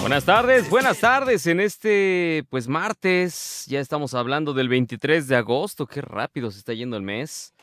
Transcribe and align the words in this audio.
Buenas 0.00 0.24
tardes, 0.24 0.70
buenas 0.70 0.98
tardes 0.98 1.46
en 1.46 1.60
este 1.60 2.44
pues 2.48 2.68
martes. 2.68 3.66
Ya 3.68 3.80
estamos 3.80 4.14
hablando 4.14 4.54
del 4.54 4.68
23 4.68 5.28
de 5.28 5.36
agosto. 5.36 5.86
Qué 5.86 6.00
rápido 6.00 6.50
se 6.50 6.58
está 6.58 6.72
yendo 6.72 6.96
el 6.96 7.02
mes. 7.02 7.54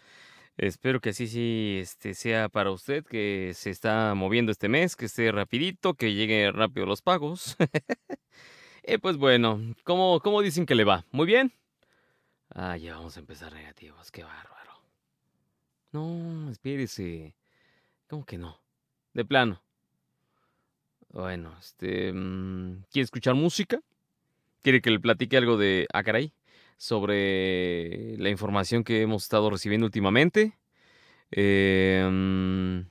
Espero 0.56 1.02
que 1.02 1.10
así 1.10 1.28
sí 1.28 1.80
este, 1.82 2.14
sea 2.14 2.48
para 2.48 2.72
usted, 2.72 3.04
que 3.04 3.52
se 3.56 3.72
está 3.72 4.14
moviendo 4.14 4.52
este 4.52 4.70
mes, 4.70 4.96
que 4.96 5.06
esté 5.06 5.32
rapidito, 5.32 5.96
que 5.96 6.14
llegue 6.14 6.52
rápido 6.52 6.86
los 6.86 7.02
pagos. 7.02 7.58
y 8.84 8.98
pues 9.00 9.18
bueno, 9.18 9.60
¿cómo, 9.84 10.20
¿cómo 10.20 10.42
dicen 10.42 10.66
que 10.66 10.76
le 10.76 10.84
va? 10.84 11.06
¿Muy 11.12 11.26
bien? 11.26 11.52
Ah, 12.54 12.78
ya 12.78 12.96
vamos 12.96 13.18
a 13.18 13.20
empezar 13.20 13.52
negativos, 13.52 14.12
qué 14.12 14.24
bárbaro. 14.24 14.72
No, 15.92 16.50
espérese. 16.52 17.36
¿Cómo 18.08 18.26
que 18.26 18.38
no? 18.38 18.62
De 19.14 19.26
plano. 19.26 19.62
Bueno, 21.18 21.52
este. 21.60 22.14
mm, 22.14 22.84
¿Quiere 22.92 23.04
escuchar 23.06 23.34
música? 23.34 23.80
¿Quiere 24.62 24.82
que 24.82 24.92
le 24.92 25.00
platique 25.00 25.36
algo 25.36 25.58
de. 25.58 25.88
Ah, 25.92 26.04
caray. 26.04 26.32
Sobre 26.78 28.16
la 28.20 28.30
información 28.30 28.84
que 28.84 29.02
hemos 29.02 29.24
estado 29.24 29.50
recibiendo 29.50 29.88
últimamente. 29.88 30.60
Eh, 31.32 32.08
mm, 32.08 32.82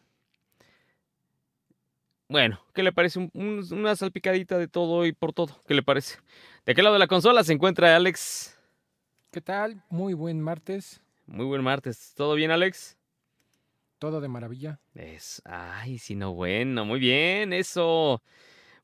bueno, 2.28 2.60
¿qué 2.74 2.82
le 2.82 2.90
parece? 2.90 3.20
Un- 3.20 3.30
un- 3.32 3.64
una 3.78 3.94
salpicadita 3.94 4.58
de 4.58 4.66
todo 4.66 5.06
y 5.06 5.12
por 5.12 5.32
todo. 5.32 5.60
¿Qué 5.68 5.74
le 5.74 5.84
parece? 5.84 6.18
¿De 6.64 6.74
qué 6.74 6.82
lado 6.82 6.94
de 6.94 6.98
la 6.98 7.06
consola 7.06 7.44
se 7.44 7.52
encuentra 7.52 7.94
Alex? 7.94 8.58
¿Qué 9.30 9.40
tal? 9.40 9.84
Muy 9.88 10.14
buen 10.14 10.40
martes. 10.40 11.00
Muy 11.26 11.46
buen 11.46 11.62
martes. 11.62 12.12
¿Todo 12.16 12.34
bien, 12.34 12.50
Alex? 12.50 12.96
Todo 14.06 14.20
de 14.20 14.28
maravilla. 14.28 14.78
Es, 14.94 15.42
ay, 15.44 15.98
sí, 15.98 16.14
no, 16.14 16.32
bueno, 16.32 16.84
muy 16.84 17.00
bien, 17.00 17.52
eso. 17.52 18.22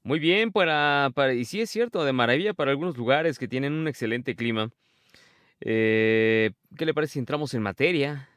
Muy 0.02 0.18
bien 0.18 0.50
para, 0.50 1.12
para, 1.14 1.32
y 1.32 1.44
sí 1.44 1.60
es 1.60 1.70
cierto, 1.70 2.04
de 2.04 2.12
maravilla 2.12 2.54
para 2.54 2.72
algunos 2.72 2.96
lugares 2.96 3.38
que 3.38 3.46
tienen 3.46 3.72
un 3.72 3.86
excelente 3.86 4.34
clima. 4.34 4.70
Eh, 5.60 6.50
¿qué 6.77 6.86
le 6.86 6.92
parece 6.92 7.12
si 7.12 7.19
entramos 7.20 7.55
en 7.55 7.62
materia? 7.62 8.30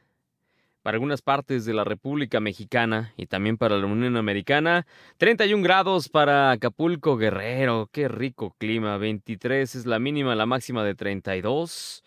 Para 0.82 0.94
algunas 0.94 1.22
partes 1.22 1.64
de 1.64 1.74
la 1.74 1.82
República 1.82 2.38
Mexicana 2.38 3.12
y 3.16 3.26
también 3.26 3.56
para 3.56 3.78
la 3.78 3.86
Unión 3.86 4.16
Americana, 4.16 4.86
31 5.16 5.64
grados 5.64 6.08
para 6.08 6.52
Acapulco, 6.52 7.16
Guerrero, 7.16 7.88
qué 7.90 8.06
rico 8.06 8.54
clima, 8.58 8.96
23 8.96 9.74
es 9.74 9.86
la 9.86 9.98
mínima, 9.98 10.36
la 10.36 10.46
máxima 10.46 10.84
de 10.84 10.94
32. 10.94 12.04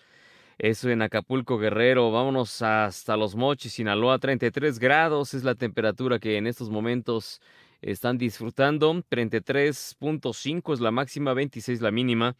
Eso 0.59 0.89
en 0.89 1.01
Acapulco, 1.01 1.57
Guerrero. 1.57 2.11
Vámonos 2.11 2.61
hasta 2.61 3.15
Los 3.15 3.33
Mochis, 3.33 3.71
Sinaloa. 3.71 4.19
33 4.19 4.77
grados 4.77 5.33
es 5.33 5.45
la 5.45 5.55
temperatura 5.55 6.19
que 6.19 6.35
en 6.35 6.47
estos 6.47 6.69
momentos 6.69 7.41
están 7.81 8.17
disfrutando. 8.17 8.93
33.5 9.09 10.73
es 10.73 10.81
la 10.81 10.91
máxima, 10.91 11.33
26 11.33 11.79
la 11.79 11.91
mínima. 11.91 12.35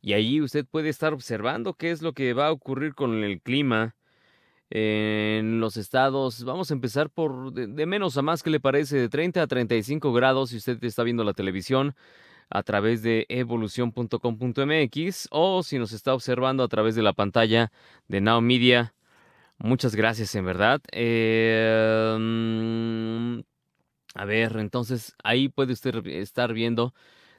Y 0.00 0.12
allí 0.12 0.40
usted 0.40 0.66
puede 0.66 0.88
estar 0.88 1.12
observando 1.12 1.74
qué 1.74 1.90
es 1.90 2.00
lo 2.00 2.12
que 2.12 2.32
va 2.32 2.46
a 2.46 2.52
ocurrir 2.52 2.94
con 2.94 3.24
el 3.24 3.40
clima 3.42 3.96
en 4.70 5.58
los 5.58 5.76
estados. 5.76 6.44
Vamos 6.44 6.70
a 6.70 6.74
empezar 6.74 7.10
por 7.10 7.52
de, 7.52 7.66
de 7.66 7.86
menos 7.86 8.16
a 8.16 8.22
más, 8.22 8.44
¿qué 8.44 8.50
le 8.50 8.60
parece? 8.60 8.98
De 8.98 9.08
30 9.08 9.42
a 9.42 9.46
35 9.48 10.12
grados 10.12 10.50
si 10.50 10.58
usted 10.58 10.82
está 10.84 11.02
viendo 11.02 11.24
la 11.24 11.32
televisión 11.32 11.96
a 12.50 12.62
través 12.62 13.02
de 13.02 13.26
evolución.com.mx 13.28 15.28
o 15.30 15.62
si 15.62 15.78
nos 15.78 15.92
está 15.92 16.14
observando 16.14 16.62
a 16.62 16.68
través 16.68 16.94
de 16.94 17.02
la 17.02 17.12
pantalla 17.12 17.72
de 18.08 18.20
Now 18.20 18.40
Media. 18.40 18.94
Muchas 19.58 19.94
gracias, 19.94 20.34
en 20.34 20.44
verdad. 20.44 20.80
Mm, 22.18 23.40
a 24.14 24.24
ver, 24.24 24.56
entonces 24.58 25.14
ahí 25.22 25.48
puede 25.48 25.72
usted 25.72 26.06
estar 26.06 26.52
viendo 26.52 26.94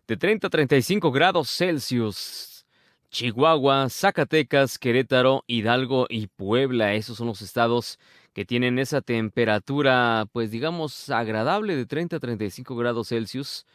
de 0.07 0.17
30 0.17 0.47
a 0.47 0.49
35 0.49 1.11
grados 1.11 1.49
Celsius. 1.49 2.65
Chihuahua, 3.11 3.89
Zacatecas, 3.89 4.77
Querétaro, 4.77 5.43
Hidalgo 5.47 6.05
y 6.09 6.27
Puebla. 6.27 6.93
Esos 6.93 7.17
son 7.17 7.27
los 7.27 7.41
estados 7.41 7.97
que 8.33 8.45
tienen 8.45 8.79
esa 8.79 9.01
temperatura, 9.01 10.27
pues 10.31 10.51
digamos, 10.51 11.09
agradable 11.09 11.75
de 11.75 11.85
30 11.85 12.17
a 12.17 12.19
35 12.19 12.75
grados 12.75 13.09
Celsius. 13.09 13.65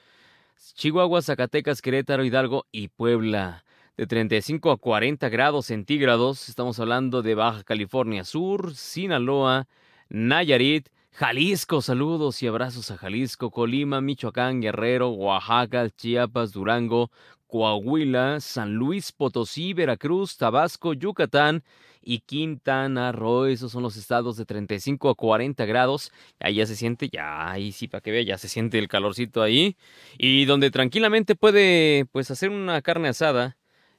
Chihuahua, 0.75 1.23
Zacatecas, 1.23 1.83
Querétaro, 1.83 2.25
Hidalgo 2.25 2.67
y 2.73 2.89
Puebla. 2.89 3.65
De 3.97 4.07
35 4.07 4.73
a 4.73 4.77
40 4.77 5.29
grados 5.29 5.67
centígrados. 5.67 6.49
Estamos 6.49 6.81
hablando 6.81 7.23
de 7.23 7.35
Baja 7.35 7.63
California 7.63 8.25
Sur, 8.25 8.75
Sinaloa, 8.75 9.69
Nayarit, 10.09 10.89
Jalisco. 11.13 11.81
Saludos 11.81 12.43
y 12.43 12.49
abrazos 12.49 12.91
a 12.91 12.97
Jalisco, 12.97 13.51
Colima, 13.51 14.01
Michoacán, 14.01 14.61
Guerrero, 14.61 15.11
Oaxaca, 15.11 15.89
Chiapas, 15.91 16.53
Durango, 16.53 17.11
Coahuila, 17.47 18.41
San 18.41 18.75
Luis 18.75 19.13
Potosí, 19.13 19.75
Veracruz, 19.75 20.37
Tabasco, 20.37 20.93
Yucatán 20.93 21.63
y 22.03 22.21
Quintana 22.21 23.13
Roo. 23.13 23.47
Esos 23.47 23.73
son 23.73 23.83
los 23.83 23.97
estados 23.97 24.37
de 24.37 24.45
35 24.45 25.11
a 25.11 25.15
40 25.15 25.65
grados. 25.65 26.13
Ahí 26.41 26.57
ya 26.57 26.67
se 26.67 26.77
siente, 26.77 27.09
ya, 27.09 27.51
ahí 27.51 27.73
sí, 27.73 27.89
para 27.89 28.01
que 28.01 28.11
vea, 28.11 28.23
ya 28.23 28.39
se 28.39 28.49
siente 28.49 28.79
el 28.79 28.89
calorcito 28.89 29.43
ahí. 29.43 29.77
Y 30.19 30.45
donde 30.45 30.71
tranquilamente 30.71 31.35
puede, 31.35 32.07
pues, 32.13 32.31
hacer 32.31 32.51
una 32.51 32.83
carne 32.83 33.09
asada 33.09 33.57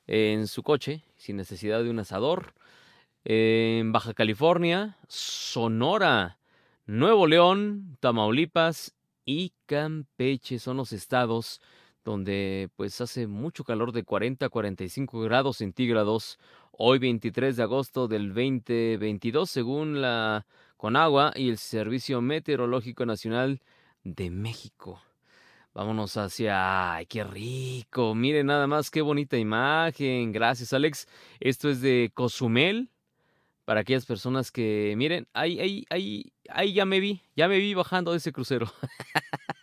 en 0.08 0.48
su 0.48 0.64
coche, 0.64 1.04
sin 1.18 1.38
necesidad 1.38 1.84
de 1.84 1.90
un 1.90 2.00
asador. 2.00 2.54
En 3.24 3.92
Baja 3.92 4.14
California, 4.14 4.98
Sonora, 5.08 6.38
Nuevo 6.86 7.26
León, 7.26 7.98
Tamaulipas 8.00 8.94
y 9.26 9.54
Campeche 9.66 10.60
son 10.60 10.78
los 10.78 10.94
estados 10.94 11.60
donde 12.06 12.70
pues 12.76 13.02
hace 13.02 13.28
mucho 13.28 13.64
calor 13.64 13.92
de 13.92 14.04
40 14.04 14.46
a 14.46 14.50
45 14.50 15.22
grados 15.22 15.58
centígrados 15.58 16.40
hoy 16.72 17.00
23 17.00 17.58
de 17.58 17.64
agosto 17.64 18.08
del 18.08 18.30
2022 18.30 19.50
según 19.50 20.02
la 20.02 20.46
Conagua 20.78 21.34
y 21.36 21.50
el 21.50 21.58
Servicio 21.58 22.22
Meteorológico 22.22 23.06
Nacional 23.08 23.60
de 24.04 24.30
México. 24.30 25.02
Vámonos 25.74 26.16
hacia... 26.16 26.94
¡Ay, 26.94 27.06
qué 27.08 27.24
rico! 27.24 28.14
Miren 28.16 28.46
nada 28.46 28.68
más 28.68 28.92
qué 28.92 29.02
bonita 29.02 29.38
imagen. 29.38 30.32
Gracias, 30.32 30.72
Alex. 30.72 31.08
Esto 31.40 31.70
es 31.70 31.82
de 31.82 32.12
Cozumel. 32.14 32.92
Para 33.66 33.82
aquellas 33.82 34.06
personas 34.06 34.52
que... 34.52 34.94
Miren, 34.96 35.28
ahí, 35.34 35.60
ahí, 35.60 35.86
ahí, 35.90 36.32
ahí 36.50 36.74
ya 36.74 36.86
me 36.86 37.00
vi. 37.00 37.24
Ya 37.36 37.50
me 37.50 37.58
vi 37.58 37.74
bajando 37.74 38.12
de 38.12 38.18
ese 38.18 38.32
crucero. 38.32 38.72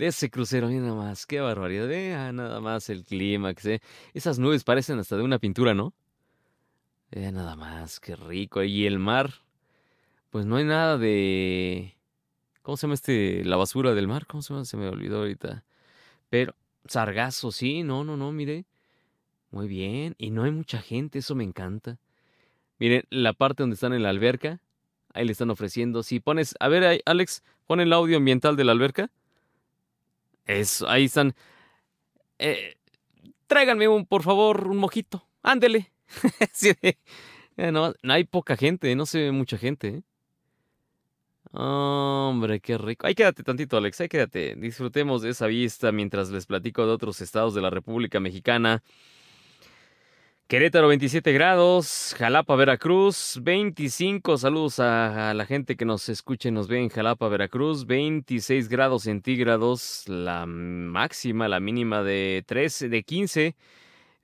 de 0.00 0.06
ese 0.06 0.30
crucero, 0.30 0.68
mira 0.68 0.80
nada 0.80 0.94
más. 0.94 1.26
Qué 1.26 1.40
barbaridad. 1.40 1.86
Vea 1.86 2.32
nada 2.32 2.58
más 2.60 2.88
el 2.88 3.04
clima. 3.04 3.52
Que 3.52 3.60
se... 3.60 3.82
Esas 4.14 4.38
nubes 4.38 4.64
parecen 4.64 4.98
hasta 4.98 5.16
de 5.16 5.22
una 5.22 5.38
pintura, 5.38 5.74
¿no? 5.74 5.92
Vea 7.10 7.30
nada 7.30 7.54
más. 7.54 8.00
Qué 8.00 8.16
rico. 8.16 8.62
Y 8.62 8.86
el 8.86 8.98
mar. 8.98 9.30
Pues 10.30 10.46
no 10.46 10.56
hay 10.56 10.64
nada 10.64 10.96
de... 10.96 11.98
¿Cómo 12.62 12.78
se 12.78 12.86
llama 12.86 12.94
este? 12.94 13.44
La 13.44 13.56
basura 13.56 13.92
del 13.92 14.08
mar. 14.08 14.26
¿Cómo 14.26 14.40
se 14.40 14.54
llama? 14.54 14.64
Se 14.64 14.78
me 14.78 14.88
olvidó 14.88 15.18
ahorita. 15.18 15.64
Pero, 16.30 16.54
sargazo, 16.86 17.52
sí, 17.52 17.82
no, 17.82 18.02
no, 18.02 18.16
no, 18.16 18.32
mire. 18.32 18.64
Muy 19.50 19.68
bien. 19.68 20.14
Y 20.16 20.30
no 20.30 20.44
hay 20.44 20.50
mucha 20.50 20.80
gente, 20.80 21.18
eso 21.18 21.34
me 21.34 21.44
encanta. 21.44 21.98
Miren, 22.78 23.04
la 23.10 23.34
parte 23.34 23.62
donde 23.62 23.74
están 23.74 23.92
en 23.92 24.02
la 24.02 24.08
alberca. 24.08 24.62
Ahí 25.12 25.26
le 25.26 25.32
están 25.32 25.50
ofreciendo. 25.50 26.02
Si 26.02 26.20
pones. 26.20 26.54
A 26.58 26.68
ver, 26.68 27.02
Alex, 27.04 27.42
pon 27.66 27.80
el 27.80 27.92
audio 27.92 28.16
ambiental 28.16 28.56
de 28.56 28.64
la 28.64 28.72
alberca. 28.72 29.10
Eso, 30.50 30.88
ahí 30.88 31.04
están. 31.04 31.34
Eh, 32.38 32.74
tráiganme 33.46 33.86
un, 33.86 34.04
por 34.04 34.22
favor, 34.22 34.66
un 34.66 34.78
mojito. 34.78 35.26
Ándele. 35.42 35.92
Eh, 37.56 37.72
no, 37.72 37.92
no 38.02 38.12
hay 38.14 38.24
poca 38.24 38.56
gente, 38.56 38.94
no 38.94 39.04
se 39.04 39.18
ve 39.18 39.32
mucha 39.32 39.58
gente, 39.58 39.88
¿eh? 39.88 40.02
Hombre, 41.52 42.60
qué 42.60 42.78
rico. 42.78 43.06
Ahí 43.06 43.14
quédate 43.14 43.42
tantito, 43.42 43.76
Alex. 43.76 44.00
Ahí 44.00 44.08
quédate. 44.08 44.54
Disfrutemos 44.56 45.20
de 45.20 45.30
esa 45.30 45.46
vista 45.46 45.92
mientras 45.92 46.30
les 46.30 46.46
platico 46.46 46.86
de 46.86 46.92
otros 46.92 47.20
estados 47.20 47.54
de 47.54 47.60
la 47.60 47.68
República 47.68 48.18
Mexicana. 48.18 48.82
Querétaro 50.50 50.88
27 50.88 51.32
grados, 51.32 52.12
Jalapa, 52.18 52.56
Veracruz 52.56 53.38
25. 53.40 54.36
Saludos 54.36 54.80
a, 54.80 55.32
la 55.32 55.46
gente 55.46 55.76
que 55.76 55.84
nos 55.84 56.08
escucha 56.08 56.48
y 56.48 56.50
nos 56.50 56.66
ve 56.66 56.80
en 56.80 56.88
Jalapa, 56.88 57.28
Veracruz. 57.28 57.86
26 57.86 58.68
grados 58.68 59.04
centígrados, 59.04 60.02
la 60.08 60.46
máxima, 60.46 61.46
la 61.46 61.60
mínima 61.60 62.02
de 62.02 62.42
13, 62.48 62.88
de 62.88 63.04
15. 63.04 63.54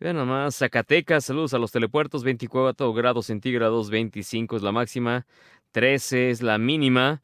Vean 0.00 0.16
nomás, 0.16 0.56
Zacatecas, 0.56 1.26
saludos 1.26 1.54
a 1.54 1.58
los 1.58 1.70
telepuertos, 1.70 2.24
24 2.24 2.92
grados 2.92 3.26
centígrados, 3.26 3.88
25 3.90 4.56
es 4.56 4.62
la 4.62 4.72
máxima, 4.72 5.26
13 5.70 6.30
es 6.30 6.42
la 6.42 6.58
mínima. 6.58 7.22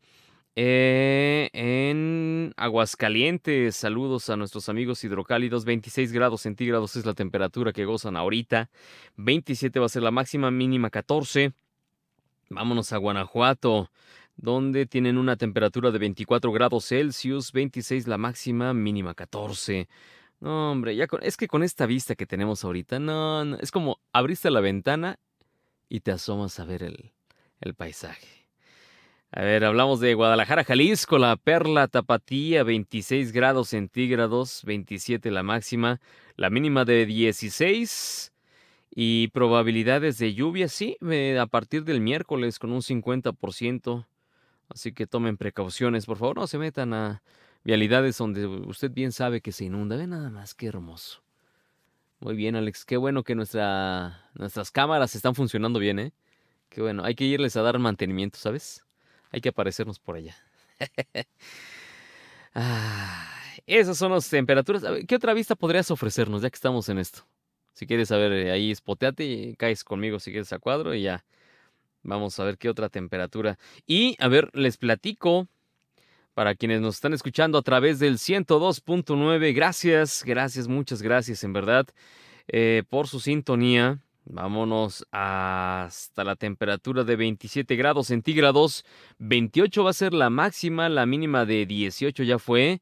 Eh, 0.55 1.49
en 1.55 2.53
Aguascalientes, 2.59 3.75
saludos 3.75 4.29
a 4.29 4.37
nuestros 4.37 4.69
amigos 4.69 5.03
hidrocálidos, 5.03 5.65
26 5.65 6.13
grados 6.13 6.43
centígrados 6.43 6.95
es 6.97 7.07
la 7.07 7.15
temperatura 7.15 7.73
que 7.73 7.87
gozan 7.87 8.17
ahorita, 8.17 8.69
27 9.17 9.81
va 9.81 9.87
a 9.87 9.89
ser 9.89 10.03
la 10.03 10.11
máxima, 10.11 10.51
mínima 10.51 10.91
14. 10.91 11.55
Vámonos 12.51 12.93
a 12.93 12.99
Guanajuato, 12.99 13.91
donde 14.37 14.85
tienen 14.85 15.17
una 15.17 15.37
temperatura 15.37 15.91
de 15.91 15.99
24 15.99 16.53
grados 16.53 16.87
Celsius, 16.87 17.53
26 17.53 18.07
la 18.07 18.19
máxima, 18.19 18.75
mínima 18.75 19.15
14. 19.15 19.89
No, 20.41 20.73
hombre, 20.73 20.95
ya 20.97 21.07
es 21.23 21.39
que 21.39 21.49
con 21.49 21.63
esta 21.63 21.87
vista 21.87 22.15
que 22.15 22.27
tenemos 22.27 22.63
ahorita, 22.65 22.99
no, 22.99 23.45
no, 23.45 23.57
es 23.57 23.71
como 23.71 24.01
abriste 24.13 24.51
la 24.51 24.61
ventana 24.61 25.19
y 25.89 26.01
te 26.01 26.13
asomas 26.13 26.61
a 26.61 26.67
ver 26.67 26.83
el 27.61 27.75
paisaje. 27.75 28.42
A 29.35 29.41
ver, 29.41 29.65
hablamos 29.65 29.99
de 30.01 30.13
Guadalajara, 30.13 30.63
Jalisco, 30.63 31.17
la 31.17 31.37
Perla 31.37 31.89
Tapatía, 31.89 32.65
26 32.65 33.33
grados 33.33 33.71
centígrados, 33.71 34.63
27 34.67 35.31
la 35.31 35.43
máxima, 35.43 36.03
la 36.37 36.51
mínima 36.51 36.85
de 36.85 37.07
16 37.07 38.31
y 38.95 39.29
probabilidades 39.29 40.19
de 40.19 40.35
lluvia, 40.35 40.69
sí, 40.69 40.99
a 41.41 41.47
partir 41.47 41.85
del 41.85 42.03
miércoles 42.03 42.59
con 42.59 42.73
un 42.73 42.83
50%. 42.83 44.07
Así 44.69 44.93
que 44.93 45.07
tomen 45.07 45.39
precauciones, 45.39 46.05
por 46.05 46.19
favor, 46.19 46.37
no 46.37 46.47
se 46.47 46.59
metan 46.59 46.93
a 46.93 47.23
vialidades 47.65 48.19
donde 48.19 48.47
usted 48.47 48.91
bien 48.91 49.13
sabe 49.13 49.41
que 49.41 49.53
se 49.53 49.65
inunda. 49.65 49.97
Ve 49.97 50.07
nada 50.07 50.29
más, 50.29 50.53
qué 50.53 50.67
hermoso. 50.67 51.23
Muy 52.21 52.35
bien, 52.35 52.55
Alex, 52.55 52.85
qué 52.85 52.99
bueno 52.99 53.23
que 53.23 53.35
nuestra, 53.35 54.29
nuestras 54.35 54.71
cámaras 54.71 55.15
están 55.15 55.35
funcionando 55.35 55.79
bien, 55.79 55.99
¿eh? 56.01 56.13
Qué 56.69 56.83
bueno, 56.83 57.03
hay 57.03 57.15
que 57.15 57.25
irles 57.25 57.57
a 57.57 57.63
dar 57.63 57.79
mantenimiento, 57.79 58.39
¿sabes? 58.39 58.85
Hay 59.33 59.41
que 59.41 59.49
aparecernos 59.49 59.99
por 59.99 60.17
allá. 60.17 60.37
ah, 62.55 63.29
esas 63.67 63.97
son 63.97 64.13
las 64.13 64.29
temperaturas. 64.29 64.83
¿Qué 65.09 65.17
otra 65.17 65.35
vista 65.35 65.55
podrías 65.55 65.91
ofrecernos 65.91 66.43
ya 66.43 66.51
que 66.51 66.57
estamos 66.57 66.89
en 66.89 66.99
esto? 66.99 67.27
Si 67.73 67.87
quieres 67.87 68.09
saber, 68.09 68.33
eh, 68.33 68.53
ahí 68.53 68.71
espoteate 68.71 69.25
y 69.25 69.57
caes 69.57 69.83
conmigo 69.83 70.21
si 70.21 70.31
quieres 70.31 70.53
a 70.53 70.59
cuadro 70.59 70.95
y 70.95 71.03
ya. 71.03 71.25
Vamos 72.03 72.39
a 72.39 72.45
ver 72.45 72.59
qué 72.59 72.69
otra 72.69 72.89
temperatura. 72.91 73.59
Y 73.87 74.17
a 74.21 74.29
ver, 74.29 74.51
les 74.55 74.77
platico 74.77 75.49
para 76.35 76.55
quienes 76.55 76.81
nos 76.81 76.97
están 76.97 77.15
escuchando 77.15 77.59
a 77.59 77.63
través 77.63 77.99
del 77.99 78.19
102.9. 78.19 79.55
Gracias, 79.55 80.23
gracias, 80.25 80.69
muchas 80.69 81.01
gracias 81.01 81.43
en 81.45 81.53
verdad 81.53 81.87
eh, 82.49 82.83
por 82.89 83.09
su 83.09 83.21
sintonía. 83.21 83.99
Vámonos 84.25 85.07
hasta 85.11 86.25
la 86.25 86.37
temperatura 86.37 87.05
de 87.05 87.17
27 87.17 87.77
grados 87.77 88.09
centígrados. 88.09 88.85
28 89.19 89.85
va 89.85 89.91
a 89.91 89.95
ser 89.95 90.15
la 90.15 90.31
máxima, 90.31 90.89
la 90.89 91.07
mínima 91.07 91.45
de 91.45 91.67
18 91.67 92.23
ya 92.23 92.39
fue. 92.39 92.81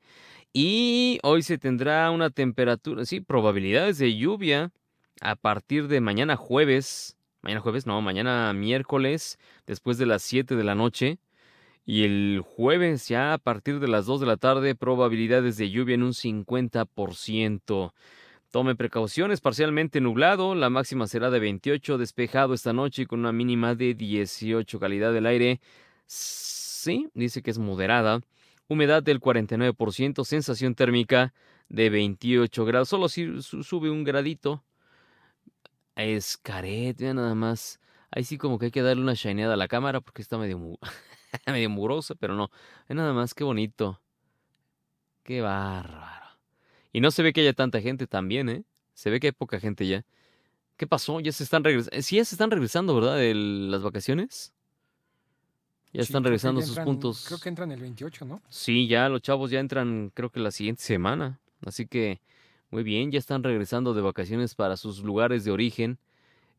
Y 0.52 1.18
hoy 1.22 1.42
se 1.42 1.58
tendrá 1.58 2.10
una 2.10 2.30
temperatura, 2.30 3.04
sí, 3.04 3.20
probabilidades 3.20 3.98
de 3.98 4.16
lluvia 4.16 4.72
a 5.20 5.36
partir 5.36 5.88
de 5.88 6.00
mañana 6.00 6.36
jueves 6.36 7.16
mañana 7.42 7.60
jueves, 7.60 7.86
no, 7.86 8.00
mañana 8.00 8.52
miércoles, 8.52 9.38
después 9.66 9.98
de 9.98 10.06
las 10.06 10.22
7 10.22 10.56
de 10.56 10.64
la 10.64 10.74
noche. 10.74 11.18
Y 11.86 12.04
el 12.04 12.42
jueves, 12.44 13.08
ya 13.08 13.32
a 13.32 13.38
partir 13.38 13.80
de 13.80 13.88
las 13.88 14.06
2 14.06 14.20
de 14.20 14.26
la 14.26 14.36
tarde, 14.36 14.74
probabilidades 14.74 15.56
de 15.56 15.70
lluvia 15.70 15.94
en 15.94 16.02
un 16.02 16.12
50%. 16.12 17.92
Tome 18.50 18.74
precauciones, 18.74 19.40
parcialmente 19.40 20.00
nublado, 20.00 20.56
la 20.56 20.70
máxima 20.70 21.06
será 21.06 21.30
de 21.30 21.38
28, 21.38 21.98
despejado 21.98 22.52
esta 22.52 22.72
noche 22.72 23.06
con 23.06 23.20
una 23.20 23.30
mínima 23.30 23.76
de 23.76 23.94
18. 23.94 24.80
Calidad 24.80 25.12
del 25.12 25.26
aire, 25.26 25.60
sí, 26.06 27.08
dice 27.14 27.42
que 27.42 27.52
es 27.52 27.58
moderada. 27.58 28.22
Humedad 28.66 29.04
del 29.04 29.20
49%, 29.20 30.24
sensación 30.24 30.74
térmica 30.74 31.32
de 31.68 31.90
28 31.90 32.64
grados. 32.64 32.88
Solo 32.88 33.08
si 33.08 33.40
sube 33.40 33.88
un 33.88 34.02
gradito, 34.02 34.64
es 35.94 36.36
caret, 36.36 36.98
ya 36.98 37.14
nada 37.14 37.36
más. 37.36 37.78
Ahí 38.10 38.24
sí 38.24 38.36
como 38.36 38.58
que 38.58 38.66
hay 38.66 38.70
que 38.72 38.82
darle 38.82 39.02
una 39.02 39.14
shineada 39.14 39.54
a 39.54 39.56
la 39.56 39.68
cámara 39.68 40.00
porque 40.00 40.22
está 40.22 40.38
medio, 40.38 40.58
medio 41.46 41.70
murosa, 41.70 42.16
pero 42.16 42.34
no. 42.34 42.50
Nada 42.88 43.12
más, 43.12 43.32
qué 43.32 43.44
bonito. 43.44 44.00
Qué 45.22 45.40
bárbaro. 45.40 46.19
Y 46.92 47.00
no 47.00 47.10
se 47.10 47.22
ve 47.22 47.32
que 47.32 47.40
haya 47.42 47.52
tanta 47.52 47.80
gente 47.80 48.06
también, 48.06 48.48
¿eh? 48.48 48.64
Se 48.94 49.10
ve 49.10 49.20
que 49.20 49.28
hay 49.28 49.32
poca 49.32 49.60
gente 49.60 49.86
ya. 49.86 50.04
¿Qué 50.76 50.86
pasó? 50.86 51.20
Ya 51.20 51.32
se 51.32 51.44
están 51.44 51.62
regresando. 51.62 52.02
Sí, 52.02 52.16
ya 52.16 52.24
se 52.24 52.34
están 52.34 52.50
regresando, 52.50 52.94
¿verdad? 52.94 53.18
Las 53.34 53.82
vacaciones. 53.82 54.52
Ya 55.92 56.02
están 56.02 56.22
regresando 56.22 56.60
a 56.60 56.64
sus 56.64 56.78
puntos. 56.78 57.24
Creo 57.26 57.40
que 57.40 57.48
entran 57.48 57.72
el 57.72 57.80
28, 57.80 58.24
¿no? 58.24 58.40
Sí, 58.48 58.86
ya 58.86 59.08
los 59.08 59.22
chavos 59.22 59.50
ya 59.50 59.58
entran, 59.58 60.10
creo 60.14 60.30
que 60.30 60.40
la 60.40 60.52
siguiente 60.52 60.82
semana. 60.82 61.40
Así 61.66 61.86
que 61.86 62.20
muy 62.70 62.84
bien, 62.84 63.10
ya 63.10 63.18
están 63.18 63.42
regresando 63.42 63.94
de 63.94 64.00
vacaciones 64.00 64.54
para 64.54 64.76
sus 64.76 65.02
lugares 65.02 65.44
de 65.44 65.50
origen. 65.50 65.98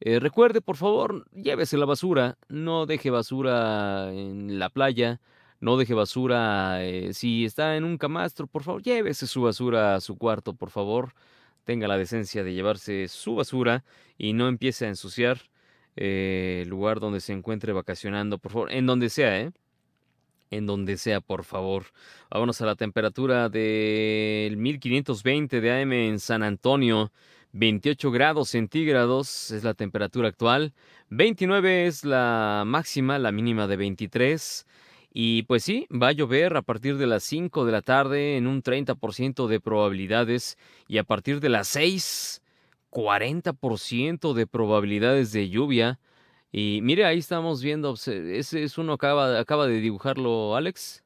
Eh, 0.02 0.20
recuerde, 0.20 0.60
por 0.60 0.76
favor, 0.76 1.26
llévese 1.32 1.78
la 1.78 1.86
basura. 1.86 2.38
No 2.50 2.86
deje 2.86 3.10
basura 3.10 4.12
en 4.14 4.60
la 4.60 4.70
playa. 4.70 5.22
No 5.62 5.78
deje 5.78 5.94
basura. 5.94 6.84
Eh, 6.84 7.14
si 7.14 7.46
está 7.46 7.78
en 7.78 7.86
un 7.86 7.98
camastro, 7.98 8.48
por 8.48 8.64
favor, 8.64 8.82
llévese 8.84 9.28
su 9.28 9.44
basura 9.44 9.96
a 9.96 10.02
su 10.02 10.18
cuarto, 10.18 10.54
por 10.56 10.72
favor. 10.72 11.14
Tenga 11.64 11.88
la 11.88 11.98
decencia 11.98 12.44
de 12.44 12.54
llevarse 12.54 13.08
su 13.08 13.36
basura 13.36 13.86
y 14.18 14.34
no 14.34 14.48
empiece 14.48 14.86
a 14.86 14.90
ensuciar 14.90 15.40
eh, 15.96 16.62
el 16.64 16.70
lugar 16.70 17.00
donde 17.00 17.22
se 17.22 17.34
encuentre 17.34 17.74
vacacionando, 17.74 18.40
por 18.40 18.52
favor, 18.52 18.72
en 18.72 18.86
donde 18.88 19.10
sea, 19.10 19.40
¿eh? 19.40 19.52
en 20.52 20.66
donde 20.66 20.98
sea, 20.98 21.22
por 21.22 21.44
favor. 21.44 21.86
Vámonos 22.30 22.62
a 22.62 22.66
la 22.66 22.76
temperatura 22.76 23.50
del 23.50 24.58
1520 24.58 25.62
de 25.62 25.82
AM 25.82 25.94
en 25.94 26.20
San 26.20 26.44
Antonio. 26.44 27.12
28 27.54 28.12
grados 28.12 28.50
centígrados 28.50 29.52
es 29.52 29.64
la 29.64 29.74
temperatura 29.74 30.28
actual. 30.30 30.74
29 31.10 31.88
es 31.88 32.06
la 32.06 32.64
máxima, 32.66 33.20
la 33.20 33.32
mínima 33.32 33.68
de 33.68 33.78
23. 33.78 34.66
Y 35.14 35.44
pues 35.44 35.64
sí, 35.64 35.88
va 35.92 36.10
a 36.10 36.12
llover 36.14 36.56
a 36.56 36.62
partir 36.62 36.98
de 36.98 37.06
las 37.06 37.24
5 37.24 37.66
de 37.66 37.72
la 37.72 37.82
tarde 37.82 38.38
en 38.38 38.48
un 38.48 38.64
30% 38.64 39.48
de 39.48 39.60
probabilidades 39.60 40.58
y 40.88 41.00
a 41.00 41.04
partir 41.04 41.42
de 41.42 41.50
las 41.50 41.68
6, 41.68 42.42
40% 42.90 44.34
de 44.34 44.48
probabilidades 44.48 45.34
de 45.34 45.50
lluvia. 45.50 46.00
Y 46.52 46.80
mire, 46.82 47.06
ahí 47.06 47.20
estamos 47.20 47.62
viendo, 47.62 47.94
ese 47.94 48.64
es 48.64 48.78
uno 48.78 48.94
acaba, 48.94 49.38
acaba 49.40 49.68
de 49.68 49.82
dibujarlo 49.82 50.56
Alex. 50.56 51.04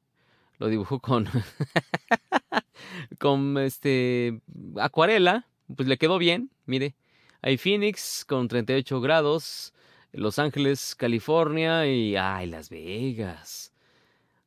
Lo 0.60 0.68
dibujó 0.68 1.00
con 1.00 1.28
con 3.19 3.58
este 3.58 4.40
acuarela, 4.80 5.48
pues 5.75 5.88
le 5.88 5.98
quedó 5.98 6.18
bien, 6.18 6.51
mire. 6.66 6.96
Hay 7.42 7.58
Phoenix 7.58 8.25
con 8.25 8.48
38 8.48 9.01
grados, 9.01 9.74
Los 10.12 10.40
Ángeles, 10.40 10.96
California 10.96 11.86
y 11.86 12.16
ay, 12.16 12.48
Las 12.48 12.69
Vegas. 12.69 13.75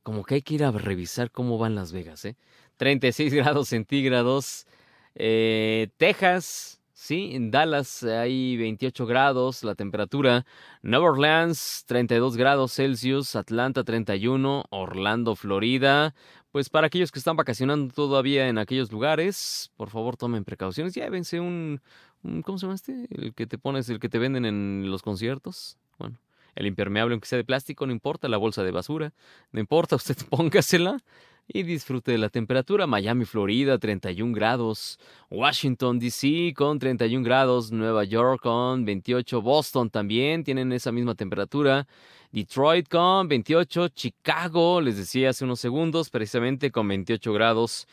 Como 0.09 0.25
que 0.25 0.37
hay 0.37 0.41
que 0.41 0.55
ir 0.55 0.65
a 0.65 0.71
revisar 0.71 1.31
cómo 1.31 1.59
van 1.59 1.75
Las 1.75 1.93
Vegas, 1.93 2.25
¿eh? 2.25 2.35
36 2.79 3.35
grados 3.35 3.69
centígrados. 3.69 4.67
Eh, 5.15 5.89
Texas, 5.99 6.81
Sí, 6.95 7.33
en 7.35 7.51
Dallas 7.51 8.03
hay 8.05 8.57
28 8.57 9.05
grados 9.05 9.63
la 9.65 9.75
temperatura, 9.75 10.47
Nueva 10.81 11.11
Orleans 11.11 11.85
32 11.87 12.39
grados 12.39 12.73
Celsius, 12.73 13.37
Atlanta 13.37 13.85
31, 13.85 14.65
Orlando, 14.71 15.37
Florida. 15.37 16.15
Pues 16.53 16.71
para 16.71 16.87
aquellos 16.87 17.13
que 17.13 17.19
están 17.19 17.37
vacacionando 17.37 17.93
todavía 17.93 18.49
en 18.49 18.57
aquellos 18.57 18.91
lugares, 18.91 19.71
por 19.77 19.91
favor 19.91 20.17
tomen 20.17 20.43
precauciones, 20.45 20.95
llévense 20.95 21.39
un, 21.39 21.83
un 22.23 22.41
¿cómo 22.41 22.57
se 22.57 22.65
llama 22.65 22.77
este? 22.77 23.07
El 23.11 23.35
que 23.35 23.47
te 23.47 23.59
pones, 23.59 23.91
el 23.91 24.01
que 24.01 24.09
te 24.09 24.19
venden 24.19 24.47
en 24.47 24.91
los 24.91 25.03
conciertos. 25.03 25.77
Bueno, 25.99 26.19
el 26.59 26.67
impermeable 26.67 27.15
aunque 27.15 27.29
sea 27.29 27.39
de 27.39 27.45
plástico, 27.45 27.87
no 27.87 27.93
importa, 27.93 28.29
la 28.29 28.37
bolsa 28.37 28.65
de 28.65 28.73
basura, 28.73 29.15
no 29.53 29.61
importa, 29.61 29.97
usted 29.97 30.17
póngasela 30.29 30.99
y 31.47 31.63
disfrute 31.63 32.13
de 32.13 32.19
la 32.19 32.29
temperatura. 32.29 32.87
Miami, 32.87 33.25
Florida, 33.25 33.79
31 33.79 34.35
grados. 34.35 34.99
Washington, 35.31 35.99
D.C. 35.99 36.53
con 36.55 36.79
31 36.79 37.25
grados. 37.25 37.73
Nueva 37.73 38.05
York 38.05 38.43
con 38.43 38.85
28. 38.85 39.41
Boston 39.41 39.89
también 39.89 40.45
tienen 40.45 40.73
esa 40.73 40.93
misma 40.93 41.15
temperatura. 41.15 41.87
Detroit 42.33 42.89
con 42.89 43.29
28. 43.29 43.89
Chicago, 43.89 44.83
les 44.83 44.99
decía 44.99 45.31
hace 45.31 45.45
unos 45.45 45.61
segundos, 45.61 46.11
precisamente 46.11 46.71
con 46.71 46.87
28 46.87 47.33
grados. 47.33 47.87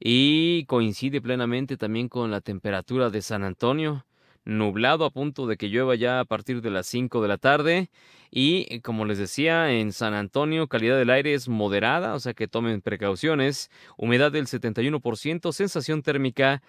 Y 0.00 0.64
coincide 0.66 1.20
plenamente 1.20 1.76
también 1.76 2.08
con 2.08 2.30
la 2.30 2.40
temperatura 2.40 3.10
de 3.10 3.20
San 3.20 3.44
Antonio 3.44 4.06
nublado 4.44 5.04
a 5.04 5.10
punto 5.10 5.46
de 5.46 5.56
que 5.56 5.68
llueva 5.68 5.94
ya 5.94 6.20
a 6.20 6.24
partir 6.24 6.62
de 6.62 6.70
las 6.70 6.86
5 6.86 7.22
de 7.22 7.28
la 7.28 7.38
tarde. 7.38 7.90
Y 8.30 8.66
eh, 8.70 8.80
como 8.80 9.04
les 9.04 9.18
decía, 9.18 9.72
en 9.72 9.92
San 9.92 10.14
Antonio 10.14 10.68
calidad 10.68 10.96
del 10.96 11.10
aire 11.10 11.34
es 11.34 11.48
moderada, 11.48 12.14
o 12.14 12.20
sea 12.20 12.34
que 12.34 12.48
tomen 12.48 12.80
precauciones. 12.80 13.70
Humedad 13.96 14.32
del 14.32 14.46
71%, 14.46 15.52
sensación 15.52 16.02
térmica. 16.02 16.62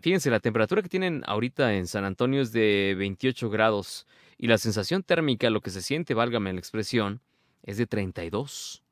Fíjense, 0.00 0.30
la 0.30 0.40
temperatura 0.40 0.82
que 0.82 0.88
tienen 0.88 1.22
ahorita 1.26 1.74
en 1.74 1.86
San 1.86 2.04
Antonio 2.04 2.42
es 2.42 2.52
de 2.52 2.94
28 2.98 3.50
grados 3.50 4.06
y 4.38 4.48
la 4.48 4.58
sensación 4.58 5.02
térmica, 5.02 5.50
lo 5.50 5.60
que 5.60 5.70
se 5.70 5.82
siente, 5.82 6.14
válgame 6.14 6.52
la 6.52 6.58
expresión, 6.58 7.20
es 7.62 7.76
de 7.76 7.86
32 7.86 8.84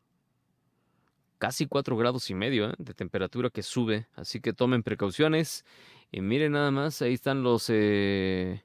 casi 1.43 1.67
4 1.67 1.97
grados 1.97 2.31
y 2.31 2.35
medio 2.35 2.71
¿eh? 2.71 2.75
de 2.79 2.95
temperatura 2.95 3.51
que 3.51 3.65
sube, 3.65 4.07
así 4.15 4.41
que 4.41 4.53
tomen 4.53 4.85
precauciones 4.85 5.65
y 6.13 6.21
miren 6.21 6.53
nada 6.53 6.71
más, 6.71 7.01
ahí 7.01 7.15
están 7.15 7.43
los, 7.43 7.67
eh, 7.69 8.63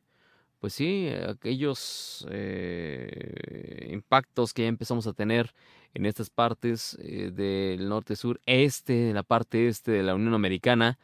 pues 0.59 0.73
sí, 0.73 1.07
aquellos 1.07 2.27
eh, 2.29 3.87
impactos 3.89 4.53
que 4.53 4.63
ya 4.63 4.67
empezamos 4.67 5.07
a 5.07 5.13
tener 5.13 5.53
en 5.93 6.05
estas 6.05 6.29
partes 6.29 6.97
eh, 7.01 7.31
del 7.31 7.87
norte, 7.87 8.17
sur, 8.17 8.41
este, 8.45 9.09
en 9.09 9.15
la 9.15 9.23
parte 9.23 9.69
este 9.69 9.91
de 9.91 10.03
la 10.03 10.13
Unión 10.13 10.33
Americana, 10.33 10.99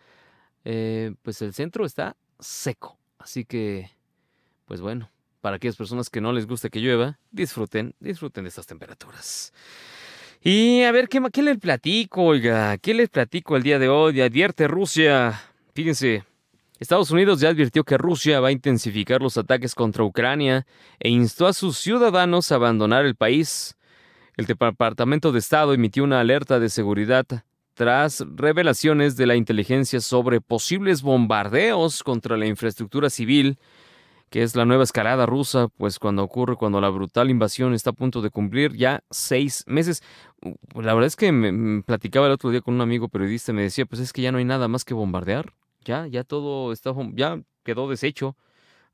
pues 0.64 1.42
el 1.42 1.54
centro 1.54 1.86
está 1.86 2.18
seco. 2.40 2.98
Así 3.18 3.46
que, 3.46 3.90
pues 4.66 4.82
bueno, 4.82 5.10
para 5.40 5.56
aquellas 5.56 5.78
personas 5.78 6.10
que 6.10 6.20
no 6.20 6.34
les 6.34 6.46
gusta 6.46 6.70
que 6.70 6.80
llueva, 6.80 7.20
disfruten, 7.32 7.96
disfruten 8.02 8.44
de 8.44 8.50
estas 8.50 8.68
temperaturas. 8.68 9.54
Y 10.42 10.84
a 10.84 10.92
ver, 10.92 11.08
¿qué, 11.08 11.22
qué 11.32 11.42
les 11.42 11.58
platico, 11.58 12.24
oiga? 12.24 12.78
¿Qué 12.78 12.94
les 12.94 13.08
platico 13.08 13.56
el 13.56 13.64
día 13.64 13.80
de 13.80 13.88
hoy? 13.88 14.20
Advierte 14.20 14.68
Rusia. 14.68 15.42
Fíjense, 15.74 16.24
Estados 16.80 17.12
Unidos 17.12 17.40
ya 17.40 17.50
advirtió 17.50 17.84
que 17.84 17.98
Rusia 17.98 18.40
va 18.40 18.50
a 18.50 18.52
intensificar 18.52 19.22
los 19.22 19.38
ataques 19.38 19.76
contra 19.76 20.04
Ucrania 20.04 20.66
e 21.00 21.10
instó 21.10 21.48
a 21.48 21.54
sus 21.54 21.78
ciudadanos 21.78 22.52
a 22.52 22.56
abandonar 22.56 23.06
el 23.06 23.16
país. 23.16 23.78
El 24.36 24.48
Departamento 24.48 25.32
de 25.32 25.40
Estado 25.40 25.74
emitió 25.74 26.04
una 26.04 26.20
alerta 26.20 26.60
de 26.60 26.70
seguridad 26.70 27.26
tras 27.74 28.24
revelaciones 28.36 29.16
de 29.16 29.28
la 29.28 29.36
inteligencia 29.36 30.00
sobre 30.02 30.42
posibles 30.42 31.02
bombardeos 31.02 32.04
contra 32.04 32.38
la 32.38 32.46
infraestructura 32.46 33.10
civil, 33.10 33.58
que 34.30 34.42
es 34.42 34.56
la 34.56 34.66
nueva 34.66 34.84
escalada 34.84 35.26
rusa, 35.26 35.68
pues 35.68 36.00
cuando 36.00 36.24
ocurre 36.24 36.56
cuando 36.56 36.82
la 36.82 36.90
brutal 36.90 37.30
invasión 37.30 37.74
está 37.74 37.92
a 37.92 37.94
punto 37.94 38.22
de 38.22 38.32
cumplir 38.32 38.76
ya 38.76 39.04
seis 39.12 39.64
meses. 39.68 40.02
La 40.76 40.94
verdad 40.94 41.08
es 41.08 41.16
que 41.16 41.32
me, 41.32 41.84
platicaba 41.84 42.26
el 42.28 42.34
otro 42.34 42.50
día 42.50 42.62
con 42.62 42.74
un 42.74 42.82
amigo 42.82 43.10
periodista 43.10 43.52
y 43.52 43.56
me 43.56 43.62
decía, 43.62 43.86
pues 43.86 44.02
es 44.02 44.12
que 44.12 44.24
ya 44.24 44.32
no 44.32 44.40
hay 44.40 44.46
nada 44.46 44.68
más 44.68 44.86
que 44.86 44.94
bombardear, 44.94 45.54
ya, 45.84 46.08
ya 46.08 46.24
todo 46.24 46.72
está, 46.72 46.94
ya 47.14 47.42
quedó 47.64 47.90
deshecho, 47.90 48.36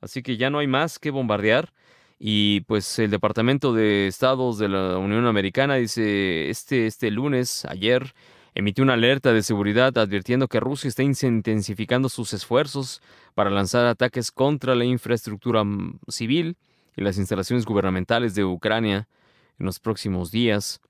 así 0.01 0.21
que 0.23 0.37
ya 0.37 0.49
no 0.49 0.59
hay 0.59 0.67
más 0.67 0.99
que 0.99 1.11
bombardear. 1.11 1.73
Y 2.19 2.61
pues 2.61 2.99
el 2.99 3.11
Departamento 3.11 3.73
de 3.73 4.07
Estados 4.07 4.57
de 4.57 4.67
la 4.67 4.97
Unión 4.97 5.25
Americana 5.25 5.75
dice 5.75 6.49
este, 6.49 6.85
este 6.85 7.11
lunes, 7.11 7.65
ayer, 7.65 8.13
emitió 8.55 8.83
una 8.83 8.93
alerta 8.93 9.31
de 9.31 9.41
seguridad 9.41 9.97
advirtiendo 9.97 10.47
que 10.47 10.59
Rusia 10.59 10.89
está 10.89 11.03
intensificando 11.03 12.09
sus 12.09 12.33
esfuerzos 12.33 13.01
para 13.35 13.49
lanzar 13.49 13.85
ataques 13.85 14.31
contra 14.31 14.75
la 14.75 14.85
infraestructura 14.85 15.63
mm, 15.63 15.99
civil 16.09 16.57
y 16.97 17.01
las 17.01 17.17
instalaciones 17.17 17.65
gubernamentales 17.65 18.35
de 18.35 18.43
Ucrania 18.43 19.07
en 19.57 19.65
los 19.65 19.79
próximos 19.79 20.31
días. 20.31 20.81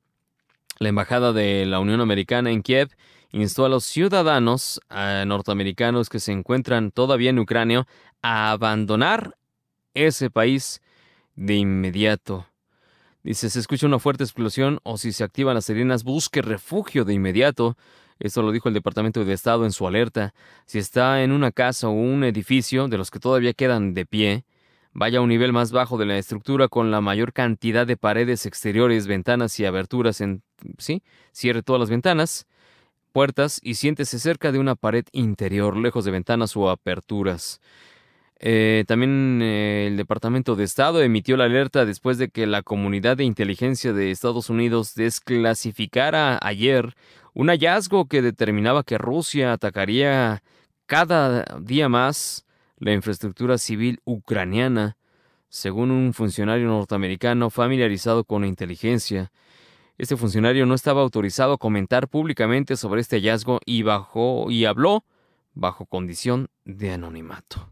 La 0.79 0.89
Embajada 0.89 1.34
de 1.34 1.65
la 1.65 1.79
Unión 1.79 2.01
Americana 2.01 2.51
en 2.51 2.63
Kiev 2.63 2.89
instó 3.31 3.65
a 3.65 3.69
los 3.69 3.83
ciudadanos 3.86 4.81
norteamericanos 4.89 6.09
que 6.09 6.19
se 6.19 6.31
encuentran 6.31 6.91
todavía 6.91 7.29
en 7.29 7.39
Ucrania 7.39 7.88
a 8.21 8.51
abandonar 8.51 9.38
ese 9.93 10.29
país 10.29 10.81
de 11.36 11.55
inmediato. 11.55 12.45
Dice, 13.24 13.50
se 13.50 13.59
escucha 13.59 13.86
una 13.86 14.00
fuerte 14.00 14.24
explosión 14.24 14.79
o 14.83 14.98
si 14.98 15.12
se 15.12 15.24
activan 15.24 15.55
las 15.55 15.65
sirenas, 15.65 16.03
busque 16.03 16.41
refugio 16.41 17.05
de 17.05 17.13
inmediato. 17.13 17.77
Esto 18.17 18.41
lo 18.41 18.51
dijo 18.51 18.69
el 18.69 18.74
Departamento 18.74 19.24
de 19.24 19.33
Estado 19.33 19.65
en 19.65 19.71
su 19.71 19.88
alerta. 19.88 20.33
Si 20.65 20.79
está 20.79 21.21
en 21.21 21.31
una 21.31 21.51
casa 21.51 21.88
o 21.88 21.91
un 21.91 22.24
edificio 22.24 22.88
de 22.88 22.98
los 22.98 23.12
que 23.12 23.19
todavía 23.19 23.53
quedan 23.53 23.93
de 23.93 24.05
pie, 24.05 24.45
vaya 24.93 25.19
a 25.19 25.21
un 25.21 25.29
nivel 25.29 25.53
más 25.53 25.71
bajo 25.71 25.98
de 25.98 26.05
la 26.05 26.17
estructura 26.17 26.67
con 26.67 26.91
la 26.91 27.01
mayor 27.01 27.33
cantidad 27.33 27.86
de 27.86 27.98
paredes 27.98 28.45
exteriores, 28.45 29.07
ventanas 29.07 29.59
y 29.59 29.65
aberturas 29.65 30.21
en... 30.21 30.41
¿Sí? 30.77 31.03
Cierre 31.31 31.62
todas 31.62 31.79
las 31.79 31.89
ventanas, 31.89 32.48
y 33.61 33.73
siéntese 33.75 34.17
cerca 34.17 34.51
de 34.51 34.59
una 34.59 34.75
pared 34.75 35.05
interior, 35.11 35.75
lejos 35.75 36.05
de 36.05 36.11
ventanas 36.11 36.55
o 36.55 36.69
aperturas. 36.69 37.59
Eh, 38.39 38.85
también 38.88 39.41
eh, 39.41 39.88
el 39.88 39.97
Departamento 39.97 40.55
de 40.55 40.63
Estado 40.63 41.01
emitió 41.01 41.35
la 41.35 41.43
alerta 41.43 41.85
después 41.85 42.17
de 42.17 42.29
que 42.29 42.47
la 42.47 42.61
comunidad 42.61 43.17
de 43.17 43.25
inteligencia 43.25 43.91
de 43.91 44.11
Estados 44.11 44.49
Unidos 44.49 44.95
desclasificara 44.95 46.39
ayer 46.41 46.95
un 47.33 47.49
hallazgo 47.49 48.07
que 48.07 48.21
determinaba 48.21 48.83
que 48.83 48.97
Rusia 48.97 49.51
atacaría 49.51 50.41
cada 50.85 51.43
día 51.59 51.89
más 51.89 52.45
la 52.77 52.93
infraestructura 52.93 53.57
civil 53.57 53.99
ucraniana, 54.05 54.95
según 55.49 55.91
un 55.91 56.13
funcionario 56.13 56.67
norteamericano 56.67 57.49
familiarizado 57.49 58.23
con 58.23 58.43
la 58.43 58.47
inteligencia. 58.47 59.31
Este 60.00 60.15
funcionario 60.15 60.65
no 60.65 60.75
estaba 60.75 61.01
autorizado 61.01 61.53
a 61.53 61.58
comentar 61.58 62.08
públicamente 62.08 62.77
sobre 62.77 63.01
este 63.01 63.18
hallazgo 63.18 63.60
y, 63.65 63.84
bajó, 63.84 64.50
y 64.50 64.63
habló 64.63 65.03
bajo 65.53 65.86
condición 65.86 66.48
de 66.63 66.94
anonimato. 66.94 67.70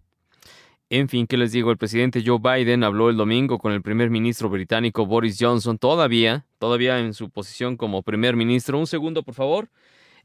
En 0.89 1.07
fin, 1.07 1.25
¿qué 1.25 1.37
les 1.37 1.53
digo? 1.53 1.71
El 1.71 1.77
presidente 1.77 2.21
Joe 2.25 2.39
Biden 2.39 2.83
habló 2.83 3.09
el 3.09 3.15
domingo 3.15 3.57
con 3.59 3.71
el 3.71 3.81
primer 3.81 4.09
ministro 4.09 4.49
británico 4.49 5.05
Boris 5.05 5.37
Johnson, 5.39 5.77
todavía, 5.77 6.45
todavía 6.59 6.99
en 6.99 7.13
su 7.13 7.29
posición 7.29 7.77
como 7.77 8.03
primer 8.03 8.35
ministro. 8.35 8.77
Un 8.77 8.87
segundo, 8.87 9.23
por 9.23 9.33
favor. 9.33 9.69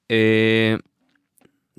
Eh, 0.09 0.81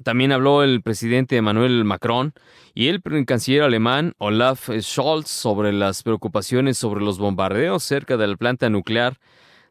también 0.01 0.31
habló 0.31 0.63
el 0.63 0.81
presidente 0.83 1.35
Emmanuel 1.35 1.83
Macron 1.83 2.33
y 2.73 2.87
el 2.87 3.03
canciller 3.25 3.63
alemán 3.63 4.13
Olaf 4.19 4.69
Scholz 4.79 5.27
sobre 5.27 5.73
las 5.73 6.01
preocupaciones 6.01 6.77
sobre 6.77 7.03
los 7.03 7.17
bombardeos 7.17 7.83
cerca 7.83 8.15
de 8.15 8.27
la 8.27 8.37
planta 8.37 8.69
nuclear 8.69 9.19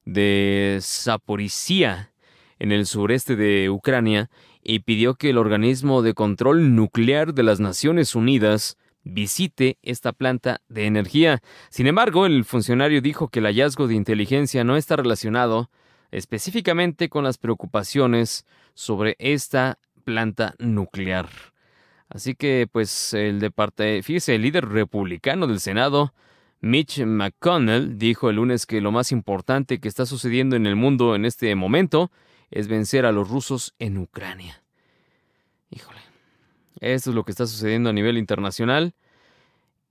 de 0.05 0.79
Zaporizhia 0.81 2.13
en 2.59 2.73
el 2.73 2.87
sureste 2.87 3.37
de 3.37 3.71
Ucrania 3.71 4.31
y 4.63 4.81
pidió 4.81 5.15
que 5.15 5.31
el 5.31 5.39
organismo 5.39 6.03
de 6.03 6.15
control 6.15 6.75
nuclear 6.77 7.35
de 7.35 7.43
las 7.43 7.61
Naciones 7.61 8.15
Unidas 8.15 8.77
visite 9.05 9.79
esta 9.83 10.13
planta 10.13 10.61
de 10.69 10.87
energía. 10.87 11.43
Sin 11.71 11.87
embargo, 11.87 12.27
el 12.27 12.45
funcionario 12.45 13.01
dijo 13.01 13.29
que 13.29 13.41
el 13.41 13.47
hallazgo 13.47 13.89
de 13.89 13.95
inteligencia 13.95 14.65
no 14.65 14.77
está 14.77 14.97
relacionado 14.97 15.71
específicamente 16.13 17.09
con 17.09 17.25
las 17.25 17.39
preocupaciones 17.39 18.47
sobre 18.75 19.17
esta 19.19 19.79
planta 20.05 20.55
nuclear. 20.59 21.29
Así 22.09 22.35
que, 22.35 22.69
pues, 22.71 23.15
el 23.15 23.41
departamento, 23.41 24.07
fíjese, 24.07 24.35
el 24.35 24.43
líder 24.43 24.69
republicano 24.69 25.47
del 25.47 25.61
Senado, 25.61 26.13
Mitch 26.62 27.04
McConnell, 27.04 27.99
dijo 27.99 28.31
el 28.31 28.37
lunes 28.37 28.66
que 28.66 28.81
lo 28.81 28.92
más 28.92 29.11
importante 29.11 29.81
que 29.81 29.88
está 29.88 30.07
sucediendo 30.07 30.54
en 30.54 30.66
el 30.66 30.76
mundo 30.76 31.16
en 31.16 31.25
este 31.25 31.54
momento 31.57 32.11
es 32.52 32.69
vencer 32.69 33.04
a 33.04 33.12
los 33.12 33.28
rusos 33.28 33.75
en 33.81 33.99
Ucrania. 33.99 34.62
Híjole. 35.71 35.99
Esto 36.81 37.11
es 37.11 37.16
lo 37.16 37.25
que 37.25 37.33
está 37.33 37.47
sucediendo 37.47 37.90
a 37.90 37.92
nivel 37.92 38.16
internacional. 38.16 38.95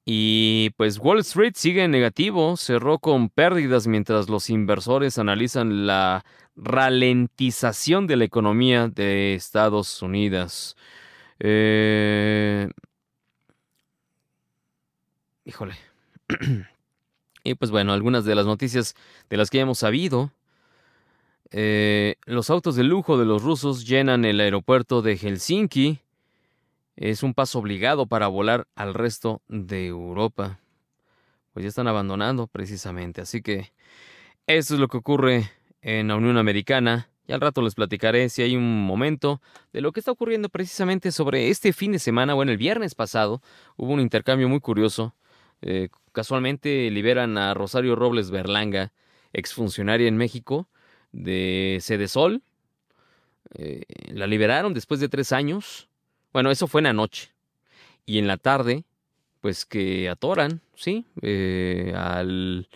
Y 0.06 0.72
pues 0.78 0.98
Wall 0.98 1.20
Street 1.20 1.54
sigue 1.56 1.84
en 1.84 1.92
negativo, 1.92 2.56
cerró 2.58 3.00
con 3.00 3.30
pérdidas 3.30 3.88
mientras 3.88 4.30
los 4.30 4.50
inversores 4.50 5.18
analizan 5.18 5.86
la 5.86 6.26
ralentización 6.56 8.08
de 8.08 8.16
la 8.16 8.26
economía 8.26 8.88
de 8.88 9.36
Estados 9.36 10.02
Unidos. 10.02 10.78
Eh, 11.40 12.70
híjole. 15.46 15.91
y 17.44 17.56
pues 17.56 17.72
bueno, 17.72 17.94
algunas 17.94 18.26
de 18.26 18.36
las 18.36 18.46
noticias 18.46 18.96
de 19.30 19.38
las 19.38 19.50
que 19.50 19.58
ya 19.58 19.64
hemos 19.64 19.80
sabido. 19.80 20.32
Eh, 21.52 22.16
los 22.26 22.50
autos 22.50 22.76
de 22.76 22.84
lujo 22.84 23.18
de 23.18 23.26
los 23.26 23.44
rusos 23.44 23.86
llenan 23.86 24.24
el 24.24 24.40
aeropuerto 24.40 25.02
de 25.02 25.18
Helsinki 25.18 26.00
es 26.96 27.24
un 27.24 27.34
paso 27.34 27.60
obligado 27.60 28.06
para 28.06 28.28
volar 28.28 28.68
al 28.76 28.94
resto 28.94 29.42
de 29.48 29.88
Europa. 29.88 30.60
Pues 31.52 31.64
ya 31.64 31.70
están 31.70 31.88
abandonando 31.88 32.48
precisamente. 32.48 33.22
Así 33.22 33.42
que 33.42 33.72
eso 34.48 34.76
es 34.76 34.80
lo 34.80 34.88
que 34.88 34.98
ocurre 34.98 35.50
en 35.82 36.10
la 36.10 36.16
Unión 36.16 36.38
Americana. 36.38 37.10
Y 37.28 37.34
al 37.34 37.42
rato 37.42 37.62
les 37.62 37.76
platicaré 37.76 38.30
si 38.30 38.42
hay 38.42 38.56
un 38.56 38.86
momento 38.86 39.42
de 39.74 39.82
lo 39.82 39.92
que 39.92 40.00
está 40.00 40.12
ocurriendo 40.12 40.50
precisamente 40.50 41.12
sobre 41.12 41.50
este 41.50 41.74
fin 41.74 41.92
de 41.92 42.00
semana. 42.00 42.34
Bueno, 42.34 42.52
el 42.52 42.58
viernes 42.58 42.94
pasado 42.94 43.42
hubo 43.78 43.94
un 43.94 44.00
intercambio 44.00 44.48
muy 44.50 44.60
curioso. 44.60 45.16
Eh, 45.62 45.90
casualmente 46.12 46.90
liberan 46.92 47.38
a 47.38 47.54
Rosario 47.54 47.96
Robles 47.96 48.32
Berlanga, 48.32 48.92
exfuncionaria 49.34 50.08
en 50.08 50.18
México 50.18 50.68
de 51.12 51.80
Cedesol. 51.82 52.44
Eh, 53.54 53.84
la 54.08 54.28
liberaron 54.28 54.74
después 54.74 55.00
de 55.00 55.10
tres 55.10 55.32
años 55.32 55.90
bueno, 56.34 56.50
eso 56.52 56.68
fue 56.68 56.80
en 56.82 56.86
la 56.86 56.94
noche. 56.94 57.32
Y 58.06 58.18
en 58.20 58.28
la 58.28 58.38
tarde, 58.38 58.86
pues 59.42 59.66
que 59.66 60.10
atoran, 60.10 60.62
¿sí? 60.76 61.06
Eh, 61.22 61.94
al 61.96 62.70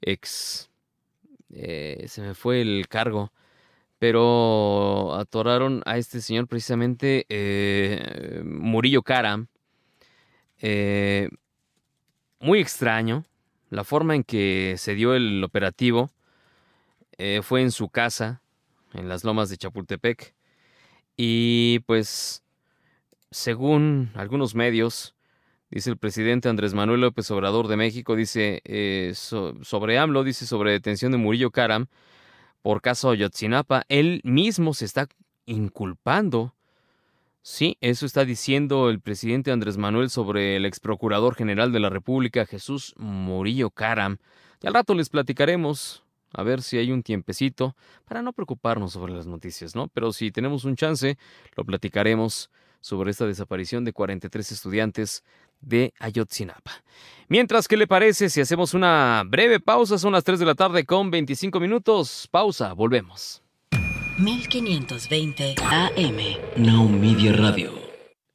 ex... 0.00 0.70
Eh, 1.56 2.06
se 2.08 2.22
me 2.22 2.34
fue 2.34 2.62
el 2.62 2.88
cargo. 2.88 3.32
Pero 3.98 5.14
atoraron 5.14 5.82
a 5.86 5.98
este 5.98 6.20
señor 6.20 6.48
precisamente 6.48 7.26
eh, 7.28 8.42
Murillo 8.44 9.02
Cara. 9.02 9.46
Muy 12.44 12.60
extraño. 12.60 13.24
La 13.70 13.84
forma 13.84 14.14
en 14.14 14.22
que 14.22 14.76
se 14.78 14.94
dio 14.94 15.14
el 15.14 15.42
operativo 15.42 16.10
fue 17.42 17.62
en 17.62 17.70
su 17.70 17.88
casa, 17.88 18.42
en 18.92 19.08
las 19.08 19.24
lomas 19.24 19.48
de 19.48 19.56
Chapultepec. 19.56 20.34
Y 21.16 21.80
pues 21.86 22.44
según 23.34 24.10
algunos 24.14 24.54
medios, 24.54 25.14
dice 25.70 25.90
el 25.90 25.96
presidente 25.96 26.48
Andrés 26.48 26.72
Manuel 26.72 27.00
López 27.00 27.28
Obrador 27.32 27.66
de 27.66 27.76
México, 27.76 28.14
dice 28.14 28.62
eh, 28.64 29.12
sobre 29.14 29.98
AMLO, 29.98 30.22
dice 30.22 30.46
sobre 30.46 30.70
detención 30.70 31.10
de 31.10 31.18
Murillo 31.18 31.50
Karam, 31.50 31.86
por 32.62 32.80
caso 32.80 33.10
Ayotzinapa. 33.10 33.84
Él 33.88 34.20
mismo 34.22 34.72
se 34.72 34.84
está 34.84 35.08
inculpando. 35.46 36.53
Sí, 37.46 37.76
eso 37.82 38.06
está 38.06 38.24
diciendo 38.24 38.88
el 38.88 39.00
presidente 39.00 39.52
Andrés 39.52 39.76
Manuel 39.76 40.08
sobre 40.08 40.56
el 40.56 40.64
ex 40.64 40.80
procurador 40.80 41.34
general 41.34 41.72
de 41.72 41.78
la 41.78 41.90
República, 41.90 42.46
Jesús 42.46 42.94
Murillo 42.96 43.68
Caram. 43.68 44.16
Y 44.62 44.66
al 44.66 44.72
rato 44.72 44.94
les 44.94 45.10
platicaremos, 45.10 46.04
a 46.32 46.42
ver 46.42 46.62
si 46.62 46.78
hay 46.78 46.90
un 46.90 47.02
tiempecito, 47.02 47.76
para 48.06 48.22
no 48.22 48.32
preocuparnos 48.32 48.94
sobre 48.94 49.12
las 49.12 49.26
noticias, 49.26 49.74
¿no? 49.74 49.88
Pero 49.88 50.14
si 50.14 50.30
tenemos 50.30 50.64
un 50.64 50.74
chance, 50.74 51.18
lo 51.54 51.66
platicaremos 51.66 52.48
sobre 52.80 53.10
esta 53.10 53.26
desaparición 53.26 53.84
de 53.84 53.92
43 53.92 54.50
estudiantes 54.50 55.22
de 55.60 55.92
Ayotzinapa. 55.98 56.82
Mientras, 57.28 57.68
¿qué 57.68 57.76
le 57.76 57.86
parece 57.86 58.30
si 58.30 58.40
hacemos 58.40 58.72
una 58.72 59.22
breve 59.26 59.60
pausa? 59.60 59.98
Son 59.98 60.14
las 60.14 60.24
3 60.24 60.38
de 60.38 60.46
la 60.46 60.54
tarde 60.54 60.86
con 60.86 61.10
25 61.10 61.60
minutos. 61.60 62.26
Pausa, 62.30 62.72
volvemos. 62.72 63.43
1520 64.18 65.56
AM. 65.58 66.18
Now 66.56 66.88
Media 66.88 67.32
Radio. 67.32 67.72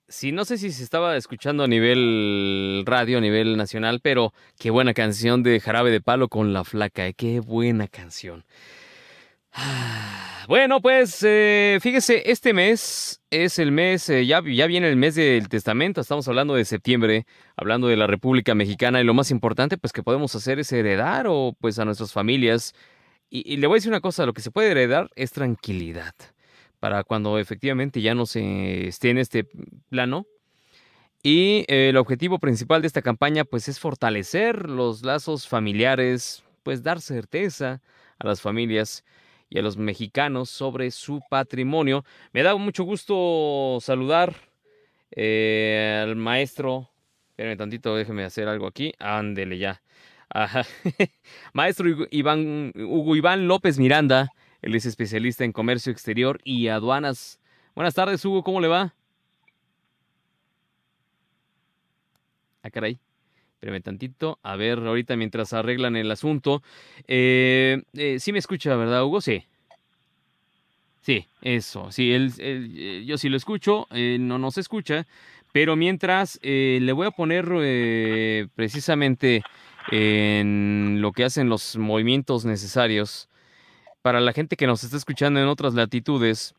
Sí, 0.10 0.34
no 0.34 0.44
sé 0.44 0.58
si 0.58 0.72
se 0.72 0.84
estaba 0.84 1.16
escuchando 1.16 1.64
a 1.64 1.68
nivel 1.68 2.84
radio, 2.86 3.20
a 3.20 3.22
nivel 3.22 3.56
nacional, 3.56 4.02
pero 4.02 4.34
qué 4.60 4.72
buena 4.72 4.94
canción 4.94 5.42
de 5.42 5.62
Jarabe 5.62 5.90
de 5.90 6.02
Palo 6.02 6.28
con 6.28 6.52
La 6.52 6.66
Flaca, 6.66 7.08
¿eh? 7.08 7.14
qué 7.14 7.40
buena 7.40 7.88
canción. 7.88 8.44
Bueno, 10.48 10.82
pues 10.82 11.24
eh, 11.24 11.78
fíjese, 11.80 12.24
este 12.30 12.54
mes 12.54 13.22
es 13.30 13.60
el 13.60 13.72
mes, 13.72 14.10
eh, 14.10 14.26
ya, 14.26 14.42
ya 14.46 14.68
viene 14.68 14.90
el 14.90 14.96
mes 14.96 15.16
del 15.16 15.48
testamento, 15.48 16.02
estamos 16.02 16.28
hablando 16.28 16.56
de 16.56 16.66
septiembre, 16.66 17.26
hablando 17.56 17.88
de 17.88 17.96
la 17.96 18.08
República 18.08 18.56
Mexicana 18.56 19.00
y 19.00 19.04
lo 19.04 19.14
más 19.14 19.32
importante 19.32 19.78
pues 19.78 19.94
que 19.94 20.04
podemos 20.04 20.34
hacer 20.36 20.60
es 20.60 20.72
heredar 20.72 21.28
o 21.30 21.56
pues 21.60 21.80
a 21.80 21.86
nuestras 21.86 22.12
familias. 22.12 22.74
Y, 23.30 23.58
le 23.58 23.68
voy 23.68 23.76
a 23.76 23.78
decir 23.78 23.92
una 23.92 24.02
cosa, 24.02 24.26
lo 24.26 24.34
que 24.34 24.42
se 24.42 24.52
puede 24.52 24.72
heredar 24.72 25.12
es 25.16 25.32
tranquilidad 25.32 26.16
para 26.80 27.04
cuando 27.04 27.38
efectivamente 27.38 28.02
ya 28.02 28.16
no 28.16 28.26
se 28.26 28.88
esté 28.88 29.12
en 29.12 29.18
este 29.20 29.48
plano. 29.90 30.26
Y 31.22 31.66
el 31.68 31.98
objetivo 31.98 32.40
principal 32.40 32.82
de 32.82 32.88
esta 32.88 33.02
campaña 33.02 33.44
pues 33.44 33.68
es 33.68 33.80
fortalecer 33.80 34.70
los 34.70 35.04
lazos 35.04 35.48
familiares, 35.48 36.44
pues 36.64 36.82
dar 36.82 37.02
certeza 37.02 37.82
a 38.18 38.28
las 38.28 38.42
familias 38.42 39.04
y 39.50 39.60
a 39.60 39.62
los 39.62 39.78
mexicanos 39.78 40.50
sobre 40.50 40.92
su 40.92 41.22
patrimonio. 41.30 42.06
Me 42.32 42.42
da 42.42 42.56
mucho 42.56 42.84
gusto 42.84 43.80
saludar 43.82 44.36
eh, 45.12 46.02
al 46.04 46.16
maestro. 46.16 46.90
Espérenme 47.32 47.58
tantito, 47.58 47.96
déjeme 47.96 48.24
hacer 48.24 48.48
algo 48.48 48.68
aquí. 48.68 48.94
Ándele 49.00 49.58
ya. 49.58 49.82
Maestro 51.54 52.08
Iván, 52.12 52.72
Hugo 52.76 53.16
Iván 53.16 53.48
López 53.48 53.80
Miranda. 53.80 54.32
Él 54.62 54.76
es 54.76 54.86
especialista 54.86 55.44
en 55.44 55.52
comercio 55.52 55.92
exterior 55.92 56.40
y 56.44 56.68
aduanas. 56.68 57.40
Buenas 57.76 57.96
tardes, 57.96 58.24
Hugo, 58.26 58.44
¿cómo 58.44 58.60
le 58.62 58.68
va? 58.68 58.94
Ah, 62.62 62.70
caray. 62.70 63.00
Espérame 63.54 63.82
tantito. 63.82 64.40
A 64.44 64.56
ver, 64.56 64.80
ahorita 64.80 65.16
mientras 65.16 65.54
arreglan 65.54 65.96
el 65.96 66.12
asunto. 66.12 66.62
Eh, 67.08 67.82
eh, 67.94 68.18
sí 68.20 68.32
me 68.32 68.40
escucha, 68.40 68.76
¿verdad, 68.76 69.04
Hugo? 69.04 69.22
Sí. 69.22 69.44
Sí, 71.02 71.26
eso. 71.42 71.92
Sí, 71.92 72.12
él, 72.12 72.32
eh, 72.38 73.04
yo 73.06 73.18
sí 73.18 73.30
lo 73.30 73.38
escucho. 73.38 73.88
no 73.92 74.38
nos 74.38 74.58
escucha. 74.58 75.08
Pero 75.52 75.76
mientras 75.76 76.40
le 76.44 76.92
voy 76.92 77.08
a 77.08 77.12
poner 77.12 77.46
precisamente 78.56 79.42
en 79.92 80.98
lo 81.02 81.12
que 81.12 81.24
hacen 81.24 81.50
los 81.50 81.78
movimientos 81.78 82.46
necesarios. 82.46 83.30
Para 84.02 84.22
la 84.22 84.34
gente 84.34 84.56
que 84.56 84.68
nos 84.68 84.84
está 84.84 84.98
escuchando 84.98 85.40
en 85.40 85.48
otras 85.48 85.74
latitudes, 85.74 86.54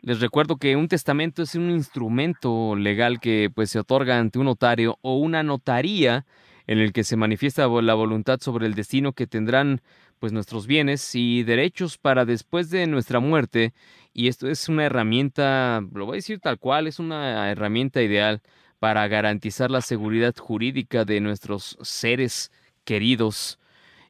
les 0.00 0.20
recuerdo 0.20 0.56
que 0.56 0.76
un 0.76 0.88
testamento 0.88 1.42
es 1.42 1.54
un 1.54 1.70
instrumento 1.70 2.76
legal 2.76 3.20
que 3.20 3.50
pues 3.54 3.70
se 3.70 3.78
otorga 3.78 4.18
ante 4.18 4.38
un 4.38 4.44
notario 4.44 4.98
o 5.00 5.16
una 5.16 5.42
notaría 5.42 6.26
en 6.66 6.78
el 6.78 6.92
que 6.92 7.04
se 7.04 7.16
manifiesta 7.16 7.66
la 7.68 7.94
voluntad 7.94 8.40
sobre 8.40 8.66
el 8.66 8.74
destino 8.74 9.12
que 9.12 9.26
tendrán 9.26 9.80
pues 10.18 10.32
nuestros 10.32 10.66
bienes 10.66 11.14
y 11.14 11.42
derechos 11.42 11.98
para 11.98 12.24
después 12.24 12.70
de 12.70 12.86
nuestra 12.86 13.20
muerte. 13.20 13.72
Y 14.12 14.28
esto 14.28 14.48
es 14.48 14.68
una 14.68 14.84
herramienta, 14.84 15.82
lo 15.92 16.06
voy 16.06 16.14
a 16.14 16.16
decir 16.16 16.40
tal 16.40 16.58
cual, 16.58 16.86
es 16.86 16.98
una 16.98 17.50
herramienta 17.50 18.02
ideal 18.02 18.42
para 18.78 19.06
garantizar 19.08 19.70
la 19.70 19.80
seguridad 19.80 20.34
jurídica 20.36 21.04
de 21.04 21.20
nuestros 21.20 21.78
seres 21.80 22.50
queridos 22.84 23.58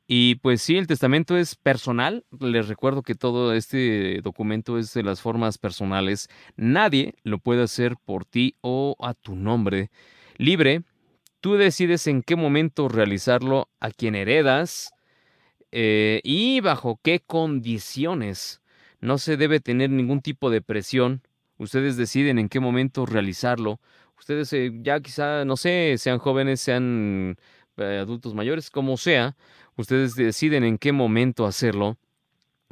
y 0.07 0.37
pues 0.37 0.61
sí, 0.61 0.77
el 0.77 0.87
testamento 0.87 1.37
es 1.37 1.55
personal. 1.55 2.25
Les 2.39 2.69
recuerdo 2.69 3.03
que 3.03 3.15
todo 3.15 3.55
este 3.55 4.21
documento 4.23 4.79
es 4.79 4.93
de 4.93 5.03
las 5.03 5.23
formas 5.23 5.57
personales. 5.57 6.29
Nadie 6.57 7.15
lo 7.23 7.39
puede 7.39 7.63
hacer 7.63 7.97
por 8.05 8.27
ti 8.27 8.57
o 8.61 8.97
a 9.01 9.15
tu 9.15 9.35
nombre. 9.35 9.91
Libre, 10.37 10.83
tú 11.41 11.55
decides 11.55 12.07
en 12.07 12.23
qué 12.23 12.37
momento 12.37 12.89
realizarlo, 12.89 13.69
a 13.81 13.91
quien 13.91 14.15
heredas 14.15 14.93
eh, 15.73 16.21
y 16.23 16.61
bajo 16.61 17.01
qué 17.03 17.21
condiciones. 17.21 18.61
No 19.01 19.17
se 19.19 19.37
debe 19.39 19.61
tener 19.61 19.91
ningún 19.91 20.21
tipo 20.21 20.51
de 20.51 20.61
presión. 20.61 21.23
Ustedes 21.57 21.97
deciden 21.97 22.39
en 22.39 22.51
qué 22.51 22.61
momento 22.61 23.07
realizarlo. 23.07 23.81
Ustedes 24.19 24.53
eh, 24.53 24.71
ya 24.83 25.01
quizá, 25.01 25.47
no 25.47 25.57
sé, 25.57 25.97
sean 25.99 26.19
jóvenes, 26.19 26.61
sean 26.61 27.37
adultos 27.77 28.35
mayores, 28.35 28.71
como 28.71 28.97
sea, 28.97 29.37
ustedes 29.77 30.15
deciden 30.15 30.65
en 30.65 30.79
qué 30.79 30.93
momento 30.93 31.47
hacerlo, 31.47 31.97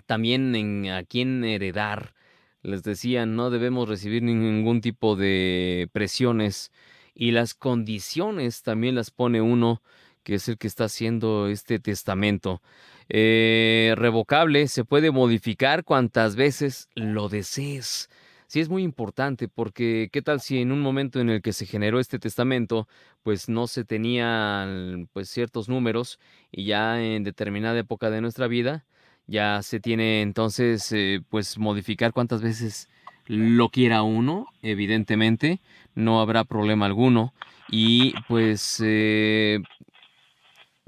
también 0.06 0.54
en 0.54 0.90
a 0.90 1.04
quién 1.04 1.44
heredar. 1.44 2.14
Les 2.62 2.82
decía, 2.82 3.26
no 3.26 3.50
debemos 3.50 3.88
recibir 3.88 4.22
ningún 4.22 4.80
tipo 4.80 5.16
de 5.16 5.88
presiones 5.92 6.70
y 7.14 7.32
las 7.32 7.54
condiciones 7.54 8.62
también 8.62 8.94
las 8.94 9.10
pone 9.10 9.40
uno, 9.40 9.82
que 10.22 10.36
es 10.36 10.48
el 10.48 10.58
que 10.58 10.68
está 10.68 10.84
haciendo 10.84 11.48
este 11.48 11.80
testamento. 11.80 12.62
Eh, 13.08 13.94
revocable, 13.96 14.68
se 14.68 14.84
puede 14.84 15.10
modificar 15.10 15.82
cuantas 15.82 16.36
veces 16.36 16.88
lo 16.94 17.28
desees 17.28 18.08
sí 18.52 18.60
es 18.60 18.68
muy 18.68 18.82
importante 18.82 19.48
porque 19.48 20.10
qué 20.12 20.20
tal 20.20 20.42
si 20.42 20.60
en 20.60 20.72
un 20.72 20.80
momento 20.82 21.20
en 21.20 21.30
el 21.30 21.40
que 21.40 21.54
se 21.54 21.64
generó 21.64 21.98
este 21.98 22.18
testamento, 22.18 22.86
pues 23.22 23.48
no 23.48 23.66
se 23.66 23.82
tenían 23.82 25.08
pues 25.14 25.30
ciertos 25.30 25.70
números 25.70 26.20
y 26.50 26.66
ya 26.66 27.02
en 27.02 27.24
determinada 27.24 27.78
época 27.78 28.10
de 28.10 28.20
nuestra 28.20 28.48
vida 28.48 28.84
ya 29.26 29.62
se 29.62 29.80
tiene 29.80 30.20
entonces 30.20 30.92
eh, 30.92 31.22
pues 31.30 31.56
modificar 31.56 32.12
cuántas 32.12 32.42
veces 32.42 32.90
lo 33.24 33.70
quiera 33.70 34.02
uno, 34.02 34.48
evidentemente, 34.60 35.62
no 35.94 36.20
habrá 36.20 36.44
problema 36.44 36.84
alguno. 36.84 37.32
Y 37.70 38.12
pues 38.28 38.82
eh, 38.84 39.60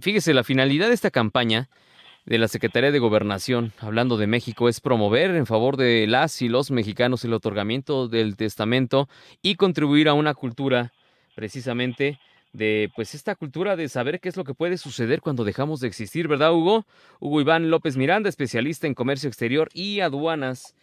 fíjese 0.00 0.34
la 0.34 0.44
finalidad 0.44 0.88
de 0.88 0.94
esta 0.94 1.10
campaña 1.10 1.70
de 2.26 2.38
la 2.38 2.48
Secretaría 2.48 2.90
de 2.90 2.98
Gobernación, 2.98 3.72
hablando 3.78 4.16
de 4.16 4.26
México, 4.26 4.68
es 4.68 4.80
promover 4.80 5.30
en 5.32 5.46
favor 5.46 5.76
de 5.76 6.06
las 6.06 6.40
y 6.40 6.48
los 6.48 6.70
mexicanos 6.70 7.24
el 7.24 7.34
otorgamiento 7.34 8.08
del 8.08 8.36
testamento 8.36 9.08
y 9.42 9.56
contribuir 9.56 10.08
a 10.08 10.14
una 10.14 10.32
cultura 10.32 10.92
precisamente 11.34 12.18
de 12.54 12.90
pues 12.94 13.14
esta 13.14 13.34
cultura 13.34 13.76
de 13.76 13.88
saber 13.88 14.20
qué 14.20 14.28
es 14.28 14.36
lo 14.36 14.44
que 14.44 14.54
puede 14.54 14.78
suceder 14.78 15.20
cuando 15.20 15.44
dejamos 15.44 15.80
de 15.80 15.88
existir, 15.88 16.28
¿verdad, 16.28 16.54
Hugo? 16.54 16.86
Hugo 17.20 17.40
Iván 17.40 17.68
López 17.68 17.96
Miranda, 17.96 18.28
especialista 18.28 18.86
en 18.86 18.94
comercio 18.94 19.28
exterior 19.28 19.68
y 19.74 20.00
aduanas. 20.00 20.74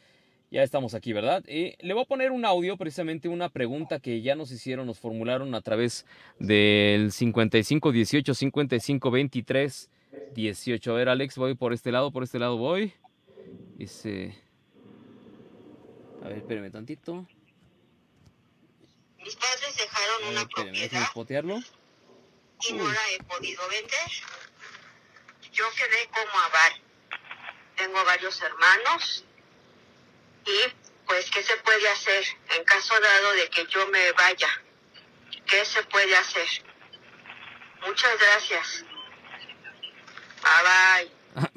Ya 0.52 0.64
estamos 0.64 0.94
aquí, 0.94 1.14
¿verdad? 1.14 1.44
Eh, 1.48 1.78
le 1.80 1.94
voy 1.94 2.04
a 2.04 2.08
poner 2.08 2.32
un 2.32 2.44
audio, 2.44 2.76
precisamente 2.76 3.30
una 3.30 3.48
pregunta 3.48 4.00
que 4.00 4.22
ya 4.22 4.36
nos 4.36 4.52
hicieron, 4.52 4.86
nos 4.86 5.00
formularon 5.00 5.56
a 5.56 5.62
través 5.62 6.06
del 6.40 7.14
55 7.14 7.94
18 7.94 8.34
55 8.34 9.12
23 9.12 9.90
18. 10.34 10.92
A 10.92 10.96
ver, 10.96 11.10
Alex, 11.10 11.38
voy 11.38 11.56
por 11.56 11.74
este 11.74 11.92
lado, 11.92 12.12
por 12.12 12.24
este 12.24 12.40
lado 12.40 12.58
voy. 12.58 12.94
Dice... 13.76 14.38
A 16.24 16.28
ver, 16.28 16.38
espérame 16.38 16.72
tantito. 16.72 17.26
Mis 19.18 19.36
padres 19.36 19.76
dejaron 19.78 20.30
una 20.30 20.42
espérame, 20.42 20.72
propiedad 20.72 21.08
potearlo. 21.14 21.60
y 22.70 22.74
no 22.74 22.88
la 22.88 23.10
he 23.12 23.24
podido 23.24 23.68
vender. 23.70 24.12
Yo 25.52 25.66
quedé 25.76 26.08
como 26.14 26.40
aval. 26.44 26.74
Tengo 27.76 28.06
varios 28.06 28.40
hermanos 28.42 29.26
y 30.46 30.74
pues, 31.08 31.30
¿qué 31.32 31.42
se 31.42 31.58
puede 31.58 31.90
hacer 31.90 32.24
en 32.56 32.64
caso 32.64 32.94
dado 33.00 33.32
de 33.34 33.50
que 33.50 33.66
yo 33.68 33.88
me 33.88 34.12
vaya? 34.12 34.50
¿Qué 35.48 35.66
se 35.66 35.84
puede 35.84 36.16
hacer? 36.16 36.48
Muchas 37.86 38.12
gracias. 38.20 38.86
Bye 40.42 40.64
bye. 41.36 41.50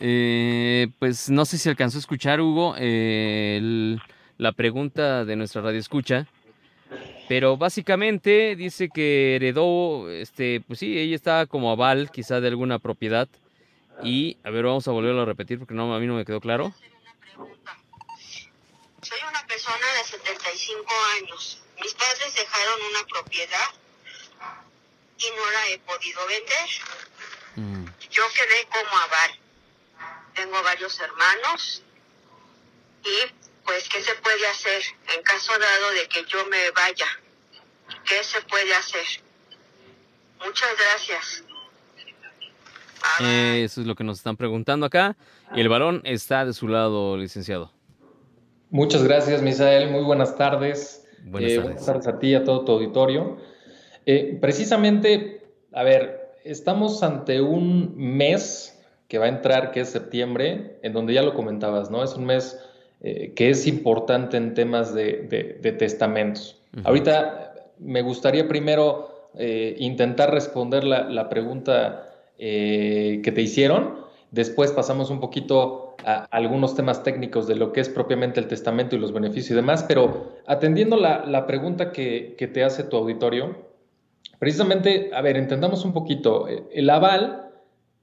Eh, 0.00 0.88
pues 0.98 1.30
no 1.30 1.44
sé 1.44 1.56
si 1.56 1.68
alcanzó 1.68 1.98
a 1.98 2.00
escuchar, 2.00 2.40
Hugo, 2.40 2.74
eh, 2.78 3.56
el- 3.58 4.02
la 4.38 4.52
pregunta 4.52 5.24
de 5.24 5.36
nuestra 5.36 5.62
radio 5.62 5.78
escucha. 5.78 6.26
Pero 7.28 7.56
básicamente 7.56 8.54
dice 8.56 8.88
que 8.92 9.36
heredó, 9.36 10.10
este, 10.10 10.60
pues 10.66 10.78
sí, 10.80 10.98
ella 10.98 11.16
está 11.16 11.46
como 11.46 11.70
aval 11.70 12.10
quizá 12.10 12.40
de 12.40 12.48
alguna 12.48 12.78
propiedad 12.78 13.28
Y, 14.02 14.36
a 14.42 14.50
ver, 14.50 14.64
vamos 14.64 14.88
a 14.88 14.90
volverlo 14.90 15.22
a 15.22 15.24
repetir 15.24 15.58
porque 15.60 15.72
no, 15.72 15.94
a 15.94 16.00
mí 16.00 16.06
no 16.08 16.14
me 16.16 16.24
quedó 16.24 16.40
claro. 16.40 16.74
Soy 19.02 19.18
una 19.30 19.46
persona 19.46 19.86
de 19.98 20.04
75 20.04 20.92
años. 21.22 21.62
Mis 21.80 21.94
padres 21.94 22.34
dejaron 22.34 22.80
una 22.90 23.06
propiedad 23.06 23.68
y 25.16 25.24
no 25.36 25.50
la 25.52 25.68
he 25.70 25.78
podido 25.78 26.20
vender. 26.26 26.68
Mm, 27.54 27.83
Yo 28.14 28.22
quedé 28.34 28.68
como 28.70 28.96
aval. 28.96 29.30
Tengo 30.34 30.62
varios 30.62 30.98
hermanos 31.00 31.82
y 33.04 33.16
pues 33.64 33.88
¿qué 33.88 34.00
se 34.02 34.14
puede 34.16 34.46
hacer 34.48 34.82
en 35.16 35.22
caso 35.22 35.52
dado 35.52 35.90
de 35.92 36.08
que 36.08 36.24
yo 36.26 36.44
me 36.46 36.70
vaya? 36.70 37.06
¿Qué 38.04 38.22
se 38.22 38.40
puede 38.42 38.72
hacer? 38.74 39.04
Muchas 40.44 40.68
gracias. 40.78 41.44
Eh, 43.20 43.62
eso 43.64 43.80
es 43.80 43.86
lo 43.86 43.94
que 43.94 44.04
nos 44.04 44.18
están 44.18 44.36
preguntando 44.36 44.86
acá. 44.86 45.16
Y 45.54 45.60
el 45.60 45.68
balón 45.68 46.00
está 46.04 46.44
de 46.44 46.52
su 46.52 46.68
lado, 46.68 47.16
licenciado. 47.16 47.72
Muchas 48.70 49.02
gracias, 49.04 49.42
Misael. 49.42 49.90
Muy 49.90 50.02
buenas 50.02 50.36
tardes. 50.36 51.06
Buenas 51.22 51.50
Eh, 51.50 51.54
tardes. 51.56 51.64
buenas 51.70 51.86
tardes 51.86 52.06
a 52.08 52.18
ti 52.18 52.28
y 52.28 52.34
a 52.34 52.44
todo 52.44 52.64
tu 52.64 52.72
auditorio. 52.72 53.38
Eh, 54.06 54.36
precisamente, 54.40 55.46
a 55.72 55.82
ver, 55.82 56.23
estamos 56.44 57.02
ante 57.02 57.40
un 57.40 57.94
mes 57.96 58.70
que 59.08 59.18
va 59.18 59.26
a 59.26 59.28
entrar, 59.28 59.70
que 59.70 59.80
es 59.80 59.88
septiembre, 59.90 60.78
en 60.82 60.92
donde 60.92 61.14
ya 61.14 61.22
lo 61.22 61.34
comentabas, 61.34 61.90
¿no? 61.90 62.02
Es 62.02 62.14
un 62.16 62.26
mes 62.26 62.58
eh, 63.00 63.32
que 63.34 63.50
es 63.50 63.66
importante 63.66 64.36
en 64.36 64.54
temas 64.54 64.94
de, 64.94 65.26
de- 65.28 65.58
de 65.60 65.72
testamentos. 65.72 66.60
Ahorita 66.84 67.54
me 67.78 68.02
gustaría 68.02 68.48
primero 68.48 69.28
eh, 69.36 69.76
intentar 69.78 70.32
responder 70.32 70.84
la, 70.84 71.08
la 71.08 71.28
pregunta 71.28 72.10
eh, 72.38 73.20
que 73.22 73.30
te 73.32 73.42
hicieron. 73.42 74.04
Después 74.30 74.72
pasamos 74.72 75.10
un 75.10 75.20
poquito 75.20 75.96
a 76.04 76.24
algunos 76.30 76.74
temas 76.74 77.02
técnicos 77.02 77.46
de 77.46 77.54
lo 77.54 77.72
que 77.72 77.80
es 77.80 77.88
propiamente 77.88 78.40
el 78.40 78.48
testamento 78.48 78.96
y 78.96 78.98
los 78.98 79.12
beneficios 79.12 79.52
y 79.52 79.54
demás, 79.54 79.84
pero 79.86 80.32
atendiendo 80.46 80.96
la, 80.96 81.24
la 81.24 81.46
pregunta 81.46 81.92
que, 81.92 82.34
que 82.36 82.48
te 82.48 82.64
hace 82.64 82.82
tu 82.84 82.96
auditorio, 82.96 83.54
precisamente, 84.44 85.10
a 85.14 85.22
ver, 85.22 85.38
entendamos 85.38 85.86
un 85.86 85.94
poquito, 85.94 86.46
eh, 86.48 86.64
el 86.70 86.90
aval 86.90 87.48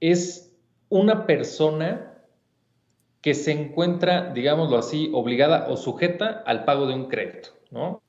es 0.00 0.52
una 0.88 1.24
persona 1.24 2.14
que 3.20 3.34
se 3.34 3.52
encuentra, 3.52 4.32
digámoslo 4.34 4.76
así, 4.76 5.08
obligada 5.14 5.68
o 5.68 5.76
sujeta 5.76 6.42
al 6.44 6.64
pago 6.64 6.88
de 6.88 6.94
un 6.94 7.06
crédito, 7.06 7.50
¿no? 7.70 8.02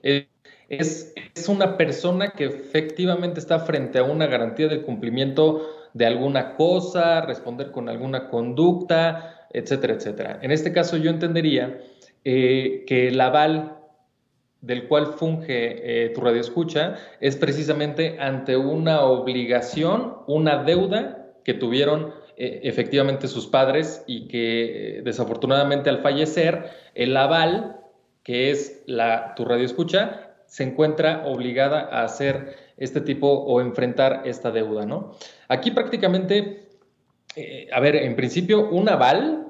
Es, 0.00 1.12
es 1.34 1.48
una 1.48 1.76
persona 1.76 2.30
que 2.30 2.44
efectivamente 2.44 3.40
está 3.40 3.58
frente 3.58 3.98
a 3.98 4.04
una 4.04 4.28
garantía 4.28 4.68
del 4.68 4.82
cumplimiento 4.82 5.66
de 5.92 6.06
alguna 6.06 6.54
cosa, 6.54 7.22
responder 7.22 7.72
con 7.72 7.88
alguna 7.88 8.28
conducta, 8.28 9.48
etcétera, 9.50 9.94
etcétera. 9.94 10.38
En 10.40 10.52
este 10.52 10.72
caso 10.72 10.98
yo 10.98 11.10
entendería 11.10 11.80
eh, 12.24 12.84
que 12.86 13.08
el 13.08 13.20
aval 13.20 13.75
del 14.60 14.88
cual 14.88 15.06
funge 15.06 16.04
eh, 16.04 16.08
tu 16.10 16.20
radioescucha 16.20 16.96
es 17.20 17.36
precisamente 17.36 18.18
ante 18.18 18.56
una 18.56 19.02
obligación, 19.02 20.16
una 20.26 20.64
deuda 20.64 21.34
que 21.44 21.54
tuvieron 21.54 22.12
eh, 22.36 22.60
efectivamente 22.64 23.28
sus 23.28 23.46
padres 23.46 24.02
y 24.06 24.28
que 24.28 24.98
eh, 24.98 25.02
desafortunadamente 25.02 25.90
al 25.90 25.98
fallecer 25.98 26.70
el 26.94 27.16
aval, 27.16 27.80
que 28.22 28.50
es 28.50 28.82
la, 28.86 29.34
tu 29.36 29.44
radioescucha, 29.44 30.34
se 30.46 30.64
encuentra 30.64 31.26
obligada 31.26 31.80
a 31.80 32.04
hacer 32.04 32.56
este 32.76 33.00
tipo 33.00 33.28
o 33.28 33.60
enfrentar 33.60 34.22
esta 34.24 34.50
deuda, 34.50 34.86
¿no? 34.86 35.12
Aquí 35.48 35.70
prácticamente, 35.70 36.68
a 37.72 37.80
ver, 37.80 37.96
en 37.96 38.14
principio, 38.14 38.68
un 38.68 38.88
aval 38.88 39.46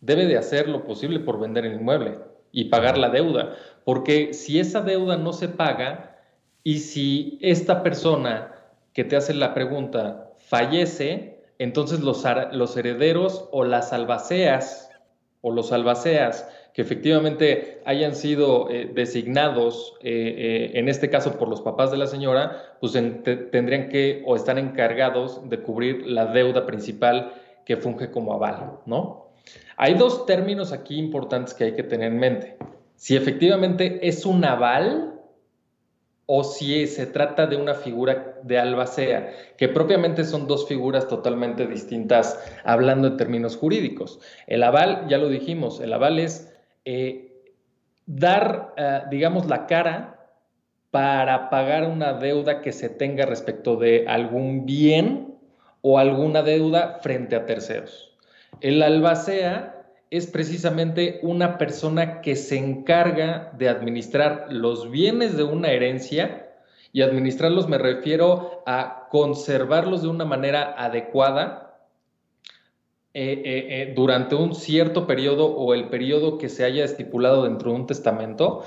debe 0.00 0.26
de 0.26 0.36
hacer 0.36 0.68
lo 0.68 0.84
posible 0.84 1.20
por 1.20 1.40
vender 1.40 1.64
el 1.64 1.74
inmueble 1.74 2.18
y 2.52 2.66
pagar 2.66 2.98
la 2.98 3.10
deuda, 3.10 3.56
porque 3.84 4.34
si 4.34 4.58
esa 4.58 4.80
deuda 4.80 5.16
no 5.16 5.32
se 5.32 5.48
paga 5.48 6.16
y 6.62 6.78
si 6.78 7.38
esta 7.42 7.82
persona 7.82 8.52
que 8.92 9.04
te 9.04 9.16
hace 9.16 9.34
la 9.34 9.54
pregunta 9.54 10.30
fallece, 10.38 11.42
entonces 11.58 12.00
los, 12.00 12.24
herederos 12.76 13.48
o 13.52 13.64
las 13.64 13.92
albaceas 13.92 14.90
o 15.40 15.50
los 15.52 15.72
albaceas 15.72 16.48
que 16.72 16.82
efectivamente 16.82 17.82
hayan 17.84 18.16
sido 18.16 18.68
eh, 18.70 18.90
designados, 18.92 19.94
eh, 20.02 20.70
eh, 20.72 20.78
en 20.78 20.88
este 20.88 21.08
caso 21.10 21.38
por 21.38 21.48
los 21.48 21.60
papás 21.60 21.90
de 21.92 21.98
la 21.98 22.06
señora, 22.08 22.76
pues 22.80 22.94
en- 22.96 23.22
te- 23.22 23.36
tendrían 23.36 23.88
que 23.88 24.22
o 24.26 24.34
están 24.34 24.58
encargados 24.58 25.48
de 25.48 25.60
cubrir 25.60 26.06
la 26.06 26.26
deuda 26.26 26.66
principal 26.66 27.34
que 27.64 27.76
funge 27.76 28.10
como 28.10 28.32
aval, 28.34 28.78
¿no? 28.86 29.28
Hay 29.76 29.94
dos 29.94 30.26
términos 30.26 30.72
aquí 30.72 30.98
importantes 30.98 31.54
que 31.54 31.64
hay 31.64 31.72
que 31.74 31.82
tener 31.82 32.10
en 32.12 32.18
mente. 32.18 32.56
Si 33.04 33.16
efectivamente 33.16 34.08
es 34.08 34.24
un 34.24 34.46
aval 34.46 35.20
o 36.24 36.42
si 36.42 36.86
se 36.86 37.04
trata 37.04 37.46
de 37.46 37.56
una 37.56 37.74
figura 37.74 38.38
de 38.42 38.58
albacea, 38.58 39.30
que 39.58 39.68
propiamente 39.68 40.24
son 40.24 40.46
dos 40.46 40.66
figuras 40.66 41.06
totalmente 41.06 41.66
distintas 41.66 42.42
hablando 42.64 43.08
en 43.08 43.18
términos 43.18 43.58
jurídicos. 43.58 44.20
El 44.46 44.62
aval, 44.62 45.04
ya 45.06 45.18
lo 45.18 45.28
dijimos, 45.28 45.80
el 45.80 45.92
aval 45.92 46.18
es 46.18 46.50
eh, 46.86 47.42
dar, 48.06 48.72
eh, 48.78 49.02
digamos, 49.10 49.48
la 49.48 49.66
cara 49.66 50.30
para 50.90 51.50
pagar 51.50 51.86
una 51.86 52.14
deuda 52.14 52.62
que 52.62 52.72
se 52.72 52.88
tenga 52.88 53.26
respecto 53.26 53.76
de 53.76 54.06
algún 54.08 54.64
bien 54.64 55.34
o 55.82 55.98
alguna 55.98 56.42
deuda 56.42 57.00
frente 57.02 57.36
a 57.36 57.44
terceros. 57.44 58.16
El 58.62 58.82
albacea 58.82 59.73
es 60.16 60.28
precisamente 60.28 61.18
una 61.22 61.58
persona 61.58 62.20
que 62.20 62.36
se 62.36 62.56
encarga 62.56 63.50
de 63.58 63.68
administrar 63.68 64.46
los 64.48 64.88
bienes 64.88 65.36
de 65.36 65.42
una 65.42 65.72
herencia 65.72 66.52
y 66.92 67.02
administrarlos 67.02 67.66
me 67.66 67.78
refiero 67.78 68.62
a 68.64 69.08
conservarlos 69.10 70.02
de 70.02 70.08
una 70.08 70.24
manera 70.24 70.76
adecuada 70.78 71.80
eh, 73.12 73.42
eh, 73.44 73.66
eh, 73.68 73.92
durante 73.96 74.36
un 74.36 74.54
cierto 74.54 75.08
periodo 75.08 75.46
o 75.46 75.74
el 75.74 75.88
periodo 75.88 76.38
que 76.38 76.48
se 76.48 76.64
haya 76.64 76.84
estipulado 76.84 77.42
dentro 77.42 77.72
de 77.72 77.76
un 77.76 77.86
testamento 77.88 78.62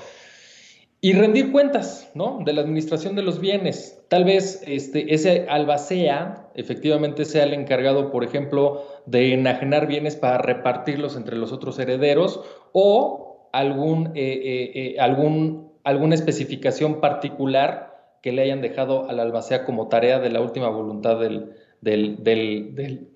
y 1.00 1.12
rendir 1.12 1.52
cuentas, 1.52 2.10
¿no? 2.14 2.40
De 2.44 2.52
la 2.52 2.62
administración 2.62 3.14
de 3.14 3.22
los 3.22 3.40
bienes. 3.40 4.04
Tal 4.08 4.24
vez 4.24 4.62
este, 4.66 5.14
ese 5.14 5.46
albacea 5.48 6.48
efectivamente 6.54 7.24
sea 7.24 7.44
el 7.44 7.54
encargado, 7.54 8.10
por 8.10 8.24
ejemplo, 8.24 8.84
de 9.06 9.32
enajenar 9.32 9.86
bienes 9.86 10.16
para 10.16 10.38
repartirlos 10.38 11.16
entre 11.16 11.36
los 11.36 11.52
otros 11.52 11.78
herederos 11.78 12.40
o 12.72 13.48
algún, 13.52 14.08
eh, 14.08 14.12
eh, 14.16 14.72
eh, 14.74 14.96
algún, 14.98 15.72
alguna 15.84 16.16
especificación 16.16 17.00
particular 17.00 18.16
que 18.20 18.32
le 18.32 18.42
hayan 18.42 18.60
dejado 18.60 19.08
al 19.08 19.20
albacea 19.20 19.64
como 19.64 19.88
tarea 19.88 20.18
de 20.18 20.30
la 20.30 20.40
última 20.40 20.68
voluntad 20.68 21.20
del, 21.20 21.52
del, 21.80 22.24
del, 22.24 23.08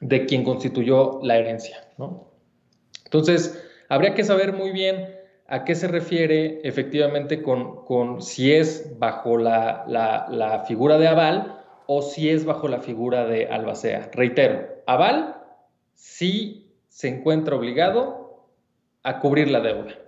de 0.00 0.26
quien 0.26 0.42
constituyó 0.42 1.20
la 1.22 1.36
herencia, 1.36 1.86
¿no? 1.96 2.32
Entonces, 3.04 3.64
habría 3.88 4.14
que 4.14 4.24
saber 4.24 4.52
muy 4.52 4.72
bien 4.72 5.13
a 5.46 5.64
qué 5.64 5.74
se 5.74 5.88
refiere 5.88 6.60
efectivamente 6.64 7.42
con, 7.42 7.84
con 7.84 8.22
si 8.22 8.52
es 8.52 8.98
bajo 8.98 9.36
la, 9.36 9.84
la, 9.86 10.64
figura 10.66 10.98
de 10.98 11.08
aval 11.08 11.62
o 11.86 12.00
si 12.00 12.30
es 12.30 12.44
bajo 12.44 12.68
la 12.68 12.80
figura 12.80 13.26
de 13.26 13.46
albacea. 13.46 14.10
Reitero, 14.12 14.66
aval 14.86 15.36
si 15.94 16.72
se 16.88 17.08
encuentra 17.08 17.56
obligado 17.56 18.48
a 19.02 19.20
cubrir 19.20 19.50
la 19.50 19.60
deuda. 19.60 19.98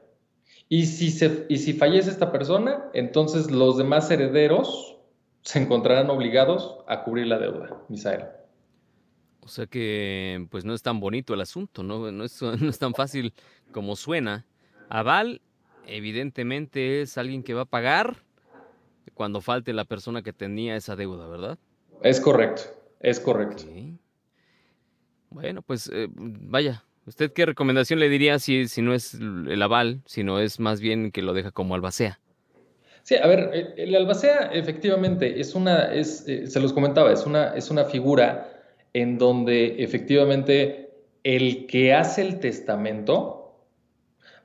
Y 0.68 0.86
si, 0.86 1.10
se, 1.10 1.46
y 1.48 1.58
si 1.58 1.74
fallece 1.74 2.10
esta 2.10 2.32
persona, 2.32 2.90
entonces 2.94 3.50
los 3.50 3.76
demás 3.76 4.10
herederos 4.10 4.96
se 5.42 5.60
encontrarán 5.60 6.10
obligados 6.10 6.78
a 6.88 7.04
cubrir 7.04 7.26
la 7.26 7.38
deuda, 7.38 7.80
Misael. 7.88 8.24
O 9.40 9.48
sea 9.48 9.66
que, 9.66 10.44
pues 10.50 10.64
no 10.64 10.74
es 10.74 10.82
tan 10.82 10.98
bonito 10.98 11.34
el 11.34 11.40
asunto, 11.40 11.84
¿no? 11.84 12.10
No 12.10 12.24
es, 12.24 12.42
no 12.42 12.68
es 12.68 12.78
tan 12.78 12.94
fácil 12.94 13.32
como 13.70 13.94
suena. 13.94 14.44
Aval, 14.88 15.40
evidentemente, 15.86 17.02
es 17.02 17.18
alguien 17.18 17.42
que 17.42 17.54
va 17.54 17.62
a 17.62 17.66
pagar 17.66 18.16
cuando 19.14 19.40
falte 19.40 19.72
la 19.72 19.84
persona 19.84 20.22
que 20.22 20.32
tenía 20.32 20.76
esa 20.76 20.96
deuda, 20.96 21.26
¿verdad? 21.26 21.58
Es 22.02 22.20
correcto, 22.20 22.62
es 23.00 23.18
correcto. 23.18 23.64
Okay. 23.64 23.98
Bueno, 25.30 25.62
pues 25.62 25.90
eh, 25.92 26.08
vaya, 26.10 26.84
¿usted 27.06 27.32
qué 27.32 27.46
recomendación 27.46 27.98
le 27.98 28.08
diría 28.08 28.38
si, 28.38 28.68
si 28.68 28.82
no 28.82 28.94
es 28.94 29.14
el 29.14 29.60
aval, 29.62 30.02
sino 30.06 30.38
es 30.38 30.60
más 30.60 30.80
bien 30.80 31.10
que 31.10 31.22
lo 31.22 31.32
deja 31.32 31.50
como 31.50 31.74
albacea? 31.74 32.20
Sí, 33.02 33.14
a 33.14 33.26
ver, 33.26 33.74
el 33.76 33.94
albacea 33.94 34.50
efectivamente 34.52 35.40
es 35.40 35.54
una, 35.54 35.92
es, 35.94 36.26
eh, 36.26 36.46
se 36.48 36.60
los 36.60 36.72
comentaba, 36.72 37.12
es 37.12 37.24
una, 37.24 37.54
es 37.54 37.70
una 37.70 37.84
figura 37.84 38.52
en 38.92 39.16
donde 39.18 39.82
efectivamente 39.82 40.90
el 41.22 41.66
que 41.66 41.94
hace 41.94 42.22
el 42.22 42.40
testamento 42.40 43.45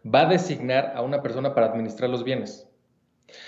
va 0.04 0.22
a 0.22 0.26
designar 0.30 0.94
a 0.96 1.02
una 1.02 1.22
persona 1.22 1.54
para 1.54 1.68
administrar 1.68 2.10
los 2.10 2.24
bienes. 2.24 2.68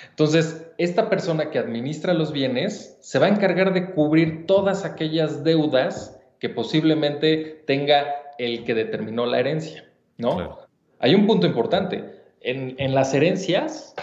Entonces, 0.09 0.71
esta 0.77 1.09
persona 1.09 1.49
que 1.49 1.59
administra 1.59 2.13
los 2.13 2.31
bienes 2.31 2.97
se 3.01 3.19
va 3.19 3.25
a 3.25 3.29
encargar 3.29 3.73
de 3.73 3.91
cubrir 3.91 4.45
todas 4.45 4.85
aquellas 4.85 5.43
deudas 5.43 6.19
que 6.39 6.49
posiblemente 6.49 7.63
tenga 7.65 8.05
el 8.37 8.63
que 8.63 8.73
determinó 8.73 9.25
la 9.25 9.39
herencia, 9.39 9.89
¿no? 10.17 10.59
Hay 10.99 11.15
un 11.15 11.27
punto 11.27 11.47
importante. 11.47 12.21
En, 12.41 12.75
en, 12.77 12.93
las 12.93 13.13
herencias 13.13 13.95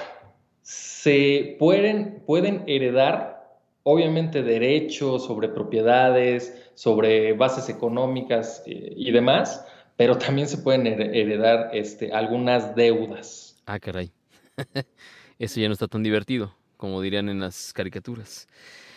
se 0.62 1.56
pueden, 1.58 2.22
pueden 2.26 2.64
heredar, 2.66 3.58
obviamente, 3.82 4.42
derechos 4.42 5.26
sobre 5.26 5.48
propiedades, 5.48 6.70
sobre 6.74 7.34
bases 7.34 7.68
económicas 7.68 8.62
eh, 8.66 8.94
y 8.96 9.10
demás, 9.10 9.66
pero 10.00 10.16
también 10.16 10.48
se 10.48 10.56
pueden 10.56 10.86
heredar 10.86 11.68
este, 11.74 12.10
algunas 12.10 12.74
deudas. 12.74 13.62
Ah, 13.66 13.78
caray. 13.78 14.10
Eso 15.38 15.60
ya 15.60 15.66
no 15.68 15.74
está 15.74 15.88
tan 15.88 16.02
divertido, 16.02 16.56
como 16.78 17.02
dirían 17.02 17.28
en 17.28 17.38
las 17.40 17.74
caricaturas. 17.74 18.48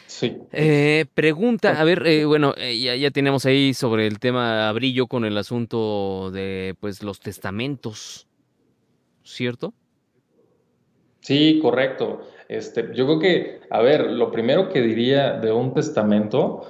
Sí. 0.08 0.38
Eh, 0.54 1.04
pregunta, 1.14 1.78
a 1.78 1.84
ver, 1.84 2.08
eh, 2.08 2.24
bueno, 2.24 2.54
eh, 2.56 2.80
ya, 2.80 2.96
ya, 2.96 3.12
tenemos 3.12 3.46
ahí 3.46 3.74
sobre 3.74 4.08
el 4.08 4.20
tema 4.20 4.72
brillo 4.72 5.08
con 5.08 5.26
el 5.26 5.38
asunto 5.38 6.32
de 6.32 6.74
pues 6.80 7.04
los 7.04 7.20
testamentos, 7.20 8.26
¿cierto? 9.26 9.74
Sí, 11.20 11.60
correcto. 11.62 12.30
Este, 12.48 12.92
yo 12.96 13.06
creo 13.08 13.20
que, 13.20 13.60
a 13.70 13.82
ver, 13.82 14.10
lo 14.10 14.32
primero 14.32 14.70
que 14.70 14.80
diría 14.80 15.34
de 15.34 15.52
un 15.52 15.74
testamento, 15.74 16.66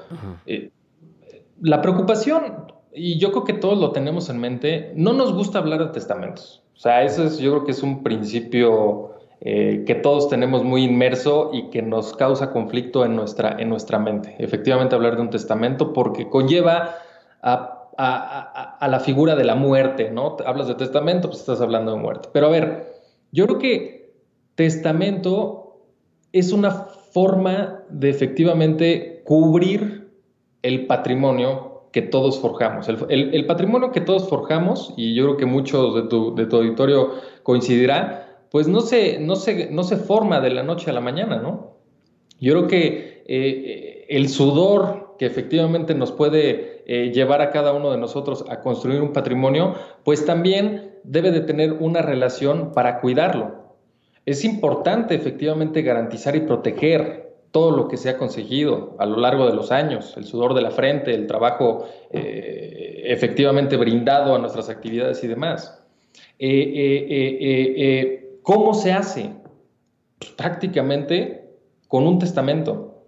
la 1.61 1.83
preocupación, 1.83 2.73
y 2.95 3.17
yo 3.17 3.31
creo 3.31 3.43
que 3.43 3.53
todos 3.53 3.77
lo 3.77 3.91
tenemos 3.91 4.29
en 4.29 4.39
mente, 4.39 4.91
no 4.95 5.13
nos 5.13 5.33
gusta 5.33 5.59
hablar 5.59 5.79
de 5.79 5.91
testamentos. 5.91 6.63
O 6.75 6.79
sea, 6.79 7.03
eso 7.03 7.23
es, 7.23 7.37
yo 7.37 7.51
creo 7.51 7.65
que 7.65 7.71
es 7.71 7.83
un 7.83 8.03
principio 8.03 9.13
eh, 9.41 9.83
que 9.85 9.95
todos 9.95 10.29
tenemos 10.29 10.63
muy 10.63 10.83
inmerso 10.83 11.51
y 11.53 11.69
que 11.69 11.81
nos 11.81 12.13
causa 12.13 12.51
conflicto 12.51 13.05
en 13.05 13.15
nuestra, 13.15 13.57
en 13.59 13.69
nuestra 13.69 13.99
mente. 13.99 14.35
Efectivamente, 14.39 14.95
hablar 14.95 15.15
de 15.15 15.21
un 15.21 15.29
testamento 15.29 15.93
porque 15.93 16.29
conlleva 16.29 16.95
a, 17.41 17.89
a, 17.97 18.77
a, 18.79 18.87
la 18.87 18.99
figura 18.99 19.35
de 19.35 19.43
la 19.43 19.55
muerte, 19.55 20.09
¿no? 20.11 20.37
Hablas 20.45 20.67
de 20.67 20.75
testamento, 20.75 21.27
pues 21.29 21.41
estás 21.41 21.61
hablando 21.61 21.91
de 21.91 21.99
muerte. 21.99 22.29
Pero 22.31 22.47
a 22.47 22.49
ver, 22.49 22.93
yo 23.31 23.45
creo 23.45 23.59
que 23.59 24.13
testamento 24.55 25.81
es 26.31 26.51
una 26.51 26.71
forma 26.71 27.83
de 27.89 28.09
efectivamente 28.09 29.21
cubrir 29.25 30.11
el 30.61 30.87
patrimonio 30.87 31.72
que 31.93 32.01
todos 32.01 32.39
forjamos. 32.39 32.89
El, 32.89 33.35
el, 33.35 33.45
patrimonio 33.45 33.91
que 33.91 34.01
todos 34.01 34.27
forjamos, 34.27 34.93
y 34.97 35.13
yo 35.13 35.25
creo 35.25 35.37
que 35.37 35.45
muchos 35.45 35.93
de 35.93 36.01
tu, 36.09 36.33
de 36.33 36.47
tu 36.47 36.57
auditorio 36.57 37.11
coincidirá, 37.43 38.41
pues 38.49 38.67
no 38.67 38.81
se, 38.81 39.19
no, 39.19 39.35
se, 39.35 39.69
no 39.69 39.83
se 39.83 39.97
forma 39.97 40.41
de 40.41 40.49
la 40.49 40.63
noche 40.63 40.89
a 40.89 40.93
la 40.93 41.01
mañana, 41.01 41.37
¿no? 41.37 41.77
Yo 42.39 42.53
creo 42.53 42.67
que 42.67 43.23
eh, 43.27 44.05
el 44.09 44.27
sudor 44.27 45.15
que 45.19 45.27
efectivamente 45.27 45.93
nos 45.93 46.11
puede 46.11 46.83
eh, 46.87 47.11
llevar 47.13 47.41
a 47.41 47.51
cada 47.51 47.73
uno 47.73 47.91
de 47.91 47.99
nosotros 47.99 48.43
a 48.49 48.61
construir 48.61 48.99
un 48.99 49.13
patrimonio, 49.13 49.75
pues 50.03 50.25
también 50.25 50.95
debe 51.03 51.31
de 51.31 51.41
tener 51.41 51.73
una 51.73 52.01
relación 52.01 52.71
para 52.73 53.01
cuidarlo. 53.01 53.75
Es 54.25 54.43
importante 54.43 55.13
efectivamente 55.13 55.83
garantizar 55.83 56.35
y 56.35 56.41
proteger 56.41 57.32
todo 57.53 57.71
lo 57.71 57.87
que 57.87 57.97
se 57.97 58.09
ha 58.09 58.17
conseguido 58.17 58.95
a 58.97 59.05
lo 59.05 59.17
largo 59.17 59.45
de 59.45 59.53
los 59.53 59.71
años, 59.71 60.17
el 60.17 60.25
sudor 60.25 60.55
de 60.55 60.63
la 60.63 60.71
frente, 60.71 61.13
el 61.13 61.27
trabajo 61.27 61.87
eh, 62.09 63.03
efectivamente 63.05 63.77
brindado 63.77 64.35
a 64.35 64.39
nuestras 64.39 64.69
actividades 64.69 65.23
y 65.23 65.27
demás. 65.27 65.79
Eh, 66.39 68.39
¿Cómo 68.41 68.73
se 68.73 68.91
hace? 68.91 69.29
Pues, 70.17 70.31
prácticamente 70.31 71.51
con 71.87 72.07
un 72.07 72.17
testamento. 72.17 73.03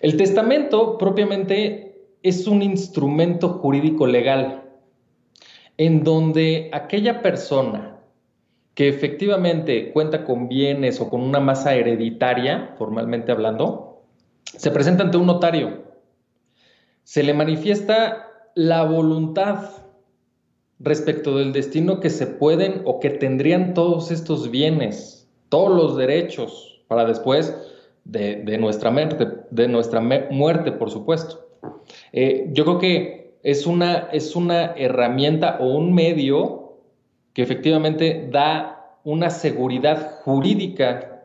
El 0.00 0.16
testamento 0.16 0.98
propiamente 0.98 2.08
es 2.22 2.46
un 2.46 2.62
instrumento 2.62 3.50
jurídico 3.50 4.06
legal 4.06 4.62
en 5.76 6.02
donde 6.02 6.70
aquella 6.72 7.22
persona 7.22 7.91
que 8.74 8.88
efectivamente 8.88 9.92
cuenta 9.92 10.24
con 10.24 10.48
bienes 10.48 11.00
o 11.00 11.10
con 11.10 11.22
una 11.22 11.40
masa 11.40 11.74
hereditaria, 11.74 12.74
formalmente 12.78 13.32
hablando, 13.32 14.02
se 14.44 14.70
presenta 14.70 15.02
ante 15.04 15.18
un 15.18 15.26
notario. 15.26 15.82
Se 17.04 17.22
le 17.22 17.34
manifiesta 17.34 18.28
la 18.54 18.84
voluntad 18.84 19.70
respecto 20.78 21.36
del 21.36 21.52
destino 21.52 22.00
que 22.00 22.10
se 22.10 22.26
pueden 22.26 22.82
o 22.84 22.98
que 22.98 23.10
tendrían 23.10 23.74
todos 23.74 24.10
estos 24.10 24.50
bienes, 24.50 25.28
todos 25.48 25.70
los 25.70 25.96
derechos 25.96 26.82
para 26.88 27.04
después 27.04 27.54
de, 28.04 28.58
nuestra, 28.58 28.90
muerte, 28.90 29.28
de 29.50 29.68
nuestra 29.68 30.00
muerte, 30.00 30.72
por 30.72 30.90
supuesto. 30.90 31.46
Eh, 32.12 32.48
yo 32.52 32.64
creo 32.64 32.78
que 32.78 33.34
es 33.42 33.66
una, 33.66 34.08
es 34.12 34.34
una 34.34 34.72
herramienta 34.76 35.58
o 35.60 35.76
un 35.76 35.94
medio 35.94 36.61
que 37.32 37.42
efectivamente 37.42 38.28
da 38.30 38.98
una 39.04 39.30
seguridad 39.30 40.20
jurídica 40.22 41.24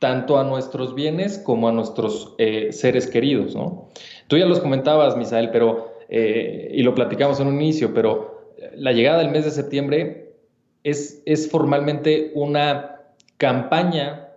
tanto 0.00 0.38
a 0.38 0.44
nuestros 0.44 0.94
bienes 0.94 1.38
como 1.38 1.68
a 1.68 1.72
nuestros 1.72 2.34
eh, 2.38 2.72
seres 2.72 3.06
queridos. 3.06 3.54
¿no? 3.54 3.88
Tú 4.28 4.38
ya 4.38 4.46
los 4.46 4.60
comentabas, 4.60 5.16
Misael, 5.16 5.50
pero 5.50 5.92
eh, 6.08 6.72
y 6.74 6.82
lo 6.82 6.94
platicamos 6.94 7.38
en 7.40 7.48
un 7.48 7.56
inicio, 7.56 7.92
pero 7.94 8.54
la 8.74 8.92
llegada 8.92 9.18
del 9.18 9.30
mes 9.30 9.44
de 9.44 9.50
septiembre 9.50 10.34
es, 10.82 11.22
es 11.26 11.50
formalmente 11.50 12.32
una 12.34 12.96
campaña 13.36 14.28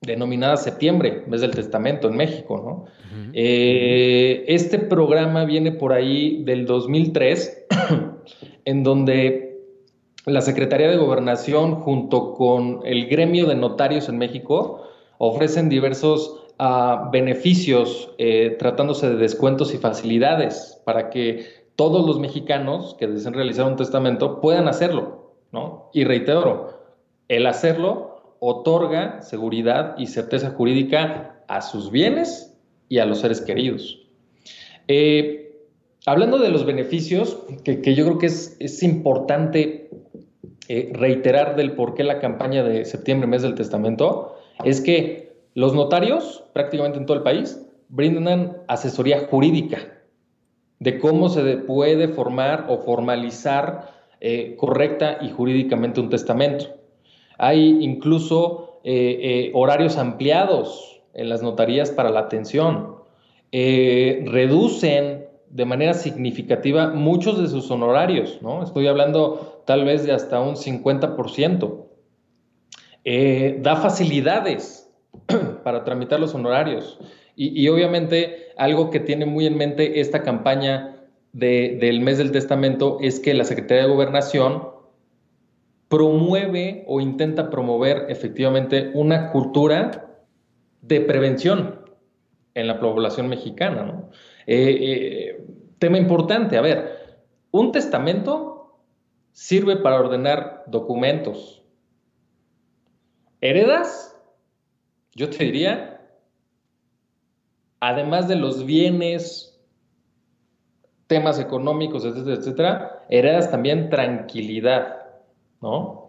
denominada 0.00 0.56
Septiembre, 0.56 1.24
mes 1.26 1.40
del 1.40 1.50
testamento 1.50 2.08
en 2.08 2.16
México. 2.16 2.62
¿no? 2.64 3.30
Eh, 3.32 4.44
este 4.48 4.78
programa 4.78 5.44
viene 5.44 5.72
por 5.72 5.92
ahí 5.92 6.42
del 6.44 6.66
2003, 6.66 7.66
en 8.64 8.82
donde 8.82 9.45
la 10.26 10.40
Secretaría 10.40 10.90
de 10.90 10.96
Gobernación 10.96 11.76
junto 11.76 12.34
con 12.34 12.80
el 12.84 13.06
gremio 13.06 13.46
de 13.46 13.54
notarios 13.54 14.08
en 14.08 14.18
México 14.18 14.82
ofrecen 15.18 15.68
diversos 15.68 16.42
a 16.58 17.10
beneficios 17.12 18.10
eh, 18.18 18.56
tratándose 18.58 19.08
de 19.08 19.16
descuentos 19.16 19.72
y 19.72 19.78
facilidades 19.78 20.82
para 20.84 21.10
que 21.10 21.46
todos 21.76 22.04
los 22.04 22.18
mexicanos 22.18 22.96
que 22.98 23.06
deseen 23.06 23.34
realizar 23.34 23.66
un 23.66 23.76
testamento 23.76 24.40
puedan 24.40 24.66
hacerlo, 24.66 25.36
¿no? 25.52 25.90
Y 25.92 26.04
reitero, 26.04 26.80
el 27.28 27.46
hacerlo 27.46 28.36
otorga 28.40 29.22
seguridad 29.22 29.94
y 29.96 30.08
certeza 30.08 30.50
jurídica 30.50 31.40
a 31.46 31.62
sus 31.62 31.90
bienes 31.90 32.58
y 32.88 32.98
a 32.98 33.06
los 33.06 33.20
seres 33.20 33.40
queridos. 33.40 34.00
Eh, 34.88 35.46
hablando 36.06 36.38
de 36.38 36.48
los 36.48 36.64
beneficios, 36.64 37.38
que, 37.64 37.94
yo 37.94 38.04
creo 38.04 38.18
que 38.18 38.26
es, 38.26 38.82
importante 38.82 39.90
eh, 40.68 40.90
reiterar 40.92 41.56
del 41.56 41.72
por 41.72 41.94
qué 41.94 42.04
la 42.04 42.18
campaña 42.18 42.64
de 42.64 42.84
septiembre, 42.84 43.26
mes 43.26 43.42
del 43.42 43.54
testamento, 43.54 44.36
es 44.64 44.80
que 44.80 45.36
los 45.54 45.74
notarios, 45.74 46.44
prácticamente 46.52 46.98
en 46.98 47.06
todo 47.06 47.16
el 47.16 47.22
país, 47.22 47.64
brindan 47.88 48.56
asesoría 48.66 49.26
jurídica 49.28 49.78
de 50.80 50.98
cómo 50.98 51.28
se 51.28 51.56
puede 51.58 52.08
formar 52.08 52.66
o 52.68 52.78
formalizar 52.78 53.92
eh, 54.20 54.56
correcta 54.56 55.18
y 55.20 55.30
jurídicamente 55.30 56.00
un 56.00 56.10
testamento. 56.10 56.66
Hay 57.38 57.78
incluso 57.82 58.80
eh, 58.84 59.50
horarios 59.54 59.96
ampliados 59.98 61.00
en 61.14 61.28
las 61.28 61.42
notarías 61.42 61.90
para 61.90 62.10
la 62.10 62.20
atención. 62.20 62.96
reducen 63.52 65.25
de 65.50 65.64
manera 65.64 65.94
significativa 65.94 66.88
muchos 66.88 67.40
de 67.40 67.48
sus 67.48 67.70
honorarios, 67.70 68.40
¿no? 68.42 68.62
Estoy 68.62 68.86
hablando 68.86 69.62
tal 69.66 69.84
vez 69.84 70.04
de 70.04 70.12
hasta 70.12 70.40
un 70.40 70.56
50%. 70.56 71.86
da 73.62 73.76
facilidades 73.76 74.90
para 75.64 75.84
tramitar 75.84 76.20
los 76.20 76.34
honorarios. 76.34 76.98
Y, 77.38 77.68
obviamente 77.68 78.46
algo 78.56 78.88
que 78.88 78.98
tiene 78.98 79.26
muy 79.26 79.46
en 79.46 79.58
mente 79.58 80.00
esta 80.00 80.22
campaña 80.22 80.96
del 81.32 82.00
mes 82.00 82.16
del 82.16 82.32
testamento 82.32 82.96
es 83.02 83.20
que 83.20 83.34
la 83.34 83.44
Secretaría 83.44 83.82
de 83.84 83.90
Gobernación 83.90 84.70
promueve 85.88 86.84
o 86.88 87.00
intenta 87.02 87.50
promover 87.50 88.06
efectivamente 88.08 88.90
una 88.94 89.30
cultura 89.32 90.22
de 90.80 91.00
prevención 91.02 91.80
en 92.54 92.66
la 92.66 92.80
población 92.80 93.28
mexicana. 93.28 94.08
Eh, 94.46 94.76
eh, 94.80 95.46
tema 95.78 95.98
importante, 95.98 96.56
a 96.56 96.60
ver, 96.60 97.18
un 97.50 97.72
testamento 97.72 98.80
sirve 99.32 99.76
para 99.76 100.00
ordenar 100.00 100.64
documentos. 100.66 101.62
¿Heredas? 103.40 104.16
Yo 105.14 105.30
te 105.30 105.44
diría, 105.44 106.00
además 107.80 108.28
de 108.28 108.36
los 108.36 108.64
bienes, 108.64 109.58
temas 111.06 111.38
económicos, 111.38 112.04
etcétera, 112.04 112.36
etcétera, 112.36 113.06
heredas 113.08 113.50
también 113.50 113.90
tranquilidad, 113.90 114.96
¿no? 115.60 116.06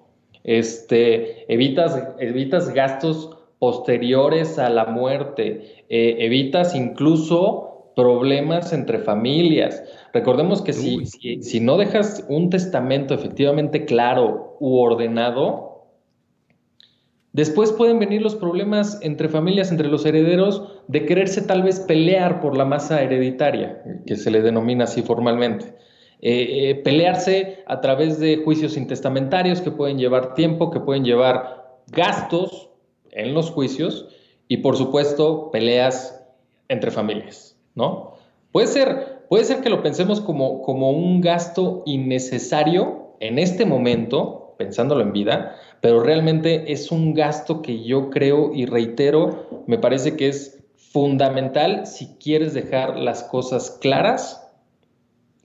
este, 0.47 1.52
evitas, 1.54 2.02
evitas 2.19 2.73
gastos 2.73 3.38
posteriores 3.60 4.58
a 4.58 4.69
la 4.69 4.86
muerte, 4.86 5.84
eh, 5.89 6.15
evitas 6.19 6.73
incluso 6.73 7.66
problemas 7.98 8.74
entre 8.74 9.00
familias. 9.00 9.84
Recordemos 10.14 10.62
que 10.62 10.72
si, 10.72 11.04
si, 11.08 11.60
no 11.60 11.78
dejas 11.78 12.24
un 12.30 12.52
testamento 12.52 13.16
efectivamente 13.16 13.86
claro 13.86 14.56
u 14.60 14.78
ordenado, 14.78 15.88
después 17.34 17.72
pueden 17.72 17.98
venir 17.98 18.22
los 18.22 18.36
problemas 18.36 19.00
entre 19.02 19.30
familias, 19.30 19.72
entre 19.72 19.88
los 19.88 20.06
herederos, 20.06 20.62
de 20.88 21.08
quererse 21.08 21.42
tal 21.42 21.64
vez 21.64 21.80
pelear 21.80 22.40
por 22.40 22.56
la 22.56 22.66
masa 22.66 23.02
hereditaria, 23.02 23.82
que 24.06 24.16
se 24.16 24.30
le 24.30 24.44
denomina 24.44 24.84
así 24.84 25.02
formalmente. 25.02 25.74
Eh, 26.22 26.70
eh, 26.70 26.76
pelearse 26.76 27.64
a 27.66 27.82
través 27.82 28.20
de 28.20 28.38
juicios 28.38 28.78
intestamentarios 28.78 29.60
que 29.62 29.72
pueden 29.72 29.98
llevar 29.98 30.36
tiempo, 30.36 30.70
que 30.70 30.80
pueden 30.80 31.04
llevar 31.04 31.80
gastos 31.88 32.70
en 33.10 33.34
los 33.34 33.50
juicios 33.50 34.08
y 34.48 34.58
por 34.58 34.78
supuesto 34.78 35.50
peleas 35.52 36.14
entre 36.70 36.92
familias, 36.92 37.47
¿no? 37.78 38.16
Puede 38.52 38.68
ser, 38.68 39.24
puede 39.30 39.46
ser 39.46 39.62
que 39.62 39.70
lo 39.70 39.82
pensemos 39.82 40.20
como, 40.20 40.62
como 40.63 40.92
un 40.92 41.22
gasto 41.22 41.84
innecesario 41.86 43.16
en 43.20 43.40
este 43.40 43.66
momento, 43.66 44.56
pensándolo 44.58 45.02
en 45.02 45.13
vida, 45.13 45.56
pero 45.80 46.02
realmente 46.02 46.72
es 46.72 46.92
un 46.92 47.13
gasto 47.13 47.62
que 47.62 47.84
yo 47.84 48.10
creo 48.10 48.52
y 48.54 48.66
reitero, 48.66 49.63
me 49.68 49.78
parece 49.78 50.18
que 50.18 50.28
es 50.28 50.63
fundamental 50.76 51.86
si 51.86 52.16
quieres 52.18 52.54
dejar 52.54 52.98
las 52.98 53.24
cosas 53.24 53.78
claras 53.80 54.44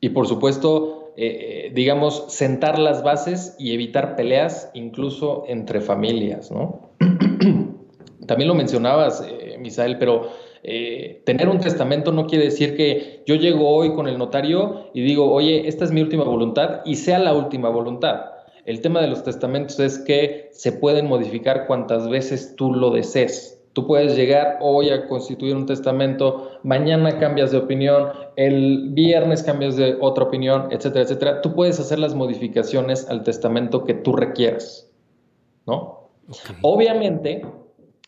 y 0.00 0.08
por 0.08 0.26
supuesto, 0.26 1.12
eh, 1.16 1.66
eh, 1.66 1.72
digamos, 1.72 2.24
sentar 2.28 2.78
las 2.78 3.04
bases 3.04 3.54
y 3.58 3.72
evitar 3.72 4.16
peleas 4.16 4.70
incluso 4.74 5.44
entre 5.46 5.80
familias, 5.80 6.50
¿no? 6.50 6.90
También 8.26 8.48
lo 8.48 8.54
mencionabas, 8.54 9.24
eh, 9.24 9.56
Misael, 9.60 9.98
pero 9.98 10.30
tener 10.62 11.48
un 11.48 11.58
testamento 11.58 12.12
no 12.12 12.26
quiere 12.26 12.44
decir 12.44 12.76
que 12.76 13.22
yo 13.26 13.34
llego 13.34 13.68
hoy 13.68 13.94
con 13.94 14.06
el 14.06 14.18
notario 14.18 14.90
y 14.94 15.02
digo, 15.02 15.32
oye, 15.32 15.66
esta 15.66 15.84
es 15.84 15.90
mi 15.92 16.00
última 16.00 16.24
voluntad 16.24 16.80
y 16.84 16.96
sea 16.96 17.18
la 17.18 17.34
última 17.34 17.68
voluntad. 17.68 18.32
El 18.64 18.80
tema 18.80 19.00
de 19.00 19.08
los 19.08 19.24
testamentos 19.24 19.80
es 19.80 19.98
que 19.98 20.48
se 20.52 20.70
pueden 20.70 21.08
modificar 21.08 21.66
cuantas 21.66 22.08
veces 22.08 22.54
tú 22.56 22.72
lo 22.72 22.90
desees. 22.90 23.58
Tú 23.72 23.86
puedes 23.86 24.14
llegar 24.16 24.58
hoy 24.60 24.90
a 24.90 25.08
constituir 25.08 25.56
un 25.56 25.66
testamento, 25.66 26.50
mañana 26.62 27.18
cambias 27.18 27.50
de 27.50 27.58
opinión, 27.58 28.10
el 28.36 28.90
viernes 28.90 29.42
cambias 29.42 29.76
de 29.76 29.96
otra 30.00 30.24
opinión, 30.24 30.68
etcétera, 30.70 31.04
etcétera. 31.04 31.40
Tú 31.40 31.54
puedes 31.54 31.80
hacer 31.80 31.98
las 31.98 32.14
modificaciones 32.14 33.08
al 33.08 33.24
testamento 33.24 33.84
que 33.84 33.94
tú 33.94 34.14
requieras, 34.14 34.90
¿no? 35.66 36.10
Obviamente, 36.60 37.42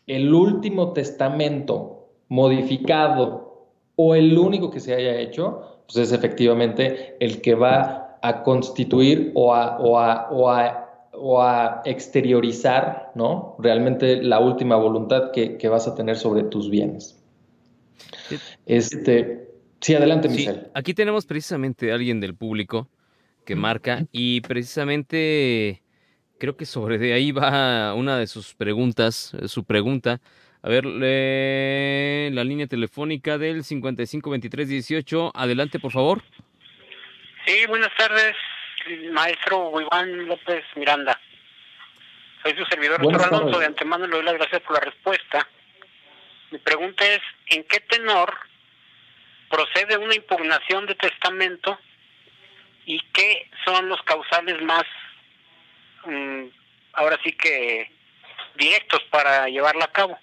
el 0.05 0.33
último 0.33 0.93
testamento 0.93 1.94
modificado 2.29 3.69
o 3.95 4.15
el 4.15 4.37
único 4.37 4.71
que 4.71 4.79
se 4.79 4.93
haya 4.93 5.19
hecho, 5.19 5.83
pues 5.85 5.97
es 5.97 6.11
efectivamente 6.11 7.15
el 7.19 7.41
que 7.41 7.55
va 7.55 8.17
a 8.21 8.43
constituir 8.43 9.31
o 9.35 9.53
a, 9.53 9.77
o 9.77 9.99
a, 9.99 10.29
o 10.31 10.49
a 10.49 10.85
o 11.17 11.41
a 11.41 11.81
exteriorizar, 11.85 13.11
¿no? 13.15 13.55
Realmente 13.59 14.21
la 14.21 14.39
última 14.39 14.75
voluntad 14.75 15.31
que, 15.31 15.67
vas 15.69 15.87
a 15.87 15.95
tener 15.95 16.17
sobre 16.17 16.43
tus 16.43 16.69
bienes. 16.69 17.21
Este, 18.65 19.49
sí, 19.81 19.95
adelante, 19.95 20.29
sí, 20.29 20.47
Aquí 20.73 20.93
tenemos 20.93 21.25
precisamente 21.25 21.91
a 21.91 21.95
alguien 21.95 22.19
del 22.19 22.35
público 22.35 22.89
que 23.45 23.55
marca 23.55 24.05
y 24.11 24.41
precisamente 24.41 25.83
creo 26.39 26.57
que 26.57 26.65
sobre 26.65 26.97
de 26.97 27.13
ahí 27.13 27.31
va 27.31 27.93
una 27.93 28.17
de 28.17 28.27
sus 28.27 28.53
preguntas, 28.55 29.33
eh, 29.39 29.47
su 29.47 29.63
pregunta. 29.63 30.21
A 30.65 30.69
ver, 30.69 30.83
la 30.83 32.43
línea 32.43 32.65
telefónica 32.65 33.37
del 33.37 33.63
552318. 33.63 35.31
Adelante, 35.35 35.77
por 35.77 35.91
favor. 35.91 36.23
Sí, 37.45 37.67
buenas 37.67 37.95
tardes 37.95 38.35
maestro 39.11 39.69
Juan 39.69 40.25
López 40.25 40.63
Miranda. 40.73 41.21
Soy 42.41 42.57
su 42.57 42.65
servidor, 42.65 42.99
doctor 42.99 43.31
Alonso. 43.31 43.59
De 43.59 43.67
antemano 43.67 44.07
le 44.07 44.15
doy 44.15 44.23
las 44.23 44.33
gracias 44.33 44.63
por 44.63 44.73
la 44.73 44.79
respuesta. 44.79 45.47
Mi 46.49 46.57
pregunta 46.57 47.05
es, 47.05 47.21
¿en 47.51 47.63
qué 47.65 47.81
tenor 47.81 48.33
procede 49.51 49.99
una 49.99 50.15
impugnación 50.15 50.87
de 50.87 50.95
testamento 50.95 51.79
y 52.87 52.99
qué 53.13 53.51
son 53.65 53.87
los 53.87 54.01
causales 54.01 54.59
más, 54.63 54.83
mm, 56.05 56.45
ahora 56.93 57.19
sí 57.23 57.33
que, 57.33 57.91
directos 58.55 59.03
para 59.11 59.47
llevarla 59.47 59.85
a 59.85 59.91
cabo? 59.91 60.19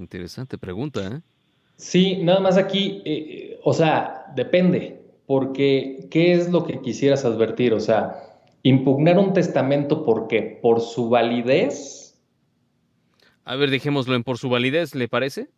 Interesante 0.00 0.56
pregunta, 0.56 1.06
¿eh? 1.06 1.20
Sí, 1.76 2.16
nada 2.22 2.40
más 2.40 2.56
aquí, 2.56 3.02
eh, 3.04 3.12
eh, 3.28 3.60
o 3.62 3.72
sea, 3.74 4.32
depende 4.34 5.00
porque 5.26 6.08
¿qué 6.10 6.32
es 6.32 6.50
lo 6.50 6.64
que 6.64 6.80
quisieras 6.80 7.24
advertir? 7.24 7.74
O 7.74 7.80
sea, 7.80 8.40
impugnar 8.62 9.18
un 9.18 9.32
testamento, 9.34 10.04
¿por 10.04 10.26
qué? 10.26 10.58
¿Por 10.60 10.80
su 10.80 11.10
validez? 11.10 12.18
A 13.44 13.56
ver, 13.56 13.70
dejémoslo 13.70 14.14
en 14.14 14.24
por 14.24 14.38
su 14.38 14.48
validez, 14.48 14.94
¿le 14.94 15.06
parece? 15.06 15.48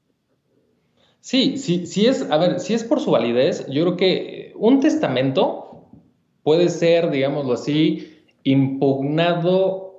Sí, 1.20 1.56
sí, 1.56 1.86
sí 1.86 2.06
es, 2.06 2.28
a 2.30 2.36
ver, 2.36 2.58
si 2.58 2.74
es 2.74 2.82
por 2.82 3.00
su 3.00 3.12
validez, 3.12 3.64
yo 3.68 3.84
creo 3.84 3.96
que 3.96 4.52
un 4.56 4.80
testamento 4.80 5.88
puede 6.42 6.68
ser, 6.68 7.10
digámoslo 7.10 7.52
así, 7.52 8.24
impugnado 8.42 9.91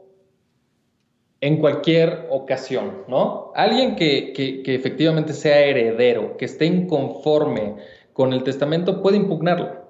en 1.43 1.57
cualquier 1.57 2.27
ocasión, 2.29 3.03
¿no? 3.09 3.51
Alguien 3.53 3.97
que, 3.97 4.31
que 4.31 4.75
efectivamente 4.75 5.33
sea 5.33 5.59
heredero, 5.59 6.37
que 6.37 6.45
esté 6.45 6.65
inconforme 6.65 7.75
con 8.13 8.31
el 8.31 8.43
testamento 8.43 9.01
puede 9.01 9.17
impugnarlo. 9.17 9.83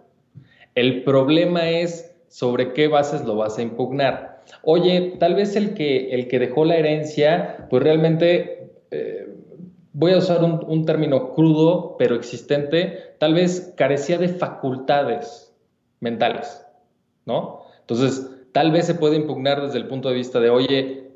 El 0.73 1.03
problema 1.03 1.69
es 1.69 2.15
sobre 2.27 2.73
qué 2.73 2.87
bases 2.87 3.23
lo 3.23 3.35
vas 3.35 3.59
a 3.59 3.61
impugnar. 3.61 4.41
Oye, 4.63 5.13
tal 5.19 5.35
vez 5.35 5.55
el 5.55 5.75
que, 5.75 6.15
el 6.15 6.27
que 6.27 6.39
dejó 6.39 6.65
la 6.65 6.75
herencia, 6.75 7.67
pues 7.69 7.83
realmente, 7.83 8.71
eh, 8.89 9.27
voy 9.91 10.13
a 10.13 10.17
usar 10.17 10.43
un, 10.43 10.59
un 10.67 10.85
término 10.85 11.35
crudo, 11.35 11.97
pero 11.99 12.15
existente, 12.15 12.97
tal 13.19 13.35
vez 13.35 13.71
carecía 13.77 14.17
de 14.17 14.29
facultades 14.29 15.53
mentales, 15.99 16.65
¿no? 17.27 17.61
Entonces, 17.81 18.27
tal 18.53 18.71
vez 18.71 18.87
se 18.87 18.95
puede 18.95 19.17
impugnar 19.17 19.61
desde 19.61 19.77
el 19.77 19.87
punto 19.87 20.09
de 20.09 20.15
vista 20.15 20.39
de, 20.39 20.49
oye, 20.49 21.12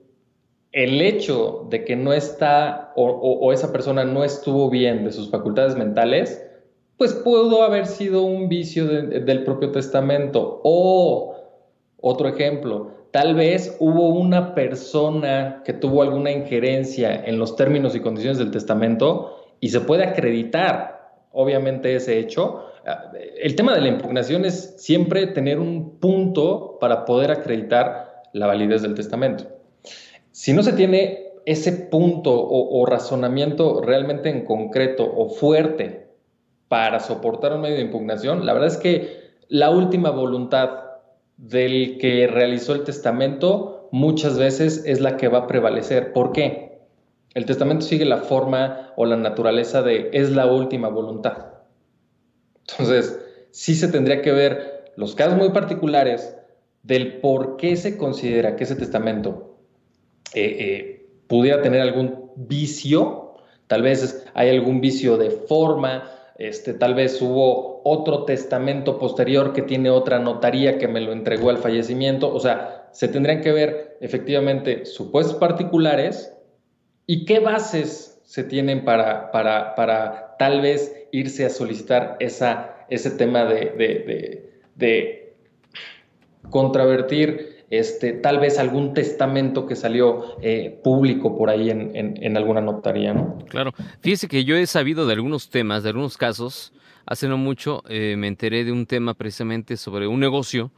el 0.78 1.02
hecho 1.02 1.66
de 1.72 1.84
que 1.84 1.96
no 1.96 2.14
está 2.14 2.94
o, 2.96 3.52
esa 3.52 3.72
persona 3.72 4.06
no 4.06 4.24
estuvo 4.24 4.70
bien 4.70 5.06
de 5.06 5.12
sus 5.12 5.32
facultades 5.32 5.76
mentales, 5.76 6.46
pues 6.98 7.14
pudo 7.14 7.64
haber 7.64 7.88
sido 7.88 8.22
un 8.22 8.48
vicio 8.48 8.86
del 8.86 9.44
propio 9.44 9.72
testamento. 9.72 10.62
O, 10.64 11.36
otro 12.00 12.28
ejemplo, 12.28 12.92
tal 13.10 13.34
vez 13.34 13.76
hubo 13.80 14.10
una 14.10 14.54
persona 14.54 15.64
que 15.66 15.74
tuvo 15.74 16.04
alguna 16.04 16.30
injerencia 16.30 17.24
en 17.26 17.40
los 17.40 17.56
términos 17.56 17.96
y 17.96 18.00
condiciones 18.00 18.38
del 18.38 18.52
testamento 18.52 19.36
y 19.60 19.70
se 19.70 19.82
puede 19.82 20.04
acreditar, 20.04 21.10
obviamente, 21.32 21.96
ese 21.96 22.20
hecho. 22.20 22.66
El 23.42 23.56
tema 23.56 23.74
de 23.74 23.82
la 23.82 23.88
impugnación 23.88 24.46
es 24.46 24.76
siempre 24.78 25.26
tener 25.26 25.58
un 25.58 25.98
punto 25.98 26.78
para 26.80 27.04
poder 27.04 27.32
acreditar 27.32 28.22
la 28.34 28.46
validez 28.46 28.84
del 28.84 28.94
testamento. 28.94 29.58
Si 30.38 30.54
no 30.54 30.62
se 30.62 30.74
tiene 30.74 31.32
ese 31.48 31.72
punto 31.72 32.32
o, 32.32 32.86
razonamiento 32.86 33.82
realmente 33.82 34.30
en 34.30 34.46
concreto 34.46 35.04
o 35.04 35.30
fuerte 35.30 36.10
para 36.68 37.00
soportar 37.00 37.54
un 37.54 37.62
medio 37.62 37.78
de 37.78 37.82
impugnación, 37.82 38.46
la 38.46 38.54
verdad 38.54 38.68
es 38.70 38.78
que 38.78 39.32
la 39.48 39.72
última 39.72 40.12
voluntad 40.12 40.70
del 41.38 41.98
que 41.98 42.28
realizó 42.28 42.76
el 42.76 42.84
testamento 42.84 43.90
muchas 43.92 44.38
veces 44.38 44.84
es 44.86 45.02
la 45.02 45.18
que 45.18 45.28
va 45.28 45.40
a 45.40 45.48
prevalecer. 45.48 46.14
¿Por 46.14 46.34
qué? 46.34 46.82
El 47.34 47.48
testamento 47.48 47.84
sigue 47.84 48.06
la 48.06 48.18
forma 48.18 48.94
o 48.96 49.08
la 49.08 49.18
naturaleza 49.18 49.82
de 49.82 50.12
es 50.14 50.30
la 50.30 50.46
última 50.46 50.90
voluntad. 50.90 51.48
Entonces, 52.70 53.20
sí 53.50 53.74
se 53.74 53.88
tendría 53.88 54.22
que 54.22 54.34
ver 54.34 54.92
los 54.98 55.16
casos 55.16 55.36
muy 55.36 55.50
particulares 55.50 56.38
del 56.84 57.22
por 57.22 57.58
qué 57.58 57.76
se 57.76 57.98
considera 57.98 58.56
que 58.56 58.66
ese 58.66 58.76
testamento 58.76 59.47
eh, 60.34 60.58
eh, 60.60 61.06
pudiera 61.28 61.62
tener 61.62 61.82
algún 61.82 62.32
vicio, 62.36 63.36
tal 63.68 63.82
vez 63.82 64.26
hay 64.34 64.50
algún 64.50 64.82
vicio 64.82 65.18
de 65.18 65.30
forma, 65.30 66.12
este, 66.38 66.74
tal 66.74 66.94
vez 66.94 67.22
hubo 67.22 67.82
otro 67.84 68.26
testamento 68.26 69.00
posterior 69.00 69.54
que 69.54 69.64
tiene 69.64 69.90
otra 69.90 70.20
notaría 70.20 70.78
que 70.78 70.88
me 70.88 71.02
lo 71.02 71.12
entregó 71.12 71.50
al 71.50 71.58
fallecimiento. 71.58 72.34
O 72.34 72.40
sea, 72.40 72.90
se 72.92 73.08
tendrían 73.08 73.42
que 73.42 73.52
ver 73.52 73.98
efectivamente 74.02 74.86
supuestos 74.86 75.36
particulares 75.38 76.34
y 77.08 77.26
qué 77.26 77.40
bases 77.40 78.22
se 78.24 78.44
tienen 78.44 78.84
para, 78.84 79.32
para, 79.32 79.74
para 79.76 80.36
tal 80.38 80.62
vez 80.62 81.08
irse 81.12 81.46
a 81.46 81.50
solicitar 81.50 82.18
esa, 82.20 82.86
ese 82.90 83.12
tema 83.12 83.46
de, 83.46 83.72
de, 83.78 84.52
de, 84.76 85.34
contravertir 86.50 87.57
este, 87.70 88.14
tal 88.14 88.40
vez 88.40 88.60
algún 88.60 88.94
testamento 88.94 89.66
que 89.66 89.76
salió 89.76 90.38
eh, 90.42 90.80
público 90.84 91.38
por 91.38 91.50
ahí 91.50 91.70
en, 91.70 92.38
alguna 92.38 92.62
notaría, 92.62 93.14
¿no? 93.14 93.40
Claro. 93.50 93.74
Fíjese 94.02 94.28
que 94.28 94.46
yo 94.46 94.56
he 94.56 94.66
sabido 94.68 95.06
de 95.06 95.14
algunos 95.14 95.50
temas, 95.50 95.84
de 95.84 95.90
algunos 95.90 96.18
casos. 96.18 96.74
Hace 97.06 97.28
no 97.28 97.38
mucho 97.38 97.84
eh, 97.88 98.16
me 98.18 98.28
enteré 98.28 98.64
de 98.64 98.72
un 98.72 98.86
tema 98.86 99.14
precisamente 99.14 99.78
sobre 99.78 100.08
un 100.08 100.20
negocio 100.20 100.72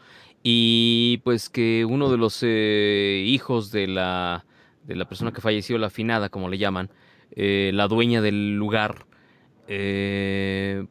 y 0.44 1.22
pues 1.24 1.50
que 1.50 1.86
uno 1.86 2.10
de 2.10 2.18
los 2.18 2.40
eh, 2.44 3.24
hijos 3.26 3.72
de 3.72 3.88
la, 3.88 4.46
de 4.84 4.96
la 4.96 5.06
persona 5.06 5.32
que 5.32 5.42
falleció, 5.42 5.78
la 5.78 5.90
finada, 5.90 6.30
como 6.30 6.50
le 6.50 6.58
llaman, 6.58 6.90
la 7.36 7.88
dueña 7.88 8.22
del 8.22 8.56
lugar, 8.56 9.06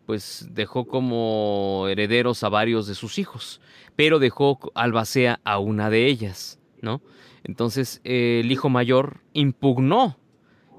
pues 0.06 0.48
dejó 0.52 0.86
como 0.86 1.86
herederos 1.88 2.44
a 2.44 2.48
varios 2.48 2.86
de 2.86 2.94
sus 2.94 3.18
hijos 3.18 3.60
pero 3.98 4.20
dejó 4.20 4.60
albacea 4.76 5.40
a 5.42 5.58
una 5.58 5.90
de 5.90 6.06
ellas, 6.06 6.60
¿no? 6.80 7.02
Entonces 7.42 8.00
el 8.04 8.52
hijo 8.52 8.68
mayor 8.68 9.22
impugnó 9.32 10.16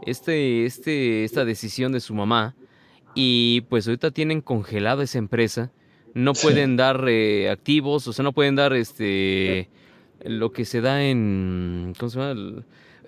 este, 0.06 0.66
este, 0.66 1.26
esta 1.26 1.44
decisión 1.44 1.92
de 1.92 2.00
su 2.00 2.14
mamá 2.14 2.56
y 3.16 3.60
pues 3.68 3.86
ahorita 3.86 4.12
tienen 4.12 4.40
congelada 4.40 5.04
esa 5.04 5.18
empresa, 5.18 5.74
no 6.14 6.32
pueden 6.32 6.78
dar 6.78 7.04
eh, 7.10 7.50
activos, 7.50 8.08
o 8.08 8.14
sea, 8.14 8.24
no 8.24 8.32
pueden 8.32 8.56
dar 8.56 8.72
este 8.72 9.68
lo 10.24 10.54
que 10.54 10.64
se 10.64 10.80
da 10.80 11.04
en 11.04 11.94
¿cómo 12.00 12.10
se 12.10 12.20
llama? 12.20 12.64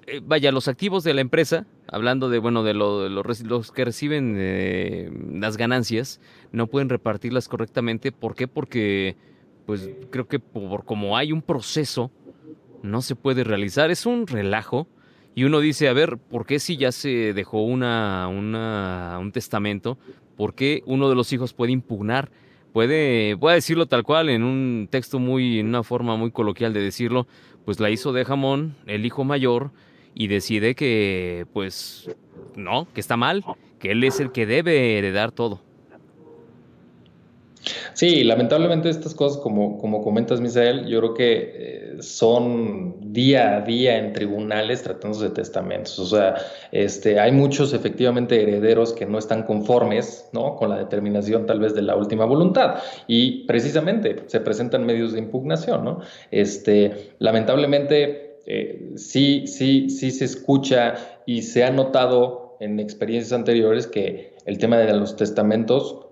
Eh, 0.07 0.21
vaya, 0.23 0.51
los 0.51 0.67
activos 0.67 1.03
de 1.03 1.13
la 1.13 1.21
empresa, 1.21 1.65
hablando 1.87 2.29
de 2.29 2.39
bueno 2.39 2.63
de, 2.63 2.73
lo, 2.73 3.01
de 3.01 3.09
los, 3.09 3.71
que 3.71 3.85
reciben 3.85 4.35
eh, 4.37 5.11
las 5.33 5.57
ganancias, 5.57 6.19
no 6.51 6.67
pueden 6.67 6.89
repartirlas 6.89 7.47
correctamente. 7.47 8.11
¿Por 8.11 8.35
qué? 8.35 8.47
Porque 8.47 9.15
pues 9.65 9.89
creo 10.09 10.27
que 10.27 10.39
por 10.39 10.85
como 10.85 11.17
hay 11.17 11.31
un 11.31 11.41
proceso, 11.41 12.11
no 12.83 13.01
se 13.01 13.15
puede 13.15 13.43
realizar. 13.43 13.91
Es 13.91 14.05
un 14.05 14.27
relajo. 14.27 14.87
Y 15.33 15.45
uno 15.45 15.61
dice, 15.61 15.87
a 15.87 15.93
ver, 15.93 16.17
¿por 16.17 16.45
qué 16.45 16.59
si 16.59 16.75
ya 16.75 16.91
se 16.91 17.33
dejó 17.33 17.63
una, 17.63 18.27
una, 18.27 19.17
un 19.19 19.31
testamento? 19.31 19.97
¿Por 20.35 20.55
qué 20.55 20.83
uno 20.85 21.07
de 21.07 21.15
los 21.15 21.31
hijos 21.31 21.53
puede 21.53 21.71
impugnar? 21.71 22.31
Puede, 22.73 23.37
puede 23.37 23.55
decirlo 23.55 23.85
tal 23.85 24.03
cual, 24.03 24.29
en 24.29 24.43
un 24.43 24.87
texto 24.89 25.19
muy, 25.19 25.59
en 25.59 25.67
una 25.67 25.83
forma 25.83 26.17
muy 26.17 26.31
coloquial 26.31 26.73
de 26.73 26.81
decirlo, 26.81 27.27
pues 27.65 27.79
la 27.79 27.89
hizo 27.89 28.11
de 28.11 28.25
jamón, 28.25 28.75
el 28.87 29.05
hijo 29.05 29.23
mayor, 29.23 29.71
y 30.13 30.27
decide 30.27 30.75
que, 30.75 31.45
pues, 31.53 32.09
no, 32.55 32.87
que 32.93 33.01
está 33.01 33.17
mal, 33.17 33.43
que 33.79 33.91
él 33.91 34.03
es 34.03 34.19
el 34.19 34.31
que 34.31 34.45
debe 34.45 34.97
heredar 34.97 35.31
todo. 35.31 35.61
Sí, 37.93 38.23
lamentablemente 38.23 38.89
estas 38.89 39.13
cosas, 39.13 39.39
como, 39.41 39.77
como 39.77 40.01
comentas, 40.01 40.41
Misael, 40.41 40.87
yo 40.87 40.99
creo 40.99 41.13
que 41.13 41.51
eh, 41.53 41.97
son 42.01 43.13
día 43.13 43.57
a 43.57 43.61
día 43.61 43.97
en 43.97 44.13
tribunales 44.13 44.81
tratándose 44.81 45.25
de 45.25 45.31
testamentos. 45.31 45.99
O 45.99 46.05
sea, 46.05 46.35
este, 46.71 47.19
hay 47.19 47.31
muchos 47.31 47.73
efectivamente 47.73 48.41
herederos 48.41 48.93
que 48.93 49.05
no 49.05 49.19
están 49.19 49.43
conformes 49.43 50.27
¿no? 50.33 50.55
con 50.55 50.69
la 50.69 50.77
determinación 50.77 51.45
tal 51.45 51.59
vez 51.59 51.75
de 51.75 51.83
la 51.83 51.95
última 51.95 52.25
voluntad 52.25 52.77
y 53.07 53.45
precisamente 53.45 54.23
se 54.25 54.39
presentan 54.39 54.85
medios 54.85 55.13
de 55.13 55.19
impugnación. 55.19 55.83
¿no? 55.83 55.99
Este, 56.31 57.13
lamentablemente, 57.19 58.30
eh, 58.45 58.93
sí, 58.95 59.45
sí, 59.47 59.89
sí 59.89 60.11
se 60.11 60.25
escucha 60.25 60.95
y 61.25 61.43
se 61.43 61.63
ha 61.63 61.71
notado 61.71 62.57
en 62.59 62.79
experiencias 62.79 63.33
anteriores 63.33 63.87
que 63.87 64.35
el 64.45 64.57
tema 64.57 64.77
de 64.77 64.93
los 64.93 65.15
testamentos 65.15 66.07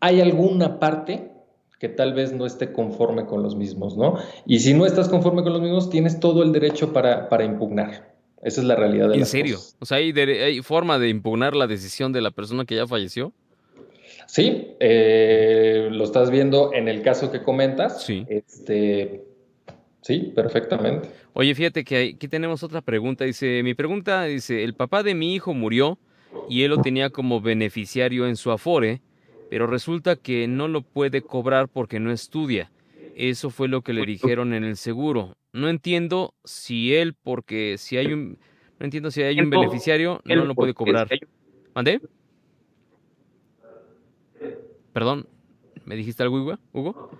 hay 0.00 0.20
alguna 0.20 0.78
parte 0.80 1.30
que 1.78 1.88
tal 1.88 2.12
vez 2.12 2.32
no 2.32 2.44
esté 2.44 2.72
conforme 2.72 3.24
con 3.24 3.42
los 3.42 3.56
mismos, 3.56 3.96
¿no? 3.96 4.16
Y 4.46 4.60
si 4.60 4.74
no 4.74 4.84
estás 4.84 5.08
conforme 5.08 5.42
con 5.42 5.54
los 5.54 5.62
mismos, 5.62 5.88
tienes 5.88 6.20
todo 6.20 6.42
el 6.42 6.52
derecho 6.52 6.92
para, 6.92 7.28
para 7.30 7.44
impugnar. 7.44 8.14
Esa 8.42 8.60
es 8.60 8.66
la 8.66 8.76
realidad 8.76 9.08
de 9.08 9.16
¿En 9.16 9.26
serio? 9.26 9.58
O 9.78 9.86
sea, 9.86 9.98
¿hay, 9.98 10.60
forma 10.62 10.98
de 10.98 11.08
impugnar 11.08 11.54
la 11.54 11.66
decisión 11.66 12.12
de 12.12 12.20
la 12.20 12.30
persona 12.30 12.64
que 12.64 12.76
ya 12.76 12.86
falleció? 12.86 13.32
Sí, 14.26 14.76
eh, 14.78 15.88
lo 15.90 16.04
estás 16.04 16.30
viendo 16.30 16.72
en 16.72 16.88
el 16.88 17.02
caso 17.02 17.30
que 17.32 17.42
comentas. 17.42 18.02
Sí. 18.02 18.26
Este, 18.28 19.24
sí, 20.14 20.32
perfectamente. 20.34 21.10
Oye, 21.32 21.54
fíjate 21.54 21.84
que 21.84 22.14
aquí 22.16 22.28
tenemos 22.28 22.62
otra 22.62 22.80
pregunta. 22.80 23.24
Dice, 23.24 23.62
mi 23.62 23.74
pregunta 23.74 24.24
dice, 24.24 24.64
el 24.64 24.74
papá 24.74 25.02
de 25.02 25.14
mi 25.14 25.34
hijo 25.34 25.54
murió 25.54 25.98
y 26.48 26.62
él 26.62 26.70
lo 26.70 26.82
tenía 26.82 27.10
como 27.10 27.40
beneficiario 27.40 28.26
en 28.26 28.36
su 28.36 28.50
afore 28.50 29.00
pero 29.50 29.66
resulta 29.66 30.14
que 30.14 30.46
no 30.46 30.68
lo 30.68 30.82
puede 30.82 31.22
cobrar 31.22 31.68
porque 31.68 31.98
no 31.98 32.12
estudia. 32.12 32.70
Eso 33.16 33.50
fue 33.50 33.66
lo 33.66 33.82
que 33.82 33.92
le 33.92 34.06
dijeron 34.06 34.54
en 34.54 34.62
el 34.62 34.76
seguro. 34.76 35.36
No 35.52 35.68
entiendo 35.68 36.34
si 36.44 36.94
él, 36.94 37.14
porque 37.14 37.74
si 37.76 37.96
hay 37.96 38.12
un, 38.12 38.38
no 38.78 38.84
entiendo 38.84 39.10
si 39.10 39.22
hay 39.22 39.40
un 39.40 39.50
beneficiario, 39.50 40.20
no 40.24 40.44
lo 40.44 40.54
puede 40.54 40.72
cobrar. 40.72 41.08
¿Mandé? 41.74 42.00
Perdón, 44.92 45.26
¿me 45.84 45.96
dijiste 45.96 46.22
algo, 46.22 46.56
Hugo? 46.72 47.10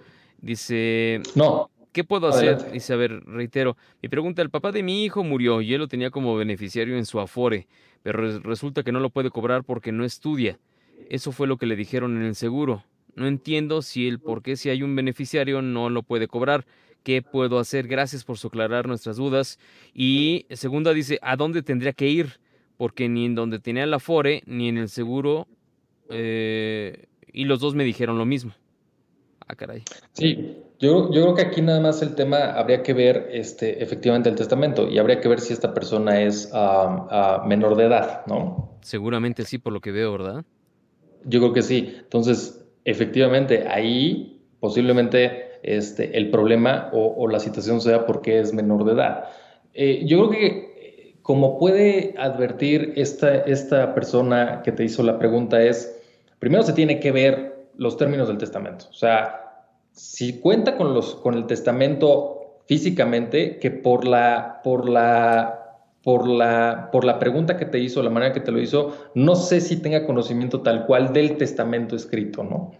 Dice... 0.40 1.20
No. 1.34 1.68
¿Qué 1.92 2.04
puedo 2.04 2.28
hacer? 2.28 2.70
Dice, 2.70 2.92
a 2.92 2.96
ver, 2.96 3.24
reitero. 3.24 3.76
Mi 4.00 4.08
pregunta, 4.08 4.42
el 4.42 4.50
papá 4.50 4.70
de 4.70 4.82
mi 4.82 5.04
hijo 5.04 5.24
murió 5.24 5.60
y 5.60 5.74
él 5.74 5.80
lo 5.80 5.88
tenía 5.88 6.10
como 6.10 6.36
beneficiario 6.36 6.96
en 6.96 7.04
su 7.04 7.18
afore, 7.18 7.66
pero 8.02 8.38
resulta 8.40 8.84
que 8.84 8.92
no 8.92 9.00
lo 9.00 9.10
puede 9.10 9.30
cobrar 9.30 9.64
porque 9.64 9.90
no 9.90 10.04
estudia. 10.04 10.58
Eso 11.08 11.32
fue 11.32 11.48
lo 11.48 11.56
que 11.56 11.66
le 11.66 11.74
dijeron 11.74 12.16
en 12.16 12.22
el 12.22 12.36
seguro. 12.36 12.84
No 13.16 13.26
entiendo 13.26 13.82
si 13.82 14.06
el 14.06 14.20
por 14.20 14.42
qué 14.42 14.54
si 14.56 14.70
hay 14.70 14.84
un 14.84 14.94
beneficiario 14.94 15.62
no 15.62 15.90
lo 15.90 16.04
puede 16.04 16.28
cobrar. 16.28 16.64
¿Qué 17.02 17.22
puedo 17.22 17.58
hacer? 17.58 17.88
Gracias 17.88 18.22
por 18.22 18.36
aclarar 18.36 18.86
nuestras 18.86 19.16
dudas. 19.16 19.58
Y 19.92 20.46
segunda 20.50 20.92
dice, 20.92 21.18
¿a 21.22 21.34
dónde 21.34 21.62
tendría 21.62 21.92
que 21.92 22.08
ir? 22.08 22.38
Porque 22.76 23.08
ni 23.08 23.26
en 23.26 23.34
donde 23.34 23.58
tenía 23.58 23.84
el 23.84 23.94
Afore, 23.94 24.42
ni 24.46 24.68
en 24.68 24.78
el 24.78 24.88
seguro, 24.88 25.48
eh, 26.08 27.06
y 27.32 27.44
los 27.44 27.60
dos 27.60 27.74
me 27.74 27.84
dijeron 27.84 28.16
lo 28.16 28.26
mismo. 28.26 28.52
Ah, 29.50 29.56
caray. 29.56 29.82
Sí, 30.12 30.58
yo, 30.78 31.10
yo 31.12 31.22
creo 31.22 31.34
que 31.34 31.42
aquí 31.42 31.60
nada 31.60 31.80
más 31.80 32.02
el 32.02 32.14
tema 32.14 32.52
habría 32.52 32.84
que 32.84 32.92
ver 32.92 33.30
este, 33.32 33.82
efectivamente 33.82 34.28
el 34.28 34.36
testamento 34.36 34.88
y 34.88 34.98
habría 34.98 35.20
que 35.20 35.28
ver 35.28 35.40
si 35.40 35.52
esta 35.52 35.74
persona 35.74 36.22
es 36.22 36.52
menor 37.46 37.74
de 37.76 37.86
edad, 37.86 38.24
¿no? 38.26 38.78
Seguramente 38.82 39.44
sí, 39.44 39.58
por 39.58 39.72
lo 39.72 39.80
que 39.80 39.90
veo, 39.90 40.12
¿verdad? 40.12 40.44
Yo 41.24 41.40
creo 41.40 41.52
que 41.52 41.62
sí. 41.62 41.96
Entonces, 41.98 42.64
efectivamente, 42.84 43.66
ahí 43.66 44.40
posiblemente 44.60 45.58
este, 45.64 46.16
el 46.16 46.30
problema 46.30 46.90
o, 46.92 47.26
la 47.26 47.40
situación 47.40 47.80
sea 47.80 48.06
porque 48.06 48.38
es 48.38 48.54
menor 48.54 48.84
de 48.84 48.92
edad. 48.92 49.24
Eh, 49.74 50.04
yo 50.06 50.28
creo 50.28 50.30
que 50.30 51.16
como 51.22 51.58
puede 51.58 52.14
advertir 52.18 52.92
esta, 52.94 53.34
esta 53.34 53.94
persona 53.94 54.62
que 54.62 54.70
te 54.70 54.84
hizo 54.84 55.02
la 55.02 55.18
pregunta 55.18 55.60
es, 55.60 56.00
primero 56.38 56.62
se 56.62 56.72
tiene 56.72 57.00
que 57.00 57.10
ver 57.10 57.50
los 57.80 57.96
términos 57.96 58.28
del 58.28 58.36
testamento. 58.36 58.84
O 58.90 58.92
sea, 58.92 59.39
si 59.92 60.40
cuenta 60.40 60.76
con, 60.76 60.94
los, 60.94 61.16
con 61.16 61.34
el 61.34 61.46
testamento 61.46 62.62
físicamente, 62.66 63.58
que 63.58 63.70
por 63.70 64.06
la, 64.06 64.60
por 64.62 64.88
la 64.88 65.60
por 66.02 66.26
la, 66.26 66.88
por 66.90 67.04
la 67.04 67.18
pregunta 67.18 67.56
que 67.56 67.66
te 67.66 67.78
hizo, 67.78 68.02
la 68.02 68.10
manera 68.10 68.32
que 68.32 68.40
te 68.40 68.50
lo 68.50 68.60
hizo, 68.60 69.10
no 69.14 69.36
sé 69.36 69.60
si 69.60 69.76
tenga 69.76 70.06
conocimiento 70.06 70.62
tal 70.62 70.86
cual 70.86 71.12
del 71.12 71.36
testamento 71.36 71.94
escrito, 71.94 72.42
¿no? 72.42 72.72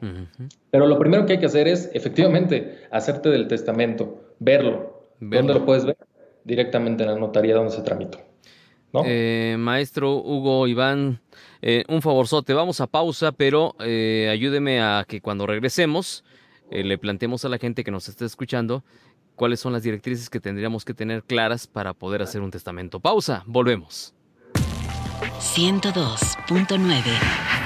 Pero 0.70 0.86
lo 0.86 0.98
primero 0.98 1.26
que 1.26 1.34
hay 1.34 1.38
que 1.38 1.46
hacer 1.46 1.68
es, 1.68 1.90
efectivamente, 1.92 2.78
hacerte 2.90 3.28
del 3.28 3.46
testamento, 3.46 4.34
verlo. 4.38 5.11
¿Dónde 5.20 5.52
lo 5.52 5.66
puedes 5.66 5.84
ver? 5.84 5.98
Directamente 6.44 7.02
en 7.02 7.11
la 7.11 7.18
notaría 7.18 7.54
donde 7.54 7.72
se 7.72 7.82
tramitó. 7.82 8.18
¿no? 8.92 9.02
Eh, 9.04 9.56
maestro 9.58 10.16
Hugo 10.16 10.66
Iván, 10.66 11.20
eh, 11.61 11.84
un 11.88 12.00
favorzote, 12.00 12.54
vamos 12.54 12.80
a 12.80 12.86
pausa, 12.86 13.32
pero 13.32 13.74
eh, 13.80 14.28
ayúdeme 14.32 14.80
a 14.80 15.04
que 15.06 15.20
cuando 15.20 15.46
regresemos 15.46 16.24
le 16.70 16.98
planteemos 16.98 17.44
a 17.44 17.48
la 17.48 17.58
gente 17.58 17.84
que 17.84 17.90
nos 17.90 18.08
esté 18.08 18.24
escuchando 18.24 18.84
cuáles 19.36 19.60
son 19.60 19.72
las 19.72 19.82
directrices 19.82 20.30
que 20.30 20.40
tendríamos 20.40 20.84
que 20.84 20.94
tener 20.94 21.22
claras 21.24 21.66
para 21.66 21.94
poder 21.94 22.22
hacer 22.22 22.42
un 22.42 22.50
testamento. 22.50 23.00
Pausa, 23.00 23.42
volvemos. 23.46 24.14
102.9 25.38 27.02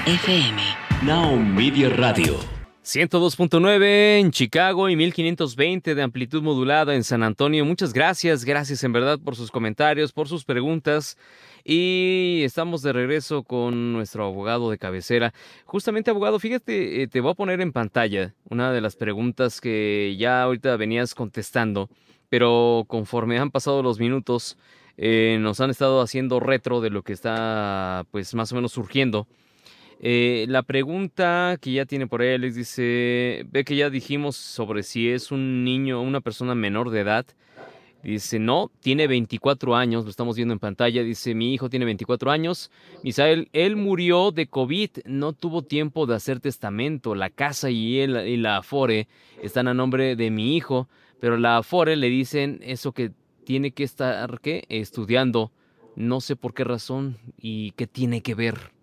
FM 0.05 0.61
Now 1.03 1.35
Media 1.37 1.89
Radio 1.89 2.54
102.9 2.85 4.19
en 4.19 4.29
Chicago 4.29 4.89
y 4.89 4.95
1520 4.95 5.95
de 5.95 6.03
amplitud 6.03 6.43
modulada 6.43 6.93
en 6.93 7.03
San 7.03 7.23
Antonio. 7.23 7.65
Muchas 7.65 7.93
gracias, 7.93 8.45
gracias 8.45 8.83
en 8.83 8.93
verdad 8.93 9.17
por 9.17 9.35
sus 9.35 9.49
comentarios, 9.49 10.11
por 10.11 10.27
sus 10.27 10.45
preguntas. 10.45 11.17
Y 11.63 12.41
estamos 12.43 12.83
de 12.83 12.93
regreso 12.93 13.41
con 13.41 13.91
nuestro 13.91 14.25
abogado 14.25 14.69
de 14.69 14.77
cabecera. 14.77 15.33
Justamente, 15.65 16.11
abogado, 16.11 16.37
fíjate, 16.37 17.01
eh, 17.01 17.07
te 17.07 17.21
voy 17.21 17.31
a 17.31 17.33
poner 17.33 17.59
en 17.59 17.71
pantalla 17.71 18.35
una 18.51 18.71
de 18.71 18.81
las 18.81 18.95
preguntas 18.95 19.61
que 19.61 20.15
ya 20.19 20.43
ahorita 20.43 20.77
venías 20.77 21.15
contestando, 21.15 21.89
pero 22.29 22.85
conforme 22.87 23.39
han 23.39 23.49
pasado 23.49 23.81
los 23.81 23.99
minutos, 23.99 24.59
eh, 24.97 25.39
nos 25.41 25.59
han 25.59 25.71
estado 25.71 26.01
haciendo 26.01 26.39
retro 26.39 26.81
de 26.81 26.91
lo 26.91 27.01
que 27.01 27.13
está, 27.13 28.05
pues, 28.11 28.35
más 28.35 28.51
o 28.51 28.55
menos 28.55 28.73
surgiendo. 28.73 29.27
Eh, 30.07 30.45
la 30.49 30.61
pregunta 30.61 31.57
que 31.59 31.71
ya 31.71 31.87
tiene 31.87 32.05
por 32.05 32.21
él 32.21 32.43
es, 32.43 32.53
dice, 32.53 33.43
ve 33.49 33.65
que 33.65 33.75
ya 33.75 33.89
dijimos 33.89 34.35
sobre 34.35 34.83
si 34.83 35.09
es 35.09 35.31
un 35.31 35.63
niño 35.63 35.99
o 35.99 36.03
una 36.03 36.21
persona 36.21 36.53
menor 36.53 36.91
de 36.91 36.99
edad. 36.99 37.25
Dice, 38.03 38.37
no, 38.37 38.69
tiene 38.81 39.07
24 39.07 39.75
años, 39.75 40.03
lo 40.03 40.11
estamos 40.11 40.35
viendo 40.35 40.53
en 40.53 40.59
pantalla. 40.59 41.01
Dice, 41.01 41.33
mi 41.33 41.55
hijo 41.55 41.71
tiene 41.71 41.85
24 41.85 42.29
años. 42.29 42.69
Misael, 43.01 43.49
él 43.51 43.77
murió 43.77 44.29
de 44.29 44.45
COVID, 44.45 44.91
no 45.05 45.33
tuvo 45.33 45.63
tiempo 45.63 46.05
de 46.05 46.13
hacer 46.13 46.39
testamento. 46.39 47.15
La 47.15 47.31
casa 47.31 47.71
y, 47.71 47.97
él, 47.97 48.15
y 48.27 48.37
la 48.37 48.57
Afore 48.57 49.07
están 49.41 49.67
a 49.67 49.73
nombre 49.73 50.15
de 50.15 50.29
mi 50.29 50.55
hijo, 50.55 50.87
pero 51.19 51.35
la 51.35 51.57
Afore 51.57 51.95
le 51.95 52.09
dicen 52.09 52.59
eso 52.61 52.91
que 52.91 53.09
tiene 53.43 53.71
que 53.71 53.83
estar, 53.83 54.39
¿qué? 54.39 54.65
Estudiando. 54.69 55.51
No 55.95 56.21
sé 56.21 56.35
por 56.35 56.53
qué 56.53 56.63
razón 56.63 57.17
y 57.39 57.71
qué 57.71 57.87
tiene 57.87 58.21
que 58.21 58.35
ver. 58.35 58.74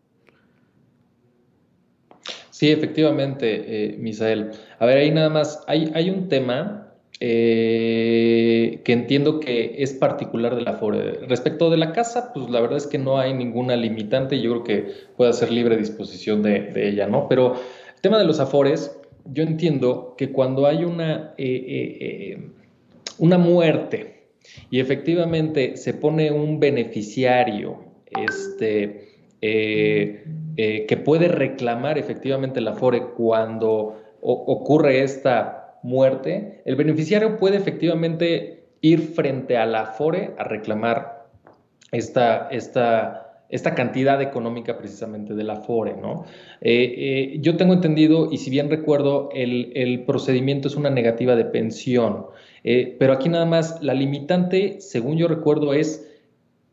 Sí, 2.53 2.71
efectivamente, 2.71 3.65
eh, 3.67 3.97
Misael. 3.99 4.51
A 4.79 4.85
ver, 4.85 4.99
ahí 4.99 5.11
nada 5.11 5.31
más, 5.31 5.65
hay, 5.67 5.91
hay 5.95 6.11
un 6.11 6.29
tema 6.29 6.93
eh, 7.19 8.83
que 8.85 8.93
entiendo 8.93 9.41
que 9.41 9.77
es 9.79 9.95
particular 9.95 10.55
de 10.55 10.61
la 10.61 10.75
FORE. 10.75 11.21
Respecto 11.29 11.71
de 11.71 11.79
la 11.79 11.93
casa, 11.93 12.31
pues 12.35 12.51
la 12.51 12.61
verdad 12.61 12.77
es 12.77 12.87
que 12.87 12.99
no 12.99 13.19
hay 13.19 13.33
ninguna 13.33 13.75
limitante, 13.75 14.39
yo 14.39 14.51
creo 14.51 14.65
que 14.65 14.93
puede 15.17 15.33
ser 15.33 15.51
libre 15.51 15.79
disposición 15.79 16.43
de, 16.43 16.73
ella, 16.77 17.07
¿no? 17.07 17.27
Pero 17.27 17.55
el 17.55 18.01
tema 18.03 18.19
de 18.19 18.27
los 18.27 18.39
afores, 18.39 19.01
yo 19.25 19.45
entiendo 19.45 20.15
que 20.19 20.31
cuando 20.31 20.67
hay 20.67 20.85
una, 20.85 21.33
eh, 21.39 22.51
una 23.17 23.39
muerte 23.39 24.27
y 24.71 24.81
efectivamente 24.81 25.79
se 25.79 25.95
pone 25.95 26.31
un 26.31 26.61
beneficiario, 26.61 27.79
este, 28.11 29.12
eh, 29.45 30.87
que 30.87 30.97
puede 30.99 31.27
reclamar 31.27 31.99
efectivamente 31.99 32.61
la 32.61 32.75
FORE 32.75 33.09
cuando 33.17 34.01
ocurre 34.21 35.03
esta 35.03 35.79
muerte, 35.83 36.63
el 36.65 36.77
beneficiario 36.77 37.39
puede 37.39 37.57
efectivamente 37.57 38.67
ir 38.81 39.01
frente 39.01 39.57
a 39.57 39.67
la 39.67 39.87
FORE 39.87 40.35
a 40.39 40.45
reclamar 40.45 41.27
esta, 41.91 42.49
esta, 42.53 43.43
esta 43.49 43.75
cantidad 43.75 44.23
económica 44.23 44.79
precisamente 44.79 45.35
de 45.35 45.43
la 45.43 45.57
FORE, 45.57 45.97
¿no? 45.97 46.25
Eh, 46.61 46.95
eh, 46.97 47.39
yo 47.41 47.57
tengo 47.57 47.73
entendido, 47.73 48.31
y 48.31 48.37
si 48.37 48.49
bien 48.49 48.71
recuerdo, 48.71 49.31
el, 49.33 49.73
el 49.75 50.05
procedimiento 50.05 50.69
es 50.69 50.77
una 50.77 50.91
negativa 50.91 51.35
de 51.35 51.47
pensión, 51.47 52.27
pero 52.63 53.15
aquí 53.15 53.29
nada 53.29 53.47
más 53.47 53.83
la 53.83 53.95
limitante, 53.95 54.81
según 54.81 55.17
yo 55.17 55.27
recuerdo, 55.27 55.75
es 55.75 56.12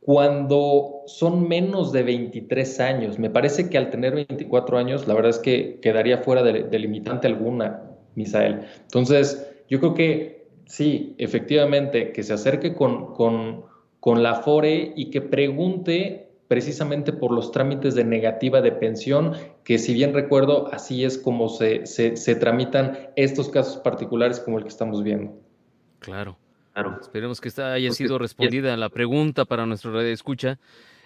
cuando 0.10 1.04
son 1.06 1.48
menos 1.48 1.92
de 1.92 2.02
23 2.02 2.80
años. 2.80 3.20
Me 3.20 3.30
parece 3.30 3.70
que 3.70 3.78
al 3.78 3.92
tener 3.92 4.16
24 4.16 4.80
años, 4.80 5.08
la 5.08 5.14
verdad 5.14 5.30
es 5.30 5.38
que 5.38 5.80
quedaría 5.84 6.18
fuera 6.18 6.42
de, 6.42 6.80
limitante 6.80 7.28
alguna, 7.28 7.84
Misael. 8.16 8.62
Entonces, 8.82 9.48
yo 9.70 9.80
creo 9.80 9.94
que 9.94 10.48
sí, 10.66 11.14
efectivamente, 11.20 12.12
que 12.12 12.24
se 12.24 12.34
acerque 12.34 12.74
con, 12.74 13.14
con, 13.14 14.24
la 14.24 14.34
FORE 14.34 14.94
y 14.96 15.12
que 15.12 15.22
pregunte 15.22 16.32
precisamente 16.48 17.14
por 17.14 17.32
los 17.32 17.52
trámites 17.52 17.94
de 17.94 18.04
negativa 18.04 18.62
de 18.62 18.72
pensión, 18.72 19.34
que 19.64 19.78
si 19.78 19.94
bien 19.94 20.16
recuerdo, 20.16 20.74
así 20.74 21.06
es 21.06 21.20
como 21.20 21.50
se, 21.50 21.86
se 21.86 22.36
tramitan 22.36 23.12
estos 23.16 23.50
casos 23.50 23.78
particulares 23.78 24.40
como 24.40 24.58
el 24.58 24.64
que 24.64 24.70
estamos 24.70 25.04
viendo. 25.04 25.34
Claro. 26.00 26.36
Esperemos 27.02 27.42
que 27.42 27.50
esta 27.50 27.74
haya 27.74 27.92
sido 27.92 28.18
respondida 28.18 28.76
la 28.78 28.90
pregunta 28.90 29.46
para 29.46 29.66
nuestro 29.66 29.92
radio 29.92 30.12
escucha. 30.12 30.60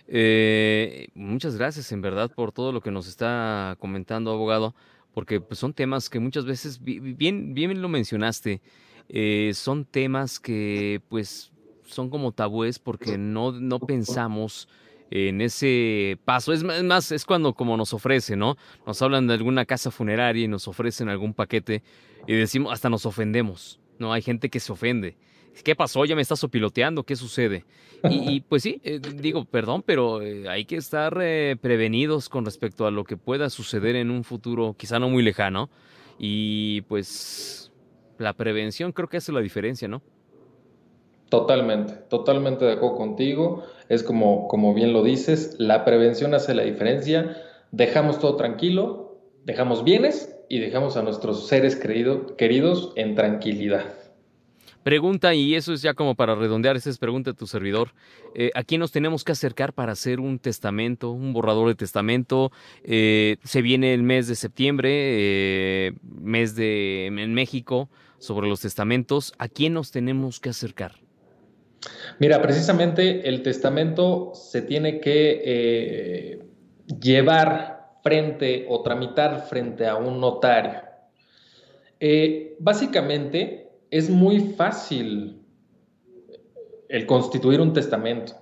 Eh, 0.07 1.07
muchas 1.15 1.57
gracias 1.57 1.91
en 1.91 2.01
verdad 2.01 2.29
por 2.33 2.51
todo 2.51 2.71
lo 2.71 2.81
que 2.81 2.91
nos 2.91 3.07
está 3.07 3.75
comentando, 3.79 4.31
abogado, 4.31 4.75
porque 5.13 5.39
pues, 5.39 5.59
son 5.59 5.73
temas 5.73 6.09
que 6.09 6.19
muchas 6.19 6.45
veces, 6.45 6.79
bien, 6.83 7.53
bien 7.53 7.81
lo 7.81 7.87
mencionaste, 7.87 8.61
eh, 9.09 9.51
son 9.53 9.85
temas 9.85 10.39
que 10.39 11.01
pues 11.09 11.51
son 11.85 12.09
como 12.09 12.31
tabúes 12.31 12.79
porque 12.79 13.17
no, 13.17 13.51
no 13.51 13.79
pensamos 13.79 14.67
en 15.11 15.41
ese 15.41 16.17
paso. 16.25 16.53
Es 16.53 16.63
más, 16.63 17.11
es 17.11 17.25
cuando 17.25 17.53
como 17.53 17.77
nos 17.77 17.93
ofrece, 17.93 18.35
¿no? 18.35 18.57
Nos 18.87 19.01
hablan 19.01 19.27
de 19.27 19.35
alguna 19.35 19.65
casa 19.65 19.91
funeraria 19.91 20.45
y 20.45 20.47
nos 20.47 20.67
ofrecen 20.67 21.09
algún 21.09 21.33
paquete 21.33 21.83
y 22.27 22.33
decimos, 22.33 22.73
hasta 22.73 22.89
nos 22.89 23.05
ofendemos, 23.05 23.79
¿no? 23.99 24.11
Hay 24.11 24.21
gente 24.21 24.49
que 24.49 24.59
se 24.59 24.71
ofende. 24.71 25.15
¿Qué 25.61 25.75
pasó? 25.75 26.03
Ya 26.05 26.15
me 26.15 26.21
estás 26.21 26.43
piloteando, 26.49 27.03
¿qué 27.03 27.15
sucede? 27.15 27.65
Y, 28.09 28.41
pues 28.41 28.63
sí, 28.63 28.81
eh, 28.83 28.99
digo, 28.99 29.45
perdón, 29.45 29.81
pero 29.85 30.21
eh, 30.21 30.49
hay 30.49 30.65
que 30.65 30.75
estar 30.75 31.17
eh, 31.21 31.55
prevenidos 31.61 32.27
con 32.27 32.43
respecto 32.43 32.85
a 32.85 32.91
lo 32.91 33.05
que 33.05 33.15
pueda 33.15 33.49
suceder 33.49 33.95
en 33.95 34.11
un 34.11 34.23
futuro 34.23 34.75
quizá 34.77 34.99
no 34.99 35.09
muy 35.09 35.23
lejano. 35.23 35.69
Y 36.19 36.81
pues 36.81 37.71
la 38.17 38.33
prevención 38.33 38.91
creo 38.91 39.07
que 39.07 39.17
hace 39.17 39.31
la 39.31 39.39
diferencia, 39.39 39.87
¿no? 39.87 40.01
Totalmente, 41.29 41.93
totalmente 42.09 42.65
de 42.65 42.73
acuerdo 42.73 42.97
contigo. 42.97 43.63
Es 43.89 44.03
como, 44.03 44.47
como 44.47 44.73
bien 44.73 44.91
lo 44.91 45.01
dices, 45.01 45.55
la 45.57 45.85
prevención 45.85 46.33
hace 46.33 46.53
la 46.53 46.63
diferencia. 46.63 47.37
Dejamos 47.71 48.19
todo 48.19 48.35
tranquilo, 48.35 49.17
dejamos 49.45 49.83
bienes 49.83 50.35
y 50.49 50.59
dejamos 50.59 50.97
a 50.97 51.03
nuestros 51.03 51.47
seres 51.47 51.75
queridos 51.75 52.93
en 52.95 53.15
tranquilidad. 53.15 54.02
Pregunta, 54.83 55.33
y 55.33 55.55
eso 55.55 55.73
es 55.73 55.81
ya 55.81 55.93
como 55.93 56.15
para 56.15 56.35
redondear, 56.35 56.75
esa 56.75 56.89
es 56.89 56.97
pregunta 56.97 57.31
de 57.31 57.37
tu 57.37 57.47
servidor. 57.47 57.93
Eh, 58.35 58.51
¿A 58.53 58.63
quién 58.63 58.79
nos 58.79 58.91
tenemos 58.91 59.23
que 59.23 59.31
acercar 59.31 59.71
para 59.71 59.93
hacer 59.93 60.19
un 60.19 60.39
testamento, 60.39 61.11
un 61.11 61.31
borrador 61.31 61.69
de 61.69 61.75
testamento? 61.75 62.51
Eh, 62.83 63.37
se 63.45 63.61
viene 63.61 63.93
el 63.93 64.03
mes 64.03 64.27
de 64.27 64.35
septiembre, 64.35 64.89
eh, 64.91 65.93
mes 66.03 66.55
de 66.55 67.05
en 67.05 67.33
México, 67.33 67.89
sobre 68.17 68.49
los 68.49 68.59
testamentos. 68.59 69.33
¿A 69.37 69.47
quién 69.47 69.73
nos 69.73 69.91
tenemos 69.91 70.41
que 70.41 70.49
acercar? 70.49 70.95
Mira, 72.19 72.41
precisamente 72.41 73.27
el 73.29 73.41
testamento 73.41 74.33
se 74.35 74.61
tiene 74.61 74.99
que 74.99 76.39
llevar 77.01 77.99
frente 78.03 78.65
o 78.67 78.81
tramitar 78.81 79.45
frente 79.47 79.87
a 79.87 79.95
un 79.95 80.19
notario. 80.19 80.81
básicamente, 82.59 83.62
es 83.93 84.09
muy 84.09 84.39
fácil 84.39 85.39
el 86.89 87.05
constituir 87.05 87.61
un 87.61 87.73
testamento. 87.73 88.33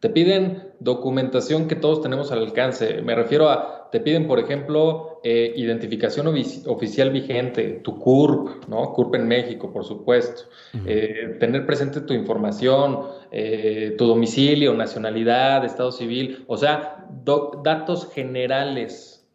Te 0.00 0.10
piden 0.10 0.74
documentación 0.80 1.66
que 1.66 1.76
todos 1.76 2.02
tenemos 2.02 2.30
al 2.30 2.40
alcance. 2.40 3.00
Me 3.00 3.14
refiero 3.14 3.48
a, 3.48 3.88
te 3.90 4.00
piden, 4.00 4.28
por 4.28 4.38
ejemplo, 4.38 5.20
eh, 5.24 5.54
identificación 5.56 6.26
oficial 6.66 7.10
vigente, 7.10 7.80
tu 7.82 7.98
CURP, 7.98 8.68
¿no? 8.68 8.92
CURP 8.92 9.14
en 9.14 9.26
México, 9.26 9.72
por 9.72 9.84
supuesto. 9.84 10.42
Eh, 10.86 11.36
tener 11.40 11.64
presente 11.64 12.02
tu 12.02 12.12
información, 12.12 13.06
eh, 13.32 13.94
tu 13.96 14.06
domicilio, 14.06 14.74
nacionalidad, 14.74 15.64
estado 15.64 15.90
civil, 15.90 16.44
o 16.48 16.58
sea, 16.58 17.08
datos 17.64 18.12
generales 18.12 19.26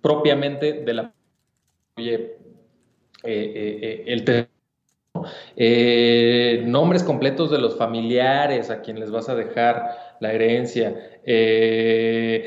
propiamente 0.00 0.72
de 0.72 0.94
la 0.94 1.14
eh, 3.24 3.78
eh, 3.82 4.04
el 4.06 4.24
nombres 6.70 7.02
completos 7.02 7.50
de 7.50 7.58
los 7.58 7.76
familiares 7.76 8.70
a 8.70 8.80
quien 8.80 8.98
les 8.98 9.10
vas 9.10 9.28
a 9.28 9.34
dejar 9.34 10.16
la 10.20 10.32
herencia. 10.32 10.94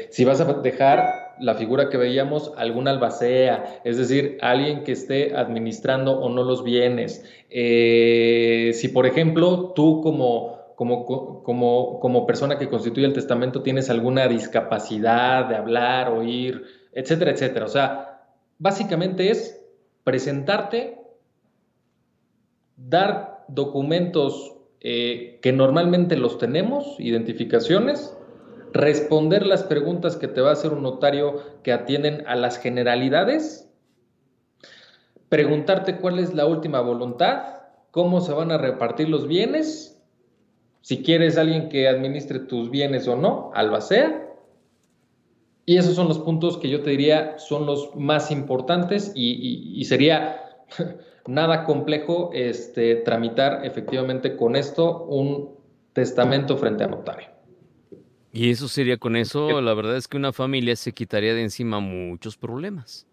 si 0.10 0.26
vas 0.26 0.42
a 0.42 0.54
dejar 0.54 1.36
la 1.40 1.56
figura 1.56 1.90
que 1.90 1.98
veíamos, 1.98 2.52
algún 2.58 2.88
albacea, 2.88 3.82
es 3.84 3.98
decir, 3.98 4.38
alguien 4.42 4.84
que 4.84 4.94
esté 4.94 5.36
administrando 5.36 6.20
o 6.20 6.30
no 6.30 6.44
los 6.44 6.64
bienes. 6.64 7.24
si, 7.50 8.88
por 8.90 9.06
ejemplo, 9.06 9.74
tú 9.76 10.02
como, 10.02 10.74
como, 10.76 11.44
como, 11.44 12.00
como 12.00 12.26
persona 12.26 12.58
que 12.58 12.70
constituye 12.70 13.06
el 13.06 13.14
testamento 13.14 13.62
tienes 13.62 13.90
alguna 13.90 14.28
discapacidad 14.28 15.46
de 15.46 15.56
hablar, 15.56 16.10
oír, 16.10 16.64
etcétera, 16.94 17.32
etcétera. 17.32 17.66
O 17.66 17.70
sea, 17.70 18.22
básicamente 18.58 19.30
es 19.30 19.63
presentarte, 20.04 21.00
dar 22.78 23.46
documentos 23.48 24.54
eh, 24.82 25.40
que 25.42 25.54
normalmente 25.54 26.18
los 26.18 26.38
tenemos, 26.38 27.00
identificaciones, 27.00 28.16
responder 28.74 29.46
las 29.46 29.64
preguntas 29.64 30.18
que 30.18 30.28
te 30.28 30.42
va 30.42 30.50
a 30.50 30.54
hacer 30.54 30.74
un 30.74 30.84
notario 30.84 31.42
que 31.64 31.72
atienden 31.72 32.24
a 32.28 32.36
las 32.36 32.58
generalidades, 32.58 33.70
preguntarte 35.30 35.98
cuál 35.98 36.20
es 36.20 36.34
la 36.34 36.46
última 36.46 36.82
voluntad, 36.82 37.62
cómo 37.92 38.22
se 38.22 38.34
van 38.34 38.52
a 38.52 38.58
repartir 38.58 39.10
los 39.10 39.28
bienes, 39.28 40.02
si 40.82 41.02
quieres 41.02 41.38
alguien 41.38 41.70
que 41.70 41.88
administre 41.88 42.40
tus 42.40 42.70
bienes 42.70 43.08
o 43.08 43.16
no, 43.16 43.52
albacea, 43.54 44.33
y 45.66 45.78
esos 45.78 45.96
son 45.96 46.08
los 46.08 46.20
puntos 46.20 46.58
que 46.58 46.70
yo 46.70 46.82
te 46.82 46.90
diría 46.90 47.40
son 47.40 47.66
los 47.66 47.96
más 47.96 48.32
importantes 48.32 49.12
y, 49.16 49.84
sería 49.86 50.58
nada 51.28 51.64
complejo 51.64 52.32
este, 52.34 52.96
tramitar 52.98 53.66
efectivamente 53.66 54.36
con 54.36 54.56
esto 54.56 55.04
un 55.06 55.56
testamento 55.94 56.58
frente 56.58 56.84
a 56.84 56.88
notario. 56.88 57.28
Y 58.34 58.50
eso 58.50 58.68
sería 58.68 58.98
con 58.98 59.16
eso, 59.16 59.62
la 59.62 59.76
verdad 59.76 59.96
es 59.96 60.08
que 60.08 60.18
una 60.18 60.34
familia 60.34 60.76
se 60.76 60.92
quitaría 60.92 61.36
de 61.36 61.44
encima 61.44 61.80
muchos 61.80 62.36
problemas. 62.36 63.06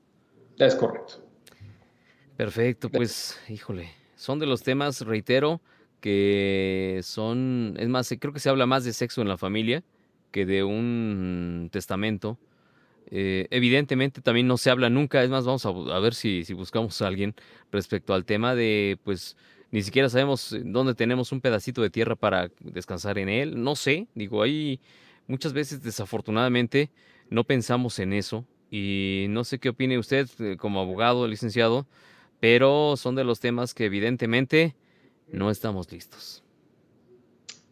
Es 0.56 0.74
correcto. 0.74 1.22
Perfecto, 2.38 2.88
pues, 2.88 3.38
híjole, 3.50 3.90
son 4.16 4.38
de 4.38 4.46
los 4.46 4.62
temas, 4.62 5.02
reitero, 5.02 5.60
que 6.00 7.00
son, 7.02 7.74
es 7.78 7.88
más, 7.88 8.12
creo 8.18 8.32
que 8.32 8.40
se 8.40 8.48
habla 8.48 8.64
más 8.64 8.84
de 8.84 8.94
sexo 8.94 9.20
en 9.20 9.28
la 9.28 9.36
familia 9.36 9.84
que 10.30 10.46
de 10.46 10.64
un 10.64 11.68
testamento. 11.72 12.38
Eh, 13.10 13.48
evidentemente 13.50 14.20
también 14.20 14.46
no 14.46 14.56
se 14.56 14.70
habla 14.70 14.88
nunca, 14.88 15.22
es 15.22 15.30
más, 15.30 15.44
vamos 15.44 15.66
a, 15.66 15.98
ver 15.98 16.14
si, 16.14 16.44
si, 16.44 16.54
buscamos 16.54 17.02
a 17.02 17.08
alguien 17.08 17.34
respecto 17.72 18.14
al 18.14 18.24
tema 18.24 18.54
de, 18.54 18.98
pues, 19.02 19.36
ni 19.72 19.82
siquiera 19.82 20.08
sabemos 20.08 20.56
dónde 20.64 20.94
tenemos 20.94 21.32
un 21.32 21.40
pedacito 21.40 21.82
de 21.82 21.90
tierra 21.90 22.14
para 22.14 22.50
descansar 22.60 23.18
en 23.18 23.28
él, 23.28 23.62
no 23.62 23.74
sé, 23.74 24.06
digo, 24.14 24.42
ahí 24.42 24.80
muchas 25.26 25.52
veces 25.52 25.82
desafortunadamente 25.82 26.90
no 27.30 27.44
pensamos 27.44 27.98
en 27.98 28.12
eso 28.12 28.44
y 28.70 29.26
no 29.30 29.44
sé 29.44 29.58
qué 29.58 29.70
opine 29.70 29.98
usted 29.98 30.28
eh, 30.38 30.56
como 30.56 30.80
abogado, 30.80 31.26
licenciado, 31.26 31.86
pero 32.38 32.96
son 32.96 33.14
de 33.14 33.24
los 33.24 33.40
temas 33.40 33.74
que 33.74 33.86
evidentemente 33.86 34.76
no 35.28 35.50
estamos 35.50 35.90
listos. 35.90 36.42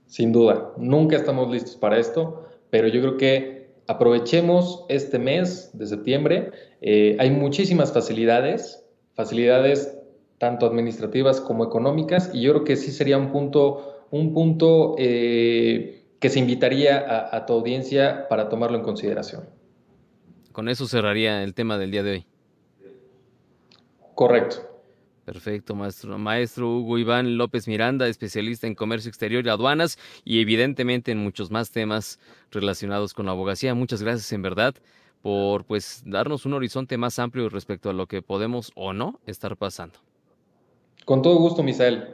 Sin 0.06 0.32
duda, 0.32 0.72
nunca 0.76 1.16
estamos 1.16 1.50
listos 1.50 1.76
para 1.76 1.98
esto, 1.98 2.47
pero 2.70 2.88
yo 2.88 3.00
creo 3.00 3.16
que 3.16 3.70
aprovechemos 3.86 4.84
este 4.88 5.18
mes 5.18 5.70
de 5.72 5.86
septiembre. 5.86 6.52
Eh, 6.80 7.16
hay 7.18 7.30
muchísimas 7.30 7.92
facilidades, 7.92 8.84
facilidades 9.14 9.98
tanto 10.38 10.66
administrativas 10.66 11.40
como 11.40 11.64
económicas, 11.64 12.30
y 12.32 12.42
yo 12.42 12.52
creo 12.52 12.64
que 12.64 12.76
sí 12.76 12.92
sería 12.92 13.18
un 13.18 13.32
punto, 13.32 14.04
un 14.10 14.34
punto 14.34 14.94
eh, 14.98 16.04
que 16.20 16.28
se 16.28 16.38
invitaría 16.38 16.98
a, 16.98 17.36
a 17.36 17.46
tu 17.46 17.54
audiencia 17.54 18.28
para 18.28 18.48
tomarlo 18.48 18.76
en 18.76 18.84
consideración. 18.84 19.44
Con 20.52 20.68
eso 20.68 20.86
cerraría 20.86 21.42
el 21.42 21.54
tema 21.54 21.78
del 21.78 21.90
día 21.90 22.02
de 22.02 22.10
hoy. 22.10 22.26
Correcto. 24.14 24.67
Perfecto, 25.28 25.74
maestro. 25.74 26.16
Maestro 26.16 26.78
Hugo 26.78 26.96
Iván 26.96 27.36
López 27.36 27.68
Miranda, 27.68 28.08
especialista 28.08 28.66
en 28.66 28.74
comercio 28.74 29.10
exterior 29.10 29.44
y 29.44 29.50
aduanas 29.50 29.98
y 30.24 30.40
evidentemente 30.40 31.12
en 31.12 31.18
muchos 31.18 31.50
más 31.50 31.70
temas 31.70 32.18
relacionados 32.50 33.12
con 33.12 33.26
la 33.26 33.32
abogacía. 33.32 33.74
Muchas 33.74 34.02
gracias 34.02 34.32
en 34.32 34.40
verdad 34.40 34.74
por 35.20 35.66
pues 35.66 36.02
darnos 36.06 36.46
un 36.46 36.54
horizonte 36.54 36.96
más 36.96 37.18
amplio 37.18 37.50
respecto 37.50 37.90
a 37.90 37.92
lo 37.92 38.06
que 38.06 38.22
podemos 38.22 38.72
o 38.74 38.94
no 38.94 39.20
estar 39.26 39.58
pasando. 39.58 39.98
Con 41.04 41.20
todo 41.20 41.36
gusto, 41.36 41.62
Misael. 41.62 42.08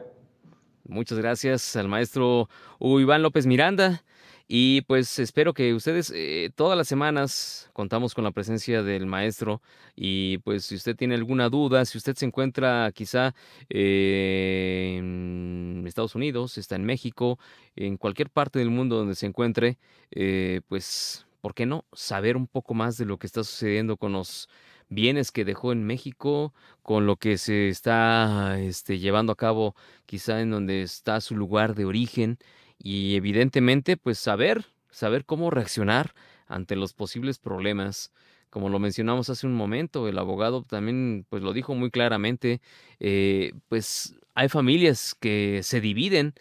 Muchas 0.89 1.17
gracias 1.17 1.77
al 1.77 1.87
maestro 1.87 2.49
Hugo 2.81 2.99
Iván 2.99 3.23
López 3.23 3.47
Miranda. 3.47 4.03
Y 4.47 4.83
pues 4.83 5.19
espero 5.19 5.55
que 5.55 5.73
ustedes 5.73 6.13
eh, 6.15 6.51
todas 6.55 6.77
las 6.77 6.87
semanas 6.87 7.71
contamos 7.73 8.15
con 8.15 8.25
la 8.25 8.31
presencia 8.31 8.83
del 8.83 9.07
maestro 9.07 9.63
y 9.97 10.39
pues 10.39 10.67
si 10.67 10.75
usted 10.75 10.97
tiene 10.97 11.15
alguna 11.15 11.49
duda, 11.49 11.85
si 11.87 11.97
usted 11.97 12.15
se 12.15 12.27
encuentra 12.27 12.93
quizá 12.95 13.35
eh, 13.71 14.97
en 14.99 15.85
Estados 15.87 16.15
Unidos, 16.15 16.59
está 16.59 16.77
en 16.77 16.85
México, 16.85 17.39
en 17.75 17.97
cualquier 17.97 18.29
parte 18.29 18.59
del 18.59 18.69
mundo 18.71 18.97
donde 18.97 19.15
se 19.15 19.27
encuentre, 19.27 19.79
eh, 20.11 20.61
pues, 20.69 21.27
¿por 21.41 21.55
qué 21.55 21.65
no 21.65 21.87
saber 21.95 22.37
un 22.37 22.47
poco 22.47 22.75
más 22.75 22.99
de 22.99 23.07
lo 23.07 23.19
que 23.19 23.27
está 23.27 23.45
sucediendo 23.45 23.97
con 23.97 24.13
los 24.13 24.49
bienes 24.91 25.33
que 25.33 25.47
dejó 25.47 25.73
en 25.73 25.85
México, 25.85 26.53
con 26.83 27.07
lo 27.07 27.17
que 27.17 27.39
se 27.39 27.69
está 27.69 28.61
este, 28.61 28.99
llevando 28.99 29.33
a 29.33 29.37
cabo 29.37 29.75
quizá 30.07 30.41
en 30.43 30.51
donde 30.51 30.83
está 30.83 31.21
su 31.23 31.35
lugar 31.35 31.75
de 31.75 31.87
origen? 31.87 32.39
Y 32.85 33.17
evidentemente 33.17 33.97
pues 33.97 34.19
saber, 34.19 34.67
saber 34.91 35.25
cómo 35.25 35.51
reaccionar 35.51 36.15
ante 36.47 36.77
los 36.77 36.93
posibles 36.93 37.39
problemas. 37.39 38.13
Como 38.51 38.69
lo 38.69 38.79
mencionamos 38.79 39.31
hace 39.31 39.47
un 39.47 39.55
momento, 39.55 40.07
el 40.07 40.19
abogado 40.19 40.63
también 40.63 41.27
pues 41.31 41.43
lo 41.43 41.55
dijo 41.55 41.75
muy 41.75 41.91
claramente, 41.91 42.61
eh, 43.01 43.55
pues 43.69 44.15
hay 44.35 44.51
familias 44.51 45.17
que 45.19 45.61
se 45.63 45.81
dividen 45.81 46.35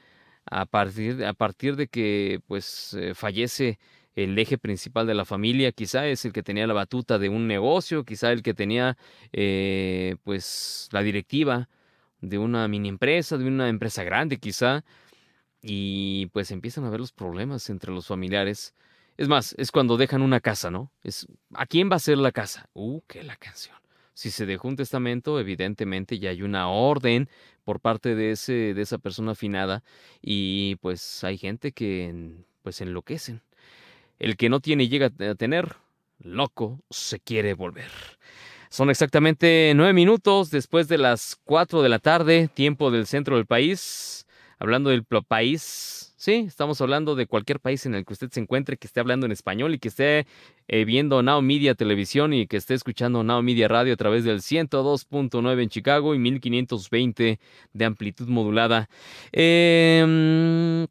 a 0.45 0.65
partir, 0.65 1.23
a 1.23 1.33
partir 1.33 1.77
de 1.77 1.87
que 1.87 2.41
pues 2.45 2.93
eh, 2.93 3.15
fallece 3.15 3.79
el 4.15 4.37
eje 4.37 4.57
principal 4.57 5.07
de 5.07 5.13
la 5.15 5.23
familia, 5.23 5.71
quizá 5.71 6.07
es 6.07 6.25
el 6.25 6.33
que 6.33 6.43
tenía 6.43 6.67
la 6.67 6.73
batuta 6.73 7.17
de 7.19 7.29
un 7.29 7.47
negocio, 7.47 8.03
quizá 8.03 8.33
el 8.33 8.43
que 8.43 8.53
tenía 8.53 8.97
eh, 9.31 10.17
pues 10.23 10.89
la 10.91 11.01
directiva 11.01 11.69
de 12.19 12.37
una 12.37 12.67
mini 12.67 12.89
empresa, 12.89 13.37
de 13.37 13.45
una 13.45 13.69
empresa 13.69 14.03
grande 14.03 14.37
quizá, 14.37 14.83
y 15.63 16.27
pues 16.27 16.51
empiezan 16.51 16.83
a 16.83 16.89
ver 16.89 16.99
los 16.99 17.13
problemas 17.13 17.69
entre 17.69 17.91
los 17.91 18.05
familiares. 18.05 18.75
Es 19.17 19.29
más, 19.29 19.55
es 19.57 19.71
cuando 19.71 19.95
dejan 19.95 20.21
una 20.21 20.41
casa, 20.41 20.69
¿no? 20.69 20.91
Es 21.03 21.25
¿a 21.53 21.65
quién 21.65 21.89
va 21.89 21.95
a 21.95 21.99
ser 21.99 22.17
la 22.17 22.33
casa? 22.33 22.69
Uh, 22.73 23.01
qué 23.07 23.23
la 23.23 23.37
canción. 23.37 23.77
Si 24.13 24.29
se 24.29 24.45
dejó 24.45 24.67
un 24.67 24.75
testamento, 24.75 25.39
evidentemente 25.39 26.19
ya 26.19 26.31
hay 26.31 26.43
una 26.43 26.67
orden 26.67 27.29
por 27.63 27.79
parte 27.79 28.13
de 28.13 28.31
ese 28.31 28.73
de 28.73 28.81
esa 28.81 28.97
persona 28.97 29.31
afinada 29.31 29.83
y 30.21 30.75
pues 30.81 31.23
hay 31.23 31.37
gente 31.37 31.71
que 31.71 32.35
pues 32.61 32.81
enloquecen. 32.81 33.41
El 34.19 34.35
que 34.35 34.49
no 34.49 34.59
tiene 34.59 34.83
y 34.83 34.89
llega 34.89 35.07
a 35.07 35.35
tener, 35.35 35.77
loco 36.19 36.81
se 36.89 37.19
quiere 37.19 37.53
volver. 37.53 37.89
Son 38.69 38.89
exactamente 38.89 39.71
nueve 39.75 39.93
minutos 39.93 40.49
después 40.51 40.87
de 40.87 40.97
las 40.97 41.37
cuatro 41.43 41.81
de 41.81 41.89
la 41.89 41.99
tarde, 41.99 42.49
tiempo 42.53 42.91
del 42.91 43.07
centro 43.07 43.37
del 43.37 43.45
país 43.45 44.22
hablando 44.63 44.91
del 44.91 45.03
país, 45.03 46.13
sí, 46.15 46.45
estamos 46.47 46.79
hablando 46.79 47.15
de 47.15 47.27
cualquier 47.27 47.59
país 47.59 47.85
en 47.85 47.95
el 47.95 48.05
que 48.05 48.13
usted 48.13 48.29
se 48.31 48.39
encuentre, 48.39 48.77
que 48.77 48.87
esté 48.87 49.01
hablando 49.01 49.25
en 49.25 49.33
español 49.33 49.73
y 49.73 49.77
que 49.77 49.89
esté 49.89 50.25
eh, 50.69 50.85
viendo 50.85 51.21
Now 51.21 51.41
Media 51.41 51.75
Televisión 51.75 52.31
y 52.31 52.47
que 52.47 52.55
esté 52.55 52.73
escuchando 52.73 53.25
Now 53.25 53.43
Media 53.43 53.67
Radio 53.67 53.93
a 53.93 53.97
través 53.97 54.23
del 54.23 54.39
102.9 54.39 55.63
en 55.63 55.67
Chicago 55.69 56.15
y 56.15 56.19
1520 56.19 57.39
de 57.73 57.85
amplitud 57.85 58.29
modulada. 58.29 58.87
Em, 59.33 60.87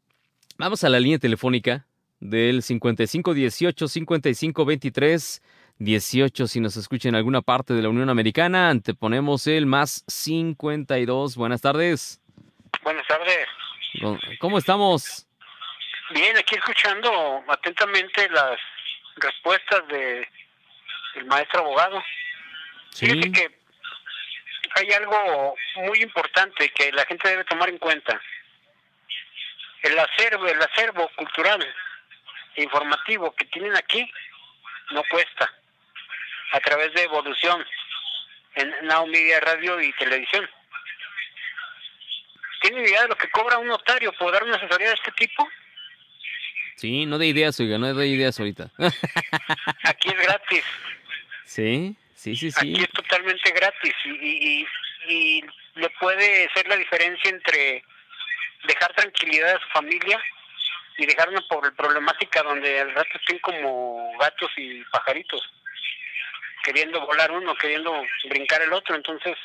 vamos 0.59 0.83
a 0.83 0.89
la 0.89 0.99
línea 0.99 1.17
telefónica 1.17 1.87
del 2.19 2.61
5518 2.61 3.87
5523 3.87 5.41
18 5.79 6.47
si 6.47 6.59
nos 6.59 6.77
escucha 6.77 7.09
en 7.09 7.15
alguna 7.15 7.41
parte 7.41 7.73
de 7.73 7.81
la 7.81 7.89
Unión 7.89 8.11
Americana. 8.11 8.69
Anteponemos 8.69 9.47
el 9.47 9.65
más 9.65 10.03
52. 10.07 11.35
Buenas 11.35 11.61
tardes. 11.61 12.21
Buenas 12.83 13.07
tardes. 13.07 13.47
¿Cómo 14.39 14.57
estamos? 14.57 15.27
Bien, 16.09 16.37
aquí 16.37 16.55
escuchando 16.55 17.43
atentamente 17.47 18.29
las 18.29 18.59
respuestas 19.17 19.87
de 19.87 20.27
el 21.15 21.25
maestro 21.25 21.61
abogado. 21.61 22.03
Sí. 22.89 23.07
Fíjate 23.07 23.31
que 23.31 23.63
hay 24.75 24.91
algo 24.93 25.55
muy 25.75 26.01
importante 26.01 26.69
que 26.69 26.91
la 26.91 27.05
gente 27.05 27.29
debe 27.29 27.43
tomar 27.45 27.69
en 27.69 27.77
cuenta. 27.77 28.19
El 29.83 29.97
acervo, 29.99 30.47
el 30.47 30.61
acervo 30.61 31.09
cultural 31.15 31.65
e 32.55 32.63
informativo 32.63 33.33
que 33.35 33.45
tienen 33.45 33.75
aquí 33.75 34.09
no 34.91 35.03
cuesta 35.09 35.51
a 36.51 36.59
través 36.59 36.93
de 36.93 37.03
evolución 37.03 37.65
en 38.55 38.73
Now 38.83 39.05
Media 39.07 39.39
Radio 39.39 39.81
y 39.81 39.91
Televisión. 39.93 40.49
¿Tiene 42.63 42.81
idea 42.81 43.01
de 43.01 43.09
lo 43.09 43.17
que 43.17 43.29
cobra 43.29 43.57
un 43.57 43.67
notario 43.67 44.13
por 44.13 44.31
dar 44.31 44.41
una 44.45 44.55
asesoría 44.55 44.87
de 44.87 44.93
este 44.93 45.11
tipo? 45.11 45.45
Sí, 46.77 47.05
no 47.05 47.17
de 47.17 47.27
ideas, 47.27 47.59
oiga, 47.59 47.77
no 47.77 47.93
de 47.93 48.07
ideas 48.07 48.39
ahorita. 48.39 48.71
Aquí 49.83 50.07
es 50.07 50.17
gratis. 50.17 50.63
Sí, 51.43 51.97
sí, 52.15 52.37
sí, 52.37 52.51
sí. 52.51 52.73
Aquí 52.73 52.83
es 52.83 52.89
totalmente 52.91 53.51
gratis 53.51 53.93
y, 54.05 54.65
y, 55.09 55.45
le 55.75 55.89
puede 55.99 56.49
ser 56.53 56.65
la 56.69 56.77
diferencia 56.77 57.29
entre 57.31 57.83
dejar 58.63 58.93
tranquilidad 58.93 59.55
a 59.55 59.59
su 59.59 59.67
familia 59.69 60.23
y 60.97 61.05
dejar 61.05 61.29
una 61.29 61.43
problemática 61.75 62.43
donde 62.43 62.79
al 62.79 62.93
rato 62.93 63.17
estén 63.19 63.39
como 63.39 64.15
gatos 64.19 64.51
y 64.55 64.83
pajaritos, 64.85 65.41
queriendo 66.63 67.05
volar 67.05 67.31
uno, 67.31 67.55
queriendo 67.55 68.05
brincar 68.29 68.61
el 68.61 68.71
otro. 68.71 68.95
Entonces, 68.95 69.35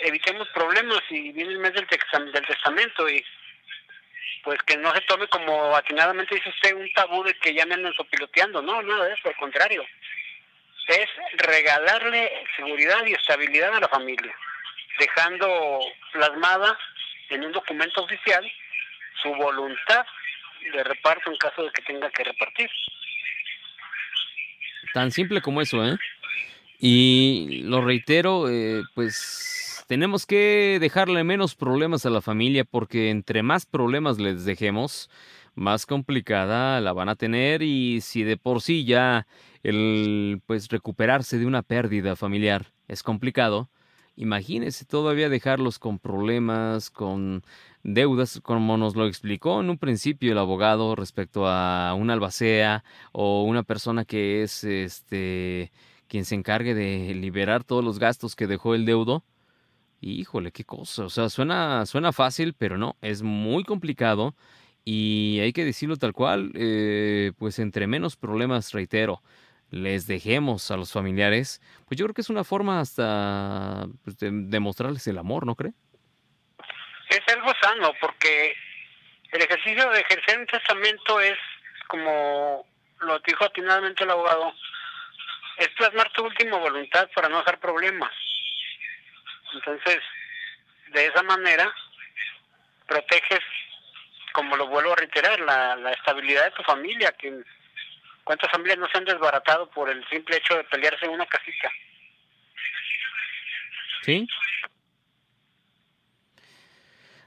evitemos 0.00 0.48
problemas 0.48 1.00
y 1.10 1.32
viene 1.32 1.52
el 1.52 1.58
mes 1.58 1.72
del, 1.72 1.86
del 1.86 2.46
testamento 2.46 3.08
y 3.08 3.24
pues 4.44 4.62
que 4.62 4.76
no 4.76 4.94
se 4.94 5.00
tome 5.02 5.26
como 5.28 5.76
atinadamente 5.76 6.34
dice 6.34 6.48
usted 6.48 6.74
un 6.74 6.90
tabú 6.92 7.22
de 7.24 7.34
que 7.34 7.54
ya 7.54 7.66
me 7.66 7.74
andan 7.74 7.92
sopiloteando, 7.94 8.62
no, 8.62 8.80
nada 8.82 9.06
de 9.06 9.14
eso, 9.14 9.28
al 9.28 9.36
contrario. 9.36 9.84
Es 10.86 11.08
regalarle 11.36 12.30
seguridad 12.56 13.04
y 13.06 13.12
estabilidad 13.12 13.74
a 13.74 13.80
la 13.80 13.88
familia, 13.88 14.34
dejando 14.98 15.80
plasmada 16.12 16.78
en 17.28 17.44
un 17.44 17.52
documento 17.52 18.02
oficial 18.04 18.50
su 19.22 19.34
voluntad 19.34 20.06
de 20.72 20.84
reparto 20.84 21.30
en 21.30 21.36
caso 21.36 21.64
de 21.64 21.72
que 21.72 21.82
tenga 21.82 22.10
que 22.10 22.24
repartir. 22.24 22.70
Tan 24.94 25.10
simple 25.10 25.42
como 25.42 25.60
eso, 25.60 25.84
¿eh? 25.84 25.96
Y 26.80 27.62
lo 27.64 27.84
reitero, 27.84 28.48
eh, 28.48 28.82
pues 28.94 29.58
tenemos 29.88 30.26
que 30.26 30.76
dejarle 30.80 31.24
menos 31.24 31.54
problemas 31.56 32.04
a 32.04 32.10
la 32.10 32.20
familia 32.20 32.64
porque 32.64 33.08
entre 33.10 33.42
más 33.42 33.64
problemas 33.64 34.18
les 34.18 34.44
dejemos, 34.44 35.08
más 35.54 35.86
complicada 35.86 36.80
la 36.82 36.92
van 36.92 37.08
a 37.08 37.16
tener 37.16 37.62
y 37.62 38.02
si 38.02 38.22
de 38.22 38.36
por 38.36 38.60
sí 38.60 38.84
ya 38.84 39.26
el 39.62 40.42
pues 40.46 40.68
recuperarse 40.68 41.38
de 41.38 41.46
una 41.46 41.62
pérdida 41.62 42.16
familiar 42.16 42.74
es 42.86 43.02
complicado, 43.02 43.70
imagínese 44.14 44.84
todavía 44.84 45.30
dejarlos 45.30 45.78
con 45.78 45.98
problemas, 45.98 46.90
con 46.90 47.42
deudas, 47.82 48.40
como 48.42 48.76
nos 48.76 48.94
lo 48.94 49.06
explicó 49.06 49.60
en 49.60 49.70
un 49.70 49.78
principio 49.78 50.32
el 50.32 50.38
abogado 50.38 50.96
respecto 50.96 51.46
a 51.48 51.94
una 51.94 52.12
albacea 52.12 52.84
o 53.12 53.42
una 53.44 53.62
persona 53.62 54.04
que 54.04 54.42
es 54.42 54.64
este 54.64 55.72
quien 56.08 56.26
se 56.26 56.34
encargue 56.34 56.74
de 56.74 57.14
liberar 57.14 57.64
todos 57.64 57.82
los 57.82 57.98
gastos 57.98 58.36
que 58.36 58.46
dejó 58.46 58.74
el 58.74 58.84
deudo. 58.84 59.24
Híjole, 60.00 60.52
qué 60.52 60.64
cosa. 60.64 61.04
O 61.04 61.10
sea, 61.10 61.28
suena, 61.28 61.84
suena 61.86 62.12
fácil, 62.12 62.54
pero 62.54 62.78
no, 62.78 62.96
es 63.02 63.22
muy 63.22 63.64
complicado. 63.64 64.34
Y 64.84 65.40
hay 65.40 65.52
que 65.52 65.64
decirlo 65.64 65.96
tal 65.96 66.12
cual, 66.12 66.52
eh, 66.54 67.32
pues 67.38 67.58
entre 67.58 67.86
menos 67.86 68.16
problemas, 68.16 68.72
reitero, 68.72 69.22
les 69.70 70.06
dejemos 70.06 70.70
a 70.70 70.76
los 70.76 70.92
familiares, 70.92 71.60
pues 71.86 71.98
yo 71.98 72.06
creo 72.06 72.14
que 72.14 72.22
es 72.22 72.30
una 72.30 72.44
forma 72.44 72.80
hasta 72.80 73.86
pues, 74.04 74.16
de, 74.18 74.30
demostrarles 74.32 75.06
el 75.06 75.18
amor, 75.18 75.44
¿no 75.44 75.56
cree? 75.56 75.72
Es 77.10 77.20
algo 77.34 77.52
sano, 77.60 77.92
porque 78.00 78.54
el 79.32 79.42
ejercicio 79.42 79.90
de 79.90 80.00
ejercer 80.00 80.38
un 80.38 80.46
testamento 80.46 81.20
es, 81.20 81.36
como 81.88 82.64
lo 83.00 83.18
dijo 83.26 83.44
atinadamente 83.44 84.04
el 84.04 84.10
abogado, 84.10 84.54
es 85.58 85.68
plasmar 85.76 86.10
tu 86.12 86.24
última 86.24 86.56
voluntad 86.56 87.08
para 87.14 87.28
no 87.28 87.38
dejar 87.38 87.60
problemas. 87.60 88.12
Entonces, 89.54 89.98
de 90.92 91.06
esa 91.06 91.22
manera, 91.22 91.72
proteges, 92.86 93.40
como 94.32 94.56
lo 94.56 94.68
vuelvo 94.68 94.92
a 94.92 94.96
reiterar, 94.96 95.40
la, 95.40 95.76
la 95.76 95.92
estabilidad 95.92 96.44
de 96.44 96.50
tu 96.52 96.62
familia, 96.62 97.12
que 97.12 97.42
cuántas 98.24 98.50
familias 98.50 98.78
no 98.78 98.88
se 98.88 98.98
han 98.98 99.04
desbaratado 99.04 99.70
por 99.70 99.90
el 99.90 100.06
simple 100.08 100.36
hecho 100.36 100.56
de 100.56 100.64
pelearse 100.64 101.06
en 101.06 101.12
una 101.12 101.26
casita. 101.26 101.70
Sí, 104.02 104.26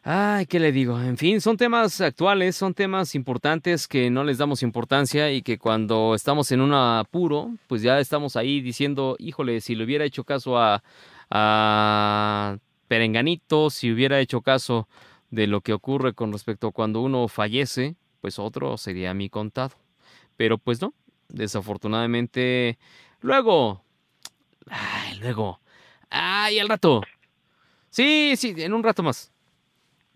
Ay, 0.03 0.47
¿qué 0.47 0.59
le 0.59 0.71
digo? 0.71 0.99
En 0.99 1.15
fin, 1.15 1.39
son 1.41 1.57
temas 1.57 2.01
actuales, 2.01 2.55
son 2.55 2.73
temas 2.73 3.13
importantes 3.13 3.87
que 3.87 4.09
no 4.09 4.23
les 4.23 4.39
damos 4.39 4.63
importancia 4.63 5.31
y 5.31 5.43
que 5.43 5.59
cuando 5.59 6.15
estamos 6.15 6.51
en 6.51 6.61
un 6.61 6.73
apuro, 6.73 7.51
pues 7.67 7.83
ya 7.83 7.99
estamos 7.99 8.35
ahí 8.35 8.61
diciendo, 8.61 9.15
híjole, 9.19 9.61
si 9.61 9.75
le 9.75 9.83
hubiera 9.83 10.03
hecho 10.03 10.23
caso 10.23 10.57
a, 10.57 10.81
a 11.31 12.57
Perenganito, 12.87 13.69
si 13.69 13.91
hubiera 13.91 14.19
hecho 14.19 14.41
caso 14.41 14.87
de 15.31 15.47
lo 15.47 15.61
que 15.61 15.73
ocurre 15.73 16.13
con 16.13 16.31
respecto 16.31 16.67
a 16.67 16.71
cuando 16.71 17.01
uno 17.01 17.27
fallece, 17.27 17.95
pues 18.21 18.37
otro 18.37 18.77
sería 18.77 19.13
mi 19.13 19.29
contado. 19.29 19.75
Pero 20.37 20.57
pues 20.57 20.81
no, 20.81 20.93
desafortunadamente, 21.29 22.77
luego, 23.21 23.83
ay, 24.69 25.17
luego, 25.19 25.59
ay, 26.09 26.59
al 26.59 26.69
rato. 26.69 27.01
Sí, 27.89 28.35
sí, 28.37 28.53
en 28.57 28.73
un 28.73 28.83
rato 28.83 29.01
más 29.01 29.31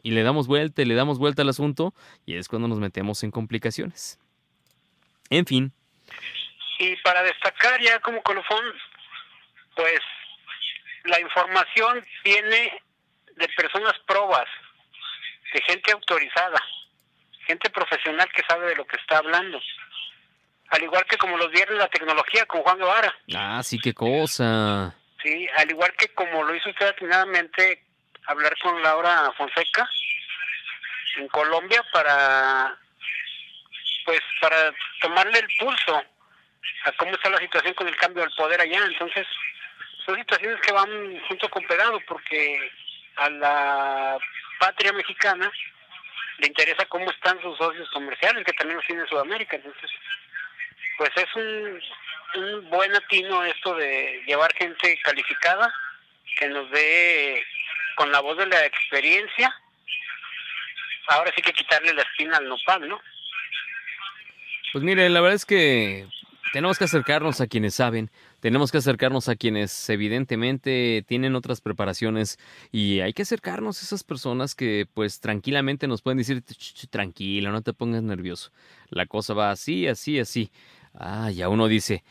y 0.05 0.11
le 0.11 0.21
damos 0.21 0.45
vuelta 0.45 0.83
y 0.83 0.85
le 0.85 0.93
damos 0.93 1.17
vuelta 1.17 1.41
al 1.41 1.49
asunto 1.49 1.95
y 2.27 2.35
es 2.35 2.47
cuando 2.47 2.67
nos 2.67 2.77
metemos 2.77 3.23
en 3.23 3.31
complicaciones. 3.31 4.19
En 5.31 5.47
fin. 5.47 5.73
Y 6.77 6.95
para 6.97 7.23
destacar 7.23 7.81
ya 7.81 7.99
como 8.01 8.21
colofón, 8.21 8.63
pues 9.75 9.99
la 11.05 11.19
información 11.19 12.05
viene 12.23 12.81
de 13.35 13.47
personas 13.49 13.93
probas, 14.07 14.47
de 15.53 15.61
gente 15.61 15.91
autorizada, 15.91 16.61
gente 17.45 17.69
profesional 17.69 18.29
que 18.31 18.43
sabe 18.47 18.67
de 18.67 18.75
lo 18.75 18.85
que 18.85 18.97
está 18.97 19.17
hablando. 19.17 19.59
Al 20.69 20.81
igual 20.81 21.05
que 21.05 21.17
como 21.17 21.37
los 21.37 21.51
viernes 21.51 21.77
la 21.77 21.87
tecnología 21.87 22.45
con 22.45 22.61
Juan 22.61 22.77
Guevara. 22.77 23.13
Ah, 23.35 23.61
sí, 23.63 23.79
qué 23.79 23.93
cosa. 23.93 24.95
Sí, 25.21 25.47
al 25.57 25.69
igual 25.69 25.93
que 25.97 26.09
como 26.09 26.43
lo 26.43 26.55
hizo 26.55 26.69
usted 26.69 26.87
atinadamente 26.87 27.83
hablar 28.27 28.55
con 28.61 28.81
Laura 28.81 29.31
Fonseca 29.37 29.87
en 31.17 31.27
Colombia 31.29 31.83
para 31.93 32.77
pues 34.05 34.21
para 34.39 34.73
tomarle 35.01 35.39
el 35.39 35.47
pulso 35.57 36.03
a 36.83 36.91
cómo 36.93 37.11
está 37.11 37.29
la 37.29 37.39
situación 37.39 37.73
con 37.73 37.87
el 37.87 37.95
cambio 37.95 38.23
del 38.23 38.35
poder 38.35 38.61
allá. 38.61 38.85
Entonces, 38.85 39.25
son 40.05 40.15
situaciones 40.17 40.61
que 40.61 40.71
van 40.71 41.19
junto 41.27 41.49
con 41.49 41.65
pegado 41.65 41.99
porque 42.07 42.71
a 43.17 43.29
la 43.29 44.17
patria 44.59 44.93
mexicana 44.93 45.51
le 46.37 46.47
interesa 46.47 46.85
cómo 46.85 47.09
están 47.09 47.41
sus 47.41 47.57
socios 47.57 47.89
comerciales, 47.91 48.43
que 48.45 48.53
también 48.53 48.77
los 48.77 48.85
tiene 48.85 49.01
en 49.01 49.07
Sudamérica. 49.07 49.55
Entonces, 49.55 49.89
pues 50.97 51.09
es 51.15 51.35
un, 51.35 51.81
un 52.35 52.69
buen 52.69 52.93
atino 52.95 53.43
esto 53.45 53.75
de 53.75 54.21
llevar 54.25 54.53
gente 54.55 54.99
calificada 55.03 55.73
que 56.37 56.47
nos 56.49 56.69
dé 56.71 57.43
con 57.95 58.11
la 58.11 58.19
voz 58.19 58.37
de 58.37 58.45
la 58.45 58.65
experiencia, 58.65 59.53
ahora 61.07 61.31
sí 61.35 61.41
que 61.41 61.53
quitarle 61.53 61.93
la 61.93 62.01
espina 62.01 62.37
al 62.37 62.47
nopal, 62.47 62.87
¿no? 62.87 63.01
Pues 64.73 64.83
mire, 64.83 65.07
la 65.09 65.21
verdad 65.21 65.35
es 65.35 65.45
que 65.45 66.05
tenemos 66.51 66.77
que 66.77 66.83
acercarnos 66.83 67.39
a 67.39 67.47
quienes 67.47 67.75
saben, 67.75 68.11
tenemos 68.45 68.71
que 68.71 68.77
acercarnos 68.77 69.27
a 69.27 69.35
quienes 69.35 69.89
evidentemente 69.89 71.03
tienen 71.07 71.33
otras 71.33 71.61
preparaciones 71.61 72.37
y 72.71 72.99
hay 72.99 73.11
que 73.11 73.23
acercarnos 73.23 73.81
a 73.81 73.85
esas 73.85 74.03
personas 74.03 74.53
que 74.53 74.87
pues 74.93 75.19
tranquilamente 75.19 75.87
nos 75.87 76.03
pueden 76.03 76.19
decir, 76.19 76.43
tranquilo, 76.91 77.51
no 77.51 77.63
te 77.63 77.73
pongas 77.73 78.03
nervioso, 78.03 78.51
la 78.91 79.07
cosa 79.07 79.33
va 79.33 79.49
así, 79.49 79.87
así, 79.87 80.19
así. 80.19 80.51
Ah, 80.93 81.31
ya 81.31 81.49
uno 81.49 81.67
dice, 81.67 82.03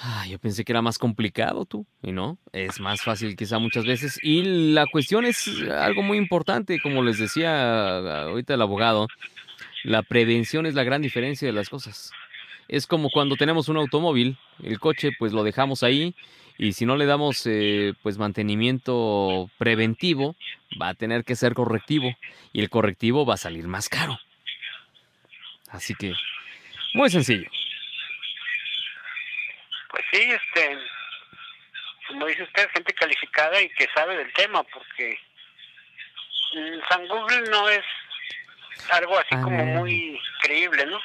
Ah, 0.00 0.24
yo 0.26 0.38
pensé 0.38 0.64
que 0.64 0.72
era 0.72 0.80
más 0.80 0.96
complicado 0.96 1.66
tú, 1.66 1.84
y 2.02 2.12
no, 2.12 2.38
es 2.54 2.80
más 2.80 3.02
fácil 3.02 3.36
quizá 3.36 3.58
muchas 3.58 3.84
veces. 3.84 4.18
Y 4.22 4.72
la 4.72 4.86
cuestión 4.86 5.26
es 5.26 5.46
algo 5.70 6.02
muy 6.02 6.16
importante, 6.16 6.80
como 6.80 7.02
les 7.02 7.18
decía 7.18 8.22
ahorita 8.22 8.54
el 8.54 8.62
abogado, 8.62 9.06
la 9.84 10.02
prevención 10.02 10.64
es 10.64 10.72
la 10.72 10.82
gran 10.82 11.02
diferencia 11.02 11.46
de 11.46 11.52
las 11.52 11.68
cosas. 11.68 12.10
Es 12.68 12.86
como 12.86 13.10
cuando 13.10 13.36
tenemos 13.36 13.68
un 13.68 13.76
automóvil, 13.76 14.38
el 14.62 14.78
coche 14.78 15.10
pues 15.18 15.32
lo 15.32 15.42
dejamos 15.42 15.82
ahí 15.82 16.14
y 16.58 16.72
si 16.72 16.86
no 16.86 16.96
le 16.96 17.06
damos 17.06 17.46
eh, 17.46 17.94
pues 18.02 18.18
mantenimiento 18.18 19.50
preventivo, 19.58 20.36
va 20.80 20.88
a 20.88 20.94
tener 20.94 21.24
que 21.24 21.36
ser 21.36 21.54
correctivo 21.54 22.14
y 22.52 22.60
el 22.60 22.70
correctivo 22.70 23.26
va 23.26 23.34
a 23.34 23.38
salir 23.38 23.66
más 23.66 23.88
caro. 23.88 24.18
Así 25.70 25.94
que, 25.94 26.14
muy 26.94 27.08
sencillo. 27.10 27.48
Pues 29.90 30.04
sí, 30.12 30.20
este, 30.20 30.78
como 32.08 32.26
dice 32.26 32.42
usted, 32.42 32.68
gente 32.70 32.92
calificada 32.92 33.60
y 33.60 33.68
que 33.70 33.88
sabe 33.94 34.16
del 34.16 34.32
tema, 34.34 34.62
porque 34.64 35.18
San 36.88 37.08
Google 37.08 37.50
no 37.50 37.68
es 37.70 37.84
algo 38.90 39.18
así 39.18 39.34
como 39.42 39.60
ah. 39.60 39.80
muy 39.80 40.20
creíble, 40.42 40.86
¿no? 40.86 41.00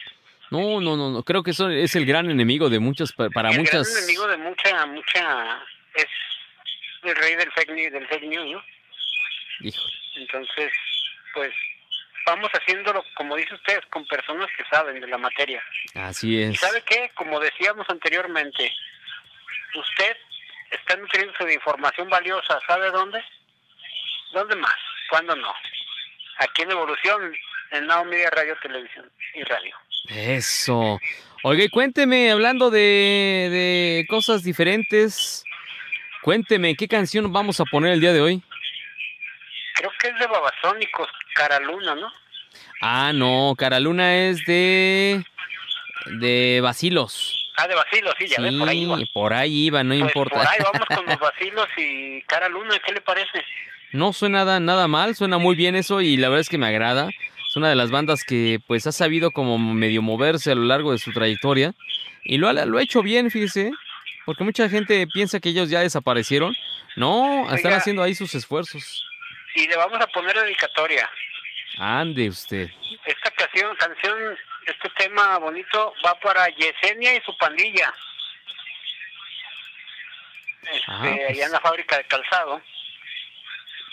No, 0.50 0.80
no, 0.80 0.96
no, 0.96 1.12
no, 1.12 1.24
creo 1.24 1.44
que 1.44 1.52
eso 1.52 1.70
es 1.70 1.96
el 1.96 2.06
gran 2.06 2.30
enemigo 2.30 2.70
de 2.70 2.80
muchas, 2.80 3.12
para 3.12 3.50
el 3.50 3.60
muchas... 3.60 3.90
El 3.90 4.04
enemigo 4.04 4.28
de 4.28 4.38
mucha, 4.38 4.86
mucha, 4.86 5.64
es 5.96 6.08
el 7.04 7.16
rey 7.16 7.36
del 7.36 7.52
fake 7.52 7.72
news, 7.72 7.92
del 7.92 8.08
fake 8.08 8.24
news 8.24 8.52
¿no? 8.52 8.64
Entonces, 10.16 10.72
pues 11.34 11.52
vamos 12.26 12.50
haciéndolo, 12.52 13.04
como 13.16 13.36
dice 13.36 13.54
usted, 13.56 13.82
con 13.90 14.06
personas 14.08 14.48
que 14.58 14.64
saben 14.70 15.00
de 15.00 15.08
la 15.08 15.18
materia. 15.18 15.64
Así 15.96 16.42
es. 16.42 16.52
¿Y 16.54 16.56
sabe 16.56 16.82
qué? 16.84 17.12
Como 17.16 17.40
decíamos 17.40 17.88
anteriormente, 17.90 18.72
usted 19.76 20.18
está 20.72 20.96
nutriéndose 20.98 21.46
de 21.46 21.54
información 21.54 22.10
valiosa, 22.10 22.60
¿sabe 22.68 22.92
dónde? 22.92 23.24
¿Dónde 24.34 24.56
más? 24.56 24.76
¿Cuándo 25.10 25.36
no? 25.36 25.54
Aquí 26.40 26.64
en 26.64 26.72
Evolución, 26.72 27.34
en 27.72 27.88
Now 27.88 28.06
Media 28.06 28.30
Radio, 28.30 28.58
Televisión 28.62 29.10
y 29.34 29.44
Radio. 29.44 29.76
Eso. 30.10 31.00
Oiga, 31.44 31.66
cuénteme, 31.72 32.32
hablando 32.32 32.70
de, 32.70 32.80
de 33.52 34.06
cosas 34.10 34.44
diferentes, 34.44 35.44
cuénteme, 36.22 36.76
¿qué 36.76 36.88
canción 36.88 37.32
vamos 37.32 37.60
a 37.60 37.66
poner 37.66 37.94
el 37.94 38.02
día 38.02 38.14
de 38.14 38.22
hoy? 38.22 38.42
creo 39.78 39.92
que 40.00 40.08
es 40.10 40.20
de 40.20 40.28
Babasónicos, 40.28 41.08
Caraluna, 41.36 41.96
¿no? 41.96 42.12
Ah, 42.82 43.12
no, 43.14 43.54
Caraluna 43.58 44.16
es 44.16 44.44
de 44.46 45.24
de 46.20 46.60
Basilos. 46.62 47.52
Ah, 47.58 47.68
de 47.68 47.76
Basilos, 47.76 48.14
sí, 48.18 48.28
ya 48.28 48.38
sí, 48.38 48.58
por 48.58 48.70
ahí 48.70 48.84
iba. 48.84 48.98
por 49.14 49.34
ahí 49.34 49.66
iba, 49.66 49.84
no 49.84 49.90
pues 49.90 50.02
importa. 50.02 50.38
Por 50.38 50.48
ahí 50.48 50.60
vamos 50.64 50.88
con 50.88 51.06
los 51.06 51.20
Basilos 51.20 51.68
y 51.78 52.22
Caraluna, 52.24 52.80
¿qué 52.86 52.94
le 52.94 53.02
parece? 53.02 53.44
No 53.92 54.14
suena 54.14 54.40
nada, 54.40 54.60
nada 54.60 54.88
mal, 54.88 55.16
suena 55.16 55.38
muy 55.38 55.56
bien 55.56 55.76
eso 55.76 56.02
y 56.02 56.18
la 56.18 56.30
verdad 56.30 56.42
es 56.42 56.50
que 56.50 56.58
me 56.58 56.68
agrada. 56.68 57.10
Una 57.58 57.70
de 57.70 57.76
las 57.76 57.90
bandas 57.92 58.24
que 58.24 58.60
pues 58.68 58.86
ha 58.86 58.92
sabido 58.92 59.32
como 59.32 59.58
medio 59.58 60.02
moverse 60.02 60.52
a 60.52 60.56
lo 60.56 60.64
largo 60.64 60.92
de 60.92 61.00
su 61.00 61.12
trayectoria 61.12 61.74
y 62.24 62.38
lo, 62.38 62.54
lo 62.54 62.78
ha 62.78 62.82
hecho 62.84 63.02
bien, 63.02 63.32
fíjese, 63.32 63.72
porque 64.26 64.44
mucha 64.44 64.70
gente 64.70 65.08
piensa 65.08 65.40
que 65.40 65.50
ellos 65.50 65.70
ya 65.70 65.80
desaparecieron. 65.80 66.56
No, 66.96 67.52
están 67.54 67.74
haciendo 67.74 68.04
ahí 68.04 68.16
sus 68.16 68.36
esfuerzos 68.36 69.08
y 69.58 69.68
le 69.68 69.76
vamos 69.76 70.00
a 70.00 70.08
poner 70.08 70.40
dedicatoria. 70.40 71.10
Ande 71.80 72.30
usted. 72.30 72.70
Esta 73.06 73.30
dedicación, 73.30 73.76
canción, 73.76 74.38
este 74.66 74.90
tema 74.98 75.40
bonito 75.40 75.94
va 76.06 76.14
para 76.20 76.48
Yesenia 76.50 77.16
y 77.16 77.22
su 77.22 77.36
pandilla. 77.38 77.92
Este, 80.62 80.84
ah, 80.88 81.02
allá 81.02 81.28
en 81.28 81.36
pues. 81.38 81.52
la 81.52 81.60
fábrica 81.60 81.98
de 81.98 82.04
calzado. 82.04 82.62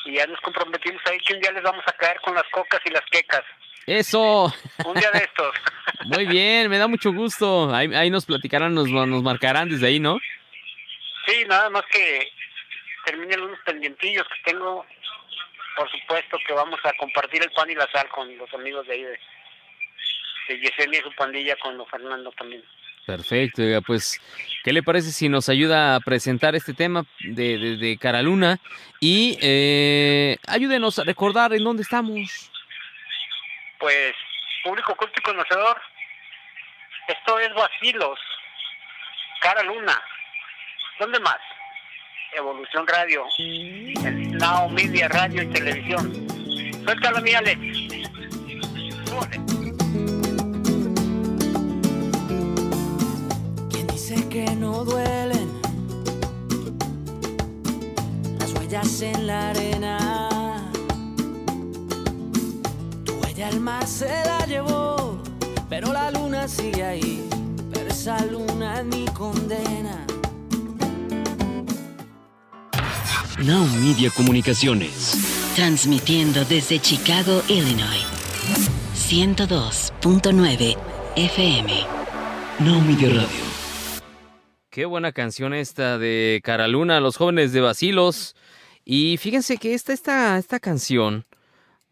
Y 0.05 0.15
ya 0.15 0.27
nos 0.27 0.41
comprometimos 0.41 1.03
ahí 1.07 1.19
que 1.19 1.35
un 1.35 1.41
día 1.41 1.53
les 1.53 1.63
vamos 1.63 1.85
a 1.87 1.93
caer 1.93 2.21
con 2.21 2.35
las 2.35 2.45
cocas 2.51 2.81
y 2.85 2.91
las 2.91 3.05
quecas. 3.11 3.43
Eso. 3.87 4.53
Un 4.85 4.95
día 4.95 5.11
de 5.11 5.19
estos. 5.19 5.55
Muy 6.07 6.27
bien, 6.27 6.71
me 6.71 6.79
da 6.79 6.87
mucho 6.87 7.13
gusto. 7.13 7.75
Ahí, 7.75 7.93
ahí 7.95 8.11
nos 8.11 8.25
platicarán, 8.25 8.75
nos, 8.75 8.89
nos 8.89 9.23
marcarán 9.23 9.69
desde 9.69 9.87
ahí, 9.87 10.01
¿no? 10.01 10.19
Sí, 11.27 11.45
nada 11.47 11.71
más 11.71 11.85
que 11.91 12.31
terminen 13.05 13.41
unos 13.43 13.59
pendientillos 13.65 14.27
que 14.29 14.53
tengo. 14.53 14.87
Por 15.77 15.91
supuesto 15.91 16.39
que 16.47 16.53
vamos 16.53 16.79
a 16.85 16.93
compartir 16.95 17.43
el 17.43 17.51
pan 17.51 17.71
y 17.71 17.75
la 17.75 17.91
sal 17.91 18.09
con 18.09 18.37
los 18.39 18.53
amigos 18.55 18.87
de 18.87 18.95
ahí 18.95 19.03
de, 19.03 19.19
de 20.49 20.61
Yesenia 20.61 21.01
y 21.01 21.03
su 21.03 21.13
pandilla, 21.15 21.57
con 21.57 21.77
don 21.77 21.87
Fernando 21.89 22.31
también. 22.33 22.63
Perfecto, 23.07 23.63
pues, 23.87 24.19
¿qué 24.63 24.73
le 24.73 24.83
parece 24.83 25.13
si 25.13 25.29
nos 25.29 25.51
ayuda 25.51 25.95
a 25.95 26.01
presentar 26.01 26.55
este 26.55 26.73
tema 26.73 27.05
de, 27.21 27.59
de, 27.59 27.77
de 27.77 27.99
Caraluna? 27.99 28.59
Y 28.99 29.39
eh, 29.43 30.39
ayúdenos 30.47 30.99
a 30.99 31.05
recordar 31.05 31.53
en 31.53 31.65
dónde 31.65 31.83
estamos. 31.83 32.51
Pues, 33.79 34.15
público 34.63 34.97
culto 34.97 35.13
y 35.19 35.23
conocedor, 35.23 35.81
esto 37.09 37.39
es 37.39 37.53
Vacilos, 37.55 38.19
Caraluna. 39.41 40.01
¿Dónde 40.99 41.21
más? 41.21 41.39
Evolución 42.33 42.87
Radio, 42.87 43.27
el 43.39 44.39
Media 44.71 45.09
Radio 45.09 45.43
y 45.43 45.47
Televisión. 45.53 46.27
Suéltalo, 46.85 47.19
Alex. 47.19 47.61
que 49.31 49.64
no 54.75 54.85
duelen 54.85 55.49
las 58.39 58.53
huellas 58.55 59.03
en 59.03 59.27
la 59.27 59.51
arena. 59.51 60.71
Tu 63.05 63.13
huella 63.15 63.49
al 63.49 63.61
mar 63.61 63.87
se 63.87 64.09
la 64.09 64.45
llevó, 64.47 65.19
pero 65.69 65.93
la 65.93 66.11
luna 66.11 66.49
sigue 66.49 66.83
ahí. 66.83 67.29
Pero 67.73 67.89
esa 67.89 68.25
luna 68.27 68.81
es 68.81 68.87
mi 68.87 69.05
condena. 69.07 70.07
Now 73.39 73.67
Media 73.81 74.11
Comunicaciones. 74.11 75.17
Transmitiendo 75.55 76.45
desde 76.45 76.81
Chicago, 76.81 77.43
Illinois. 77.49 78.05
102.9 78.97 80.77
FM. 81.15 81.73
Now 82.59 82.81
Media 82.81 83.09
Radio. 83.11 83.54
Qué 84.75 84.87
buena 84.87 85.13
canción 85.13 85.55
esta 85.55 85.99
de 85.99 86.41
Caraluna, 86.43 86.99
Los 86.99 87.17
jóvenes 87.17 87.53
de 87.53 87.61
Basilos. 87.61 88.35
Y 88.85 89.19
fíjense 89.19 89.57
que 89.57 89.73
esta, 89.73 89.93
esta, 89.93 90.37
esta 90.37 90.59
canción, 90.59 91.25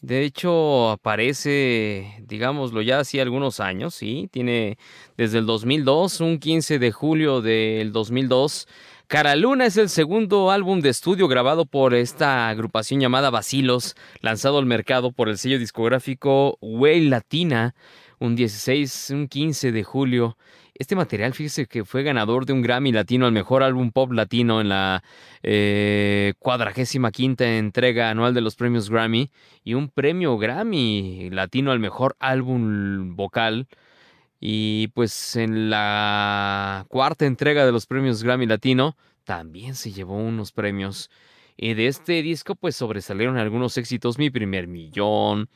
de 0.00 0.24
hecho, 0.24 0.90
aparece, 0.90 2.16
digámoslo 2.26 2.82
ya 2.82 2.98
hace 2.98 3.20
algunos 3.20 3.60
años, 3.60 3.94
¿sí? 3.94 4.28
Tiene 4.32 4.78
desde 5.16 5.38
el 5.38 5.46
2002, 5.46 6.20
un 6.22 6.40
15 6.40 6.80
de 6.80 6.90
julio 6.90 7.40
del 7.40 7.92
2002. 7.92 8.66
Caraluna 9.06 9.66
es 9.66 9.76
el 9.76 9.88
segundo 9.88 10.50
álbum 10.50 10.80
de 10.80 10.88
estudio 10.88 11.28
grabado 11.28 11.66
por 11.66 11.94
esta 11.94 12.48
agrupación 12.48 12.98
llamada 12.98 13.30
Basilos, 13.30 13.94
lanzado 14.22 14.58
al 14.58 14.66
mercado 14.66 15.12
por 15.12 15.28
el 15.28 15.38
sello 15.38 15.60
discográfico 15.60 16.58
Way 16.60 17.02
Latina, 17.02 17.76
un 18.18 18.34
16, 18.34 19.10
un 19.10 19.28
15 19.28 19.70
de 19.70 19.84
julio. 19.84 20.36
Este 20.82 20.96
material, 20.96 21.32
fíjese 21.32 21.66
que 21.66 21.84
fue 21.84 22.02
ganador 22.02 22.44
de 22.44 22.52
un 22.52 22.60
Grammy 22.60 22.90
Latino 22.90 23.26
al 23.26 23.30
mejor 23.30 23.62
álbum 23.62 23.92
pop 23.92 24.10
latino 24.10 24.60
en 24.60 24.68
la 24.68 25.04
eh, 25.44 26.34
cuadragésima 26.40 27.12
quinta 27.12 27.56
entrega 27.56 28.10
anual 28.10 28.34
de 28.34 28.40
los 28.40 28.56
premios 28.56 28.90
Grammy 28.90 29.30
y 29.62 29.74
un 29.74 29.90
premio 29.90 30.36
Grammy 30.38 31.30
Latino 31.30 31.70
al 31.70 31.78
mejor 31.78 32.16
álbum 32.18 33.14
vocal. 33.14 33.68
Y 34.40 34.88
pues 34.88 35.36
en 35.36 35.70
la 35.70 36.84
cuarta 36.88 37.26
entrega 37.26 37.64
de 37.64 37.70
los 37.70 37.86
premios 37.86 38.24
Grammy 38.24 38.46
Latino 38.46 38.96
también 39.22 39.76
se 39.76 39.92
llevó 39.92 40.16
unos 40.16 40.50
premios. 40.50 41.10
Y 41.56 41.74
de 41.74 41.86
este 41.86 42.22
disco 42.22 42.56
pues 42.56 42.74
sobresalieron 42.74 43.38
algunos 43.38 43.78
éxitos, 43.78 44.18
Mi 44.18 44.30
primer 44.30 44.66
millón, 44.66 45.48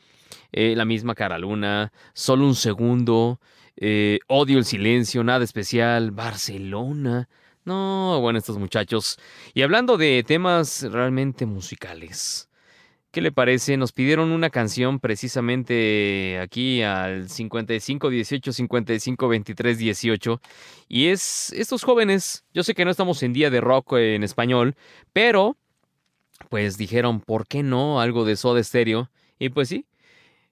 eh, 0.53 0.73
La 0.77 0.85
misma 0.85 1.15
cara 1.15 1.37
luna, 1.37 1.91
Solo 2.13 2.45
un 2.45 2.55
segundo, 2.55 3.41
eh, 3.77 4.19
odio 4.27 4.57
el 4.57 4.65
silencio, 4.65 5.23
nada 5.23 5.43
especial, 5.43 6.11
Barcelona. 6.11 7.29
No, 7.63 8.19
bueno, 8.21 8.39
estos 8.39 8.57
muchachos. 8.57 9.19
Y 9.53 9.61
hablando 9.61 9.97
de 9.97 10.23
temas 10.25 10.83
realmente 10.83 11.45
musicales, 11.45 12.49
¿qué 13.11 13.21
le 13.21 13.31
parece? 13.31 13.77
Nos 13.77 13.91
pidieron 13.91 14.31
una 14.31 14.49
canción 14.49 14.99
precisamente 14.99 16.39
aquí 16.41 16.81
al 16.81 17.29
55 17.29 18.09
18 18.09 18.53
55 18.53 19.27
23 19.27 19.77
18 19.77 20.41
y 20.87 21.07
es 21.07 21.51
estos 21.53 21.83
jóvenes, 21.83 22.45
yo 22.53 22.63
sé 22.63 22.73
que 22.73 22.85
no 22.85 22.91
estamos 22.91 23.21
en 23.23 23.33
día 23.33 23.49
de 23.49 23.61
rock 23.61 23.93
en 23.93 24.23
español, 24.23 24.75
pero 25.13 25.57
pues 26.49 26.77
dijeron, 26.77 27.19
¿por 27.19 27.47
qué 27.47 27.63
no 27.63 27.99
algo 27.99 28.25
de 28.25 28.37
Soda 28.37 28.63
Stereo? 28.63 29.09
Y 29.39 29.49
pues 29.49 29.69
sí, 29.69 29.85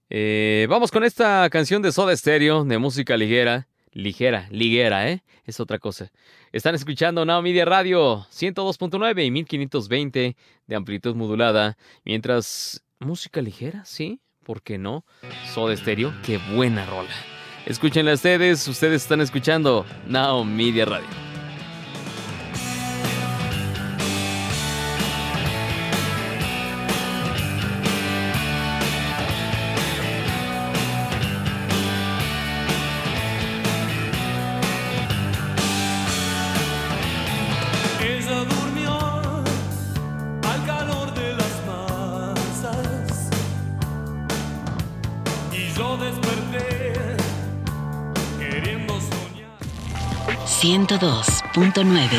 eh, 0.10 0.68
vamos 0.70 0.91
con 0.91 1.03
esta 1.03 1.49
canción 1.49 1.82
de 1.82 1.91
Soda 1.91 2.16
Stereo, 2.16 2.64
de 2.64 2.78
música 2.78 3.18
ligera. 3.18 3.68
Ligera, 3.91 4.47
liguera, 4.51 5.10
¿eh? 5.10 5.24
Es 5.45 5.62
otra 5.62 5.80
cosa. 5.80 6.12
Están 6.51 6.76
escuchando 6.76 7.24
Now 7.24 7.41
Media 7.41 7.64
Radio 7.64 8.26
102.9 8.30 9.26
y 9.26 9.32
1520 9.32 10.36
de 10.68 10.76
amplitud 10.76 11.16
modulada. 11.16 11.78
Mientras, 12.03 12.84
música 12.99 13.41
ligera, 13.41 13.86
¿sí? 13.86 14.20
¿Por 14.43 14.62
qué 14.62 14.78
no? 14.78 15.06
Soda 15.53 15.76
Stereo, 15.78 16.14
qué 16.24 16.39
buena 16.53 16.86
rola. 16.86 17.10
Escúchenla 17.66 18.14
ustedes, 18.14 18.68
ustedes 18.68 19.01
están 19.01 19.22
escuchando 19.22 19.86
Now 20.08 20.43
Media 20.43 20.86
Radio. 20.86 21.35
102.9 51.06 52.10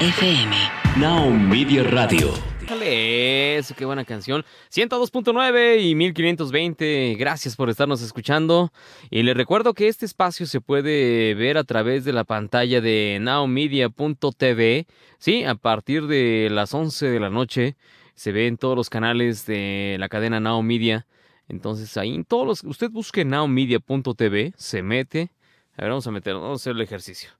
FM. 0.00 0.54
Now 0.98 1.30
Media 1.30 1.82
Radio. 1.84 2.34
Eso, 2.82 3.74
qué 3.74 3.86
buena 3.86 4.04
canción. 4.04 4.44
102.9 4.70 5.80
y 5.82 5.94
1520. 5.94 7.16
Gracias 7.18 7.56
por 7.56 7.70
estarnos 7.70 8.02
escuchando. 8.02 8.70
Y 9.08 9.22
les 9.22 9.34
recuerdo 9.34 9.72
que 9.72 9.88
este 9.88 10.04
espacio 10.04 10.44
se 10.44 10.60
puede 10.60 11.32
ver 11.36 11.56
a 11.56 11.64
través 11.64 12.04
de 12.04 12.12
la 12.12 12.24
pantalla 12.24 12.82
de 12.82 13.16
nowmedia.tv. 13.18 14.86
Sí, 15.18 15.44
a 15.44 15.54
partir 15.54 16.06
de 16.06 16.48
las 16.50 16.74
11 16.74 17.08
de 17.08 17.20
la 17.20 17.30
noche 17.30 17.76
se 18.14 18.32
ve 18.32 18.46
en 18.46 18.58
todos 18.58 18.76
los 18.76 18.90
canales 18.90 19.46
de 19.46 19.96
la 19.98 20.10
cadena 20.10 20.38
Now 20.38 20.62
Media. 20.62 21.06
Entonces 21.48 21.96
ahí 21.96 22.14
en 22.14 22.26
todos 22.26 22.46
los, 22.46 22.62
usted 22.62 22.90
busque 22.90 23.24
nowmedia.tv, 23.24 24.52
se 24.54 24.82
mete. 24.82 25.30
A 25.78 25.82
ver, 25.82 25.92
vamos 25.92 26.06
a 26.06 26.10
meter, 26.10 26.34
vamos 26.34 26.50
a 26.50 26.62
hacer 26.62 26.72
el 26.72 26.82
ejercicio 26.82 27.37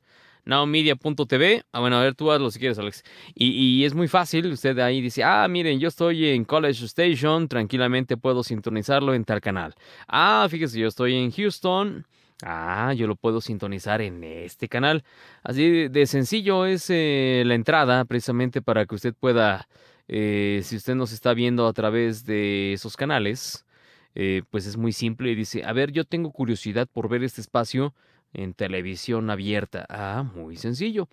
nowmedia.tv. 0.48 1.62
Ah, 1.72 1.80
bueno, 1.80 1.96
a 1.98 2.02
ver, 2.02 2.14
tú 2.14 2.32
hazlo 2.32 2.50
si 2.50 2.58
quieres, 2.58 2.78
Alex. 2.78 3.04
Y, 3.34 3.84
es 3.84 3.94
muy 3.94 4.08
fácil, 4.08 4.50
usted 4.50 4.78
ahí 4.78 5.00
dice, 5.00 5.22
ah, 5.22 5.46
miren, 5.46 5.78
yo 5.78 5.88
estoy 5.88 6.28
en 6.28 6.44
College 6.44 6.86
Station, 6.86 7.48
tranquilamente 7.48 8.16
puedo 8.16 8.42
sintonizarlo 8.42 9.14
en 9.14 9.24
tal 9.24 9.40
canal. 9.42 9.74
Ah, 10.08 10.46
fíjese, 10.50 10.80
yo 10.80 10.88
estoy 10.88 11.14
en 11.14 11.30
Houston. 11.30 12.06
Ah, 12.42 12.94
yo 12.96 13.06
lo 13.06 13.16
puedo 13.16 13.40
sintonizar 13.40 14.00
en 14.00 14.24
este 14.24 14.68
canal. 14.68 15.04
Así 15.42 15.88
de 15.88 16.06
sencillo 16.06 16.66
es 16.66 16.86
eh, 16.88 17.42
la 17.44 17.54
entrada, 17.54 18.04
precisamente 18.06 18.62
para 18.62 18.86
que 18.86 18.94
usted 18.94 19.14
pueda, 19.14 19.68
eh, 20.08 20.60
si 20.64 20.76
usted 20.76 20.94
nos 20.94 21.12
está 21.12 21.34
viendo 21.34 21.66
a 21.66 21.72
través 21.72 22.24
de 22.24 22.72
esos 22.72 22.96
canales, 22.96 23.66
eh, 24.14 24.42
pues 24.50 24.66
es 24.66 24.76
muy 24.76 24.92
simple 24.92 25.30
y 25.30 25.34
dice, 25.34 25.64
a 25.64 25.72
ver, 25.72 25.92
yo 25.92 26.04
tengo 26.04 26.30
curiosidad 26.32 26.88
por 26.90 27.08
ver 27.08 27.22
este 27.24 27.40
espacio 27.40 27.94
en 28.32 28.54
televisión 28.54 29.30
abierta. 29.30 29.86
Ah, 29.88 30.22
muy 30.34 30.56
sencillo. 30.56 31.08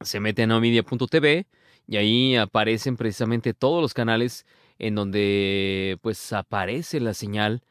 Se 0.00 0.20
mete 0.20 0.42
en 0.42 0.52
omedia.tv 0.52 1.46
y 1.86 1.96
ahí 1.96 2.36
aparecen 2.36 2.96
precisamente 2.96 3.54
todos 3.54 3.82
los 3.82 3.94
canales 3.94 4.46
en 4.78 4.94
donde 4.94 5.98
pues 6.02 6.32
aparece 6.32 7.00
la 7.00 7.14
señal 7.14 7.62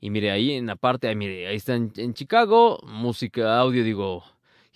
Y 0.00 0.10
mire, 0.10 0.30
ahí 0.30 0.52
en 0.52 0.66
la 0.66 0.76
parte, 0.76 1.08
ahí, 1.08 1.16
mire, 1.16 1.46
ahí 1.46 1.56
está 1.56 1.74
en, 1.74 2.14
Chicago, 2.14 2.80
música, 2.84 3.58
audio, 3.58 3.84
digo, 3.84 4.24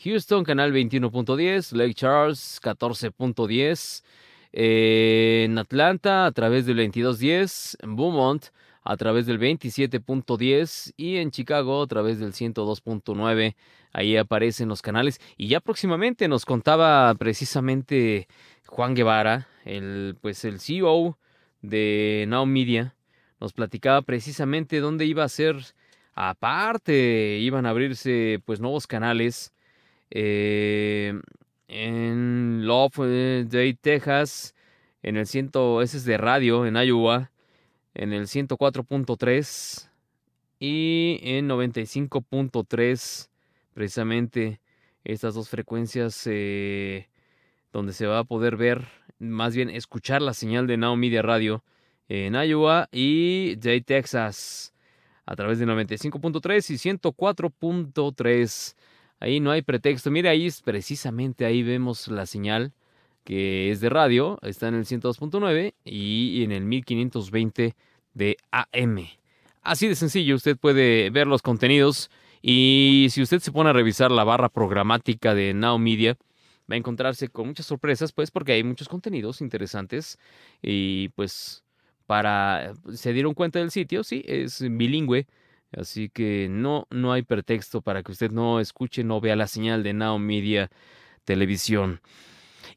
Houston, 0.04 0.44
canal 0.44 0.72
21.10, 0.72 1.72
Lake 1.76 1.94
Charles, 1.94 2.60
14.10, 2.62 4.04
eh, 4.52 5.42
en 5.46 5.58
Atlanta, 5.58 6.26
a 6.26 6.32
través 6.32 6.66
del 6.66 6.78
22.10, 6.78 7.76
en 7.82 7.96
Beaumont, 7.96 8.46
a 8.86 8.96
través 8.96 9.26
del 9.26 9.40
27.10 9.40 10.92
y 10.96 11.16
en 11.16 11.32
Chicago 11.32 11.82
a 11.82 11.86
través 11.86 12.20
del 12.20 12.32
102.9. 12.32 13.56
Ahí 13.92 14.16
aparecen 14.16 14.68
los 14.68 14.80
canales. 14.80 15.20
Y 15.36 15.48
ya 15.48 15.60
próximamente 15.60 16.28
nos 16.28 16.44
contaba 16.44 17.12
precisamente 17.14 18.28
Juan 18.66 18.94
Guevara, 18.94 19.48
el, 19.64 20.16
pues 20.20 20.44
el 20.44 20.60
CEO 20.60 21.18
de 21.62 22.26
Now 22.28 22.46
Media, 22.46 22.94
nos 23.40 23.52
platicaba 23.52 24.02
precisamente 24.02 24.80
dónde 24.80 25.04
iba 25.04 25.24
a 25.24 25.28
ser, 25.28 25.56
aparte, 26.14 27.38
iban 27.40 27.66
a 27.66 27.70
abrirse 27.70 28.40
pues 28.44 28.60
nuevos 28.60 28.86
canales 28.86 29.52
eh, 30.10 31.20
en 31.68 32.66
Love 32.66 33.48
Day, 33.48 33.74
Texas, 33.74 34.54
en 35.02 35.16
el 35.16 35.26
ciento, 35.26 35.82
ese 35.82 35.96
es 35.96 36.04
de 36.04 36.18
radio, 36.18 36.66
en 36.66 36.76
Iowa, 36.76 37.30
en 37.96 38.12
el 38.12 38.26
104.3 38.26 39.88
y 40.60 41.18
en 41.22 41.48
95.3 41.48 43.28
precisamente 43.72 44.60
estas 45.04 45.34
dos 45.34 45.48
frecuencias 45.48 46.22
eh, 46.26 47.08
donde 47.72 47.92
se 47.92 48.06
va 48.06 48.18
a 48.18 48.24
poder 48.24 48.56
ver, 48.56 48.86
más 49.18 49.56
bien 49.56 49.70
escuchar 49.70 50.20
la 50.20 50.34
señal 50.34 50.66
de 50.66 50.76
Now 50.76 50.96
Media 50.96 51.22
Radio 51.22 51.64
en 52.08 52.34
Iowa 52.34 52.88
y 52.92 53.56
de 53.56 53.80
Texas 53.80 54.74
a 55.24 55.34
través 55.34 55.58
de 55.58 55.66
95.3 55.66 56.70
y 56.70 56.74
104.3. 56.74 58.76
Ahí 59.20 59.40
no 59.40 59.50
hay 59.50 59.62
pretexto. 59.62 60.10
Mire, 60.10 60.28
ahí 60.28 60.46
es 60.46 60.60
precisamente 60.60 61.46
ahí 61.46 61.62
vemos 61.62 62.08
la 62.08 62.26
señal 62.26 62.74
que 63.26 63.72
es 63.72 63.80
de 63.80 63.90
radio, 63.90 64.38
está 64.42 64.68
en 64.68 64.76
el 64.76 64.84
102.9 64.84 65.74
y 65.84 66.44
en 66.44 66.52
el 66.52 66.64
1520 66.64 67.74
de 68.14 68.36
AM. 68.52 69.08
Así 69.62 69.88
de 69.88 69.96
sencillo, 69.96 70.36
usted 70.36 70.56
puede 70.56 71.10
ver 71.10 71.26
los 71.26 71.42
contenidos 71.42 72.08
y 72.40 73.08
si 73.10 73.20
usted 73.20 73.40
se 73.40 73.50
pone 73.50 73.70
a 73.70 73.72
revisar 73.72 74.12
la 74.12 74.22
barra 74.22 74.48
programática 74.48 75.34
de 75.34 75.54
Now 75.54 75.76
Media, 75.76 76.16
va 76.70 76.74
a 76.74 76.78
encontrarse 76.78 77.28
con 77.28 77.48
muchas 77.48 77.66
sorpresas, 77.66 78.12
pues 78.12 78.30
porque 78.30 78.52
hay 78.52 78.62
muchos 78.62 78.88
contenidos 78.88 79.40
interesantes 79.40 80.20
y 80.62 81.08
pues 81.16 81.64
para 82.06 82.74
se 82.94 83.12
dieron 83.12 83.34
cuenta 83.34 83.58
del 83.58 83.72
sitio, 83.72 84.04
sí, 84.04 84.22
es 84.28 84.62
bilingüe, 84.62 85.26
así 85.72 86.10
que 86.10 86.46
no 86.48 86.86
no 86.90 87.12
hay 87.12 87.22
pretexto 87.22 87.80
para 87.80 88.04
que 88.04 88.12
usted 88.12 88.30
no 88.30 88.60
escuche, 88.60 89.02
no 89.02 89.20
vea 89.20 89.34
la 89.34 89.48
señal 89.48 89.82
de 89.82 89.94
Now 89.94 90.20
Media 90.20 90.70
Televisión. 91.24 92.00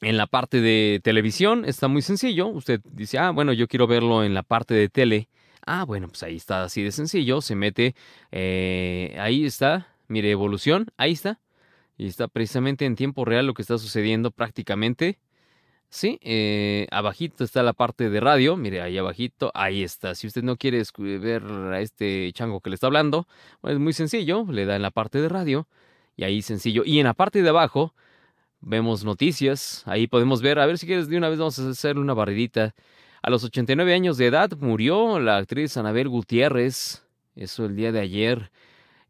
en 0.00 0.16
la 0.16 0.26
parte 0.26 0.60
de 0.60 1.00
televisión 1.04 1.64
está 1.64 1.86
muy 1.86 2.02
sencillo. 2.02 2.48
Usted 2.48 2.80
dice, 2.84 3.18
ah, 3.18 3.30
bueno, 3.30 3.52
yo 3.52 3.68
quiero 3.68 3.86
verlo 3.86 4.24
en 4.24 4.34
la 4.34 4.42
parte 4.42 4.74
de 4.74 4.88
tele. 4.88 5.28
Ah, 5.64 5.84
bueno, 5.84 6.08
pues 6.08 6.24
ahí 6.24 6.34
está 6.34 6.64
así 6.64 6.82
de 6.82 6.90
sencillo. 6.90 7.42
Se 7.42 7.54
mete, 7.54 7.94
eh, 8.32 9.16
ahí 9.20 9.44
está, 9.44 9.86
mire, 10.08 10.32
evolución, 10.32 10.88
ahí 10.96 11.12
está. 11.12 11.38
Y 11.96 12.08
está 12.08 12.26
precisamente 12.26 12.86
en 12.86 12.96
tiempo 12.96 13.24
real 13.24 13.46
lo 13.46 13.54
que 13.54 13.62
está 13.62 13.78
sucediendo 13.78 14.32
prácticamente. 14.32 15.20
Sí, 15.92 16.20
eh, 16.22 16.86
abajito 16.92 17.42
está 17.42 17.64
la 17.64 17.72
parte 17.72 18.10
de 18.10 18.20
radio, 18.20 18.56
mire 18.56 18.80
ahí 18.80 18.96
abajito, 18.96 19.50
ahí 19.54 19.82
está. 19.82 20.14
Si 20.14 20.28
usted 20.28 20.44
no 20.44 20.56
quiere 20.56 20.84
ver 21.18 21.42
a 21.44 21.80
este 21.80 22.30
chango 22.32 22.60
que 22.60 22.70
le 22.70 22.74
está 22.74 22.86
hablando, 22.86 23.26
es 23.64 23.78
muy 23.80 23.92
sencillo, 23.92 24.46
le 24.48 24.66
da 24.66 24.76
en 24.76 24.82
la 24.82 24.92
parte 24.92 25.20
de 25.20 25.28
radio 25.28 25.66
y 26.16 26.22
ahí 26.22 26.42
sencillo. 26.42 26.84
Y 26.86 27.00
en 27.00 27.06
la 27.06 27.14
parte 27.14 27.42
de 27.42 27.48
abajo 27.48 27.92
vemos 28.60 29.04
noticias, 29.04 29.82
ahí 29.86 30.06
podemos 30.06 30.42
ver, 30.42 30.60
a 30.60 30.66
ver 30.66 30.78
si 30.78 30.86
quieres 30.86 31.08
de 31.08 31.16
una 31.18 31.28
vez 31.28 31.38
vamos 31.40 31.58
a 31.58 31.70
hacerle 31.70 32.02
una 32.02 32.14
barridita. 32.14 32.74
A 33.22 33.30
los 33.30 33.42
89 33.42 33.92
años 33.92 34.16
de 34.16 34.26
edad 34.26 34.50
murió 34.60 35.18
la 35.18 35.38
actriz 35.38 35.76
Anabel 35.76 36.08
Gutiérrez, 36.08 37.04
eso 37.34 37.64
el 37.66 37.74
día 37.74 37.90
de 37.90 38.00
ayer. 38.00 38.52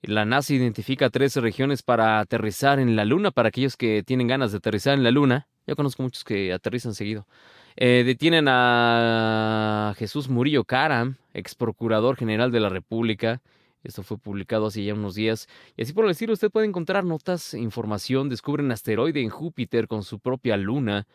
La 0.03 0.24
NASA 0.24 0.55
identifica 0.55 1.11
13 1.11 1.43
regiones 1.43 1.83
para 1.83 2.20
aterrizar 2.20 2.78
en 2.81 2.97
la 2.97 3.05
Luna, 3.05 3.33
para 3.33 3.51
aquellos 3.51 3.76
que 3.76 4.03
tienen 4.03 4.28
ganas 4.28 4.53
de 4.53 4.59
aterrizar 4.59 4.95
en 4.95 5.05
la 5.05 5.11
Luna. 5.11 5.49
Yo 5.71 5.77
conozco 5.77 6.03
muchos 6.03 6.25
que 6.25 6.53
aterrizan 6.53 6.97
seguido. 6.97 7.29
Eh, 7.77 8.03
detienen 8.05 8.47
a 8.49 9.95
Jesús 9.97 10.29
Murillo 10.29 10.64
Caram, 10.64 11.14
ex 11.33 11.55
procurador 11.55 12.16
general 12.16 12.51
de 12.51 12.59
la 12.59 12.68
República. 12.68 13.41
Esto 13.85 14.03
fue 14.03 14.18
publicado 14.18 14.66
hace 14.66 14.83
ya 14.83 14.95
unos 14.95 15.14
días. 15.14 15.47
Y 15.77 15.83
así 15.83 15.93
por 15.93 16.07
el 16.07 16.11
usted 16.11 16.51
puede 16.51 16.66
encontrar 16.66 17.05
notas, 17.05 17.55
información. 17.55 18.29
Descubren 18.29 18.73
asteroide 18.73 19.23
en 19.23 19.29
Júpiter 19.29 19.87
con 19.87 20.03
su 20.03 20.18
propia 20.18 20.57
luna. 20.57 21.07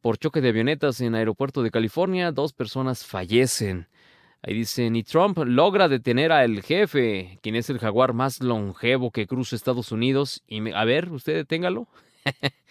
Por 0.00 0.16
choque 0.16 0.40
de 0.40 0.48
avionetas 0.48 1.02
en 1.02 1.14
aeropuerto 1.14 1.62
de 1.62 1.70
California, 1.70 2.32
dos 2.32 2.54
personas 2.54 3.04
fallecen. 3.04 3.88
Ahí 4.40 4.54
dice, 4.54 4.88
ni 4.88 5.02
Trump 5.02 5.36
logra 5.44 5.88
detener 5.88 6.32
al 6.32 6.62
jefe, 6.62 7.38
quien 7.42 7.56
es 7.56 7.68
el 7.68 7.78
jaguar 7.78 8.14
más 8.14 8.40
longevo 8.42 9.10
que 9.10 9.26
cruza 9.26 9.54
Estados 9.54 9.92
Unidos. 9.92 10.42
Y 10.48 10.72
a 10.72 10.84
ver, 10.86 11.12
usted 11.12 11.34
deténgalo. 11.34 11.88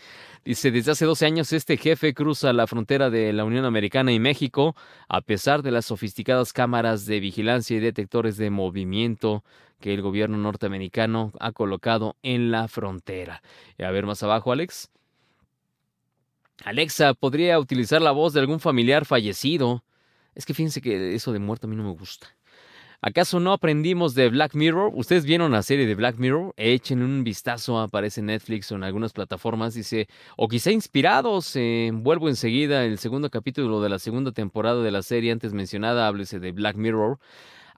Dice, 0.44 0.72
desde 0.72 0.92
hace 0.92 1.06
12 1.06 1.26
años 1.28 1.54
este 1.54 1.78
jefe 1.78 2.16
cruza 2.16 2.52
la 2.52 2.66
frontera 2.66 3.12
de 3.12 3.32
la 3.32 3.46
Unión 3.46 3.64
Americana 3.64 4.12
y 4.12 4.20
México 4.20 4.76
a 5.08 5.22
pesar 5.22 5.62
de 5.62 5.70
las 5.70 5.86
sofisticadas 5.86 6.52
cámaras 6.52 7.06
de 7.06 7.20
vigilancia 7.20 7.78
y 7.78 7.80
detectores 7.80 8.38
de 8.38 8.50
movimiento 8.50 9.44
que 9.80 9.94
el 9.94 10.02
gobierno 10.02 10.38
norteamericano 10.38 11.32
ha 11.40 11.52
colocado 11.52 12.16
en 12.24 12.50
la 12.50 12.68
frontera. 12.68 13.44
Y 13.78 13.84
a 13.84 13.92
ver 13.92 14.08
más 14.08 14.24
abajo, 14.24 14.52
Alex. 14.52 14.90
Alexa, 16.64 17.14
¿podría 17.14 17.60
utilizar 17.60 18.02
la 18.02 18.12
voz 18.12 18.34
de 18.34 18.40
algún 18.40 18.60
familiar 18.60 19.06
fallecido? 19.06 19.84
Es 20.34 20.46
que 20.46 20.56
fíjense 20.56 20.82
que 20.82 21.14
eso 21.14 21.34
de 21.34 21.40
muerto 21.40 21.68
a 21.68 21.70
mí 21.70 21.76
no 21.76 21.84
me 21.84 21.92
gusta. 21.92 22.28
¿Acaso 23.04 23.40
no 23.40 23.52
aprendimos 23.52 24.14
de 24.14 24.30
Black 24.30 24.54
Mirror? 24.54 24.92
Ustedes 24.94 25.26
vieron 25.26 25.52
la 25.52 25.64
serie 25.64 25.88
de 25.88 25.96
Black 25.96 26.18
Mirror, 26.18 26.54
echen 26.56 27.02
un 27.02 27.24
vistazo, 27.24 27.80
aparece 27.80 28.20
en 28.20 28.28
Netflix 28.28 28.72
o 28.72 28.76
en 28.76 28.84
algunas 28.84 29.12
plataformas, 29.12 29.74
dice, 29.74 30.08
o 30.38 30.48
quizá 30.48 30.70
inspirados, 30.70 31.58
vuelvo 31.94 32.30
enseguida, 32.30 32.86
el 32.86 33.00
segundo 33.00 33.32
capítulo 33.32 33.82
de 33.82 33.90
la 33.90 33.98
segunda 33.98 34.32
temporada 34.32 34.84
de 34.84 34.92
la 34.92 35.02
serie 35.02 35.32
antes 35.32 35.52
mencionada, 35.52 36.08
háblese 36.08 36.40
de 36.40 36.52
Black 36.52 36.76
Mirror. 36.76 37.18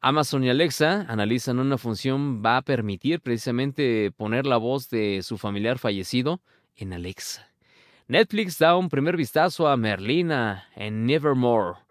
Amazon 0.02 0.44
y 0.44 0.50
Alexa 0.50 1.06
analizan 1.08 1.60
una 1.60 1.78
función 1.78 2.44
va 2.44 2.58
a 2.58 2.62
permitir 2.62 3.22
precisamente 3.22 4.12
poner 4.18 4.46
la 4.46 4.58
voz 4.58 4.90
de 4.90 5.22
su 5.24 5.38
familiar 5.38 5.80
fallecido 5.80 6.42
en 6.76 6.92
Alexa. 6.92 7.48
Netflix 8.10 8.60
da 8.60 8.76
un 8.76 8.90
primer 8.90 9.16
vistazo 9.16 9.70
a 9.70 9.78
Merlina 9.78 10.68
en 10.76 11.06
Nevermore. 11.06 11.83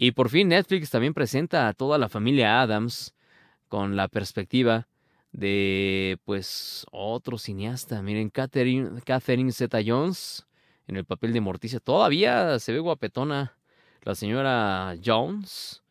Y 0.00 0.12
por 0.12 0.28
fin 0.30 0.48
Netflix 0.48 0.90
también 0.90 1.12
presenta 1.12 1.66
a 1.66 1.72
toda 1.72 1.98
la 1.98 2.08
familia 2.08 2.60
Adams 2.62 3.14
con 3.66 3.96
la 3.96 4.06
perspectiva 4.06 4.86
de 5.32 6.18
pues 6.24 6.86
otro 6.92 7.36
cineasta. 7.36 8.00
Miren, 8.00 8.30
Catherine, 8.30 9.00
Catherine 9.04 9.50
Zeta 9.50 9.80
Jones 9.84 10.46
en 10.86 10.96
el 10.96 11.04
papel 11.04 11.32
de 11.32 11.40
Morticia. 11.40 11.80
Todavía 11.80 12.60
se 12.60 12.72
ve 12.72 12.78
guapetona 12.78 13.56
la 14.02 14.14
señora 14.14 14.94
Jones. 15.04 15.82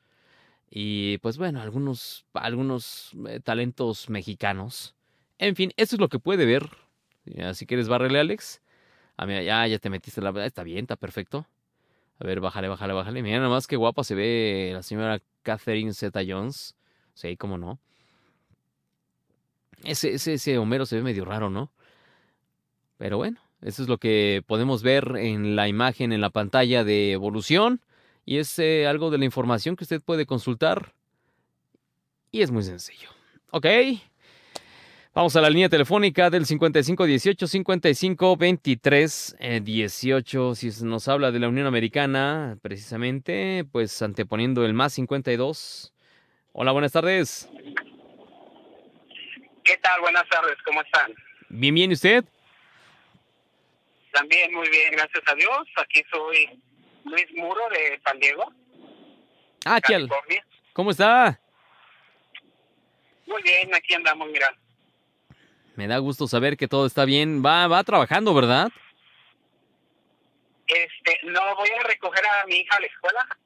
Y 0.71 1.17
pues 1.17 1.37
bueno, 1.37 1.59
algunos, 1.61 2.25
algunos 2.31 3.11
eh, 3.27 3.41
talentos 3.43 4.09
mexicanos. 4.09 4.95
En 5.37 5.57
fin, 5.57 5.73
eso 5.75 5.97
es 5.97 5.99
lo 5.99 6.07
que 6.07 6.19
puede 6.19 6.45
ver. 6.45 6.69
Si 7.55 7.65
quieres 7.65 7.89
barrele, 7.89 8.21
Alex. 8.21 8.61
Ah, 9.17 9.25
mira, 9.25 9.43
ya, 9.43 9.67
ya 9.67 9.79
te 9.79 9.89
metiste 9.89 10.21
la... 10.21 10.45
Está 10.45 10.63
bien, 10.63 10.85
está 10.85 10.95
perfecto. 10.95 11.45
A 12.19 12.25
ver, 12.25 12.39
bájale, 12.39 12.67
bájale, 12.67 12.93
bájale. 12.93 13.21
Mira 13.21 13.37
nada 13.37 13.49
más 13.49 13.67
que 13.67 13.75
guapa 13.75 14.03
se 14.03 14.15
ve 14.15 14.71
la 14.73 14.83
señora 14.83 15.21
Catherine 15.43 15.93
Zeta 15.93 16.21
Jones. 16.27 16.75
Sí, 17.13 17.37
cómo 17.37 17.57
no. 17.57 17.79
Ese, 19.83 20.13
ese, 20.13 20.33
ese 20.33 20.57
Homero 20.57 20.85
se 20.85 20.95
ve 20.95 21.03
medio 21.03 21.25
raro, 21.25 21.49
¿no? 21.49 21.71
Pero 22.97 23.17
bueno, 23.17 23.39
eso 23.61 23.83
es 23.83 23.89
lo 23.89 23.99
que 23.99 24.43
podemos 24.47 24.81
ver 24.81 25.15
en 25.17 25.55
la 25.55 25.67
imagen 25.67 26.11
en 26.11 26.21
la 26.21 26.31
pantalla 26.31 26.83
de 26.83 27.11
evolución. 27.11 27.81
Y 28.25 28.37
es 28.37 28.57
eh, 28.59 28.87
algo 28.87 29.09
de 29.09 29.19
la 29.19 29.25
información 29.25 29.75
que 29.75 29.83
usted 29.83 30.01
puede 30.01 30.25
consultar. 30.25 30.93
Y 32.31 32.41
es 32.41 32.51
muy 32.51 32.63
sencillo. 32.63 33.09
Ok. 33.51 33.65
Vamos 35.17 35.35
a 35.35 35.41
la 35.41 35.49
línea 35.49 35.67
telefónica 35.67 36.29
del 36.29 36.45
5518 36.45 37.47
55 37.47 38.37
23 38.37 39.37
18. 39.63 40.53
Si 40.53 40.69
nos 40.83 41.07
habla 41.07 41.31
de 41.31 41.39
la 41.39 41.47
Unión 41.47 41.65
Americana, 41.65 42.59
precisamente, 42.61 43.65
pues 43.71 43.99
anteponiendo 44.03 44.63
el 44.63 44.75
más 44.75 44.93
52. 44.93 45.91
Hola, 46.53 46.71
buenas 46.71 46.91
tardes. 46.91 47.49
tal? 49.81 50.01
Buenas 50.01 50.29
tardes, 50.29 50.55
¿cómo 50.63 50.83
están? 50.83 51.11
Bien, 51.49 51.73
bien, 51.73 51.89
¿y 51.89 51.95
usted? 51.95 52.23
También 54.13 54.53
muy 54.53 54.69
bien, 54.69 54.91
gracias 54.91 55.23
a 55.25 55.33
Dios. 55.33 55.67
Aquí 55.77 56.03
soy 56.11 56.61
Luis 57.05 57.25
Muro 57.33 57.61
de 57.71 57.99
San 58.05 58.19
Diego. 58.19 58.53
Ah, 59.65 59.81
¿qué 59.81 59.95
¿Cómo 60.73 60.91
está? 60.91 61.39
Muy 63.25 63.41
bien, 63.41 63.73
aquí 63.73 63.95
andamos, 63.95 64.27
mira. 64.27 64.55
Me 65.77 65.87
da 65.87 65.99
gusto 65.99 66.27
saber 66.27 66.57
que 66.57 66.67
todo 66.67 66.87
está 66.87 67.05
bien. 67.05 67.43
Va, 67.45 67.67
va 67.67 67.83
trabajando, 67.83 68.33
¿verdad? 68.33 68.69
Este, 70.65 71.19
no, 71.23 71.55
voy 71.55 71.69
a 71.69 71.83
recoger 71.83 72.25
a 72.25 72.47
mi 72.47 72.55
hija 72.55 72.75
a 72.75 72.79
la 72.79 72.87
escuela. 72.87 73.37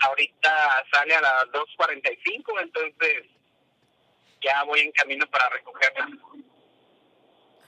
Ahorita 0.00 0.84
sale 0.92 1.14
a 1.14 1.20
las 1.20 1.44
2.45, 1.52 2.62
entonces 2.62 3.26
ya 4.42 4.64
voy 4.64 4.80
en 4.80 4.90
camino 4.90 5.24
para 5.28 5.48
recogerla. 5.50 6.08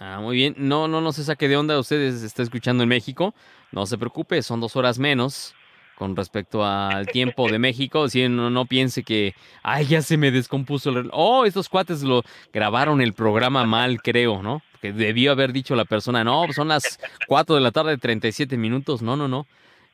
Ah, 0.01 0.19
muy 0.19 0.35
bien. 0.35 0.57
No, 0.59 0.89
no, 0.89 1.01
no 1.01 1.13
se 1.13 1.23
saque 1.23 1.47
de 1.47 1.57
onda. 1.57 1.79
Ustedes 1.79 2.25
está 2.25 2.43
escuchando 2.43 2.83
en 2.83 2.89
México. 2.89 3.33
No 3.71 3.87
se 3.87 3.97
preocupe, 3.97 4.43
son 4.43 4.61
dos 4.61 4.75
horas 4.75 4.99
menos 4.99 5.55
con 5.95 6.17
respecto 6.17 6.65
al 6.65 7.07
tiempo 7.07 7.49
de 7.49 7.59
México. 7.59 8.09
Si 8.09 8.29
no, 8.29 8.51
no 8.51 8.67
piense 8.67 9.03
que, 9.03 9.35
ay, 9.63 9.87
ya 9.87 10.03
se 10.03 10.17
me 10.17 10.31
descompuso 10.31 10.91
el 10.91 11.11
Oh, 11.13 11.45
estos 11.45 11.69
cuates 11.69 12.03
lo 12.03 12.23
grabaron 12.53 13.01
el 13.01 13.15
programa 13.15 13.65
mal, 13.65 14.03
creo, 14.03 14.43
¿no? 14.43 14.63
Que 14.81 14.93
debió 14.93 15.33
haber 15.33 15.53
dicho 15.53 15.75
la 15.75 15.85
persona, 15.85 16.25
no, 16.25 16.53
son 16.53 16.69
las 16.69 16.99
4 17.27 17.55
de 17.55 17.61
la 17.61 17.71
tarde, 17.71 17.97
37 17.97 18.57
minutos. 18.57 19.03
No, 19.03 19.17
no, 19.17 19.29
no. 19.29 19.47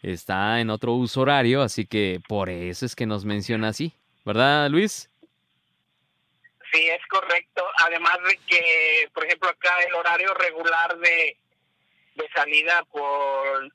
Está 0.02 0.60
en 0.60 0.70
otro 0.70 0.92
uso 0.92 1.20
horario, 1.20 1.62
así 1.62 1.84
que 1.86 2.20
por 2.26 2.48
eso 2.48 2.86
es 2.86 2.96
que 2.96 3.06
nos 3.06 3.24
menciona 3.24 3.68
así. 3.68 3.92
¿Verdad, 4.24 4.70
Luis? 4.70 5.10
Sí, 6.72 6.88
es 6.88 7.04
correcto. 7.08 7.64
Además 7.78 8.18
de 8.26 8.38
que, 8.46 9.08
por 9.12 9.24
ejemplo, 9.24 9.50
acá 9.50 9.70
el 9.86 9.94
horario 9.94 10.32
regular 10.34 10.98
de, 10.98 11.36
de 12.14 12.28
salida 12.34 12.82
por 12.90 13.70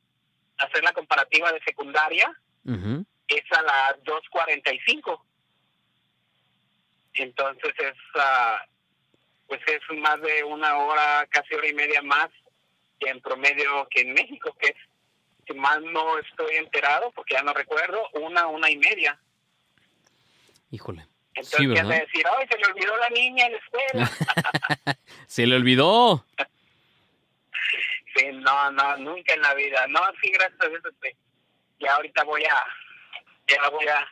hacer 0.57 0.83
la 0.83 0.93
comparativa 0.93 1.51
de 1.51 1.61
secundaria 1.61 2.31
es 3.27 3.43
a 3.51 3.61
las 3.61 4.03
2.45. 4.03 5.21
Entonces 7.13 7.73
es, 7.79 7.93
uh, 8.15 8.57
pues 9.47 9.61
es 9.67 9.97
más 9.97 10.19
de 10.21 10.43
una 10.43 10.77
hora, 10.77 11.25
casi 11.29 11.53
hora 11.53 11.67
y 11.67 11.73
media 11.73 12.01
más 12.01 12.29
que 12.99 13.09
en 13.09 13.21
promedio 13.21 13.87
que 13.89 14.01
en 14.01 14.13
México, 14.13 14.55
que 14.59 14.67
es, 14.67 14.75
si 15.47 15.53
más 15.53 15.81
no 15.81 16.17
estoy 16.17 16.55
enterado, 16.55 17.11
porque 17.11 17.35
ya 17.35 17.43
no 17.43 17.53
recuerdo, 17.53 18.09
una, 18.13 18.47
una 18.47 18.69
y 18.69 18.77
media. 18.77 19.19
Híjole. 20.71 21.07
Entonces, 21.35 21.59
sí, 21.59 21.67
¿qué 21.67 21.83
decir? 21.83 22.25
¡Ay, 22.37 22.47
se 22.49 22.57
le 22.57 22.65
olvidó 22.65 22.97
la 22.97 23.09
niña 23.09 23.45
en 23.45 23.51
la 23.51 23.57
escuela! 23.57 24.11
¡Se 25.27 25.45
le 25.45 25.55
olvidó! 25.55 26.25
sí, 28.15 28.25
no, 28.31 28.71
no, 28.71 28.97
nunca 28.97 29.33
en 29.33 29.41
la 29.41 29.53
vida. 29.53 29.85
No, 29.87 29.99
sí, 30.21 30.31
gracias 30.31 30.61
a 30.61 30.69
Dios, 30.69 30.81
este, 30.85 31.15
ya 31.79 31.95
ahorita 31.95 32.23
voy 32.23 32.43
a, 32.43 32.63
ya 33.47 33.69
voy 33.69 33.87
a, 33.87 34.07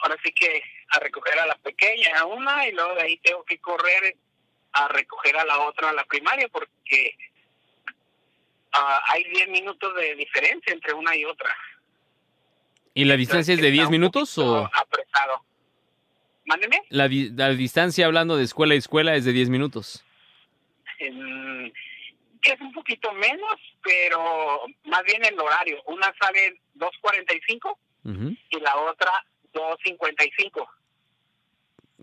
ahora 0.00 0.16
sí 0.24 0.32
que 0.32 0.62
a 0.90 0.98
recoger 1.00 1.38
a 1.38 1.46
la 1.46 1.56
pequeña, 1.56 2.18
a 2.18 2.24
una, 2.26 2.66
y 2.68 2.72
luego 2.72 2.94
de 2.94 3.02
ahí 3.02 3.18
tengo 3.18 3.44
que 3.44 3.58
correr 3.58 4.16
a 4.72 4.88
recoger 4.88 5.36
a 5.36 5.44
la 5.44 5.60
otra, 5.60 5.90
a 5.90 5.92
la 5.92 6.04
primaria, 6.04 6.48
porque 6.48 7.16
uh, 8.74 9.00
hay 9.08 9.24
10 9.24 9.48
minutos 9.48 9.94
de 9.94 10.14
diferencia 10.16 10.72
entre 10.72 10.92
una 10.92 11.16
y 11.16 11.24
otra. 11.24 11.54
¿Y 12.94 13.04
la 13.04 13.16
distancia 13.16 13.54
es 13.54 13.60
de 13.60 13.70
10 13.70 13.90
minutos 13.90 14.36
o...? 14.38 14.70
Apretado. 14.72 15.44
Mándeme. 16.46 16.80
La, 16.88 17.08
la 17.10 17.50
distancia 17.50 18.06
hablando 18.06 18.36
de 18.36 18.44
escuela 18.44 18.74
a 18.74 18.76
escuela 18.76 19.16
es 19.16 19.24
de 19.24 19.32
10 19.32 19.48
minutos. 19.50 20.04
que 20.98 21.10
es 22.52 22.60
un 22.60 22.72
poquito 22.72 23.12
menos, 23.12 23.56
pero 23.82 24.62
más 24.84 25.02
bien 25.04 25.24
el 25.24 25.38
horario. 25.38 25.82
Una 25.86 26.12
sale 26.20 26.60
2.45 26.76 27.76
y 28.50 28.60
la 28.60 28.76
otra 28.76 29.24
2.55. 29.52 30.68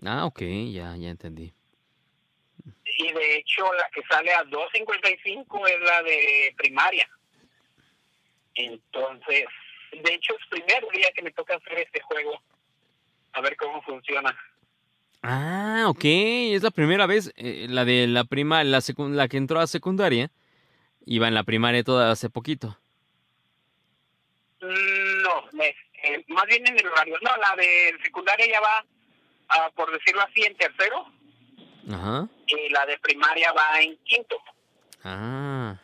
Ah, 0.04 0.26
ok, 0.26 0.40
ya, 0.72 0.96
ya 0.96 1.08
entendí. 1.08 1.54
Y 2.98 3.12
de 3.12 3.36
hecho 3.36 3.72
la 3.72 3.88
que 3.90 4.02
sale 4.08 4.32
a 4.32 4.44
2.55 4.44 5.68
es 5.68 5.80
la 5.80 6.02
de 6.02 6.54
primaria. 6.56 7.08
Entonces, 8.54 9.46
de 9.92 10.14
hecho 10.14 10.34
es 10.34 10.42
el 10.42 10.62
primer 10.62 10.88
día 10.92 11.10
que 11.14 11.22
me 11.22 11.32
toca 11.32 11.56
hacer 11.56 11.78
este 11.78 12.00
juego 12.02 12.40
a 13.32 13.40
ver 13.40 13.56
cómo 13.56 13.82
funciona. 13.82 14.36
Ah, 15.26 15.86
ok, 15.88 16.04
es 16.04 16.62
la 16.62 16.70
primera 16.70 17.06
vez, 17.06 17.32
eh, 17.36 17.66
la 17.70 17.86
de 17.86 18.06
la 18.06 18.24
prima, 18.24 18.62
la, 18.62 18.80
la 18.98 19.28
que 19.28 19.38
entró 19.38 19.58
a 19.58 19.66
secundaria, 19.66 20.30
iba 21.06 21.28
en 21.28 21.34
la 21.34 21.44
primaria 21.44 21.82
toda 21.82 22.10
hace 22.10 22.28
poquito. 22.28 22.76
Mm, 24.60 25.22
no, 25.22 25.62
eh, 25.62 26.24
más 26.28 26.44
bien 26.46 26.66
en 26.66 26.78
el 26.78 26.86
horario. 26.86 27.16
No, 27.22 27.30
la 27.36 27.56
de 27.56 27.96
secundaria 28.02 28.46
ya 28.46 28.60
va, 28.60 28.84
ah, 29.48 29.70
por 29.74 29.90
decirlo 29.92 30.20
así, 30.22 30.42
en 30.42 30.56
tercero. 30.56 31.06
Ajá. 31.90 32.28
Y 32.46 32.68
la 32.68 32.84
de 32.84 32.98
primaria 32.98 33.50
va 33.52 33.80
en 33.80 33.96
quinto. 34.04 34.36
Ah. 35.04 35.74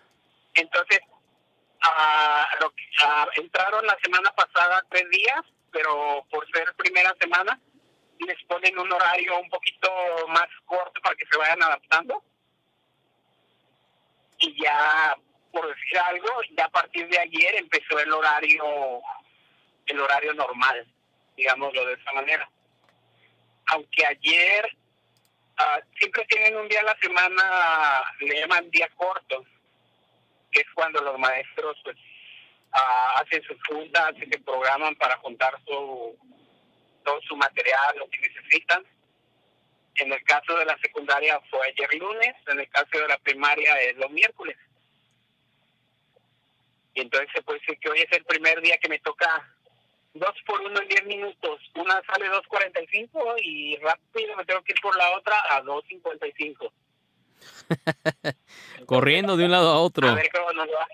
Entonces, 0.52 1.00
ah, 1.80 2.46
ah, 3.04 3.28
entraron 3.36 3.86
la 3.86 3.96
semana 4.02 4.30
pasada 4.32 4.84
tres 4.90 5.08
días 5.10 5.44
pero 5.72 6.24
por 6.30 6.46
ser 6.50 6.74
primera 6.74 7.14
semana 7.20 7.58
les 8.26 8.42
ponen 8.44 8.78
un 8.78 8.92
horario 8.92 9.38
un 9.38 9.48
poquito 9.48 9.90
más 10.28 10.48
corto 10.66 11.00
para 11.02 11.16
que 11.16 11.26
se 11.26 11.38
vayan 11.38 11.62
adaptando. 11.62 12.22
Y 14.38 14.62
ya, 14.62 15.16
por 15.52 15.68
decir 15.68 15.98
algo, 15.98 16.28
ya 16.56 16.64
a 16.64 16.70
partir 16.70 17.08
de 17.08 17.18
ayer 17.18 17.56
empezó 17.56 17.98
el 17.98 18.12
horario, 18.12 19.00
el 19.86 20.00
horario 20.00 20.34
normal, 20.34 20.86
digámoslo 21.36 21.84
de 21.86 21.94
esa 21.94 22.12
manera. 22.12 22.48
Aunque 23.66 24.06
ayer 24.06 24.76
uh, 25.58 25.98
siempre 25.98 26.24
tienen 26.26 26.56
un 26.56 26.68
día 26.68 26.80
a 26.80 26.84
la 26.84 26.98
semana, 27.00 28.02
le 28.20 28.40
llaman 28.40 28.70
día 28.70 28.88
corto, 28.96 29.44
que 30.50 30.60
es 30.60 30.66
cuando 30.74 31.00
los 31.02 31.18
maestros 31.18 31.76
pues 31.84 31.96
hacen 32.72 33.42
sus 33.42 33.56
juntas 33.64 34.14
se 34.16 34.38
programan 34.38 34.94
para 34.96 35.16
juntar 35.18 35.52
su, 35.66 36.16
todo 37.10 37.20
su 37.22 37.36
material, 37.36 37.96
lo 37.98 38.08
que 38.08 38.20
necesitan. 38.20 38.84
En 39.96 40.12
el 40.12 40.22
caso 40.22 40.56
de 40.56 40.64
la 40.64 40.78
secundaria 40.78 41.40
fue 41.50 41.60
ayer 41.66 41.94
lunes, 41.94 42.34
en 42.46 42.60
el 42.60 42.68
caso 42.68 42.88
de 42.92 43.08
la 43.08 43.18
primaria 43.18 43.80
es 43.80 43.96
los 43.96 44.10
miércoles. 44.10 44.56
Y 46.94 47.00
entonces 47.00 47.28
se 47.34 47.42
puede 47.42 47.58
decir 47.60 47.78
que 47.78 47.90
hoy 47.90 48.00
es 48.00 48.12
el 48.12 48.24
primer 48.24 48.60
día 48.62 48.78
que 48.78 48.88
me 48.88 48.98
toca 49.00 49.52
dos 50.14 50.34
por 50.46 50.60
uno 50.60 50.80
en 50.80 50.88
diez 50.88 51.04
minutos. 51.04 51.60
Una 51.74 52.00
sale 52.06 52.30
2.45 52.30 53.36
y 53.42 53.76
rápido 53.76 54.36
me 54.36 54.44
tengo 54.44 54.62
que 54.62 54.72
ir 54.72 54.80
por 54.80 54.96
la 54.96 55.16
otra 55.16 55.36
a 55.50 55.62
2.55. 55.62 56.72
Corriendo 58.86 59.36
de 59.36 59.44
un 59.44 59.50
lado 59.50 59.70
a 59.70 59.78
otro. 59.78 60.08
A 60.08 60.14
ver 60.14 60.30
cómo 60.32 60.52
nos 60.52 60.68
va. 60.68 60.86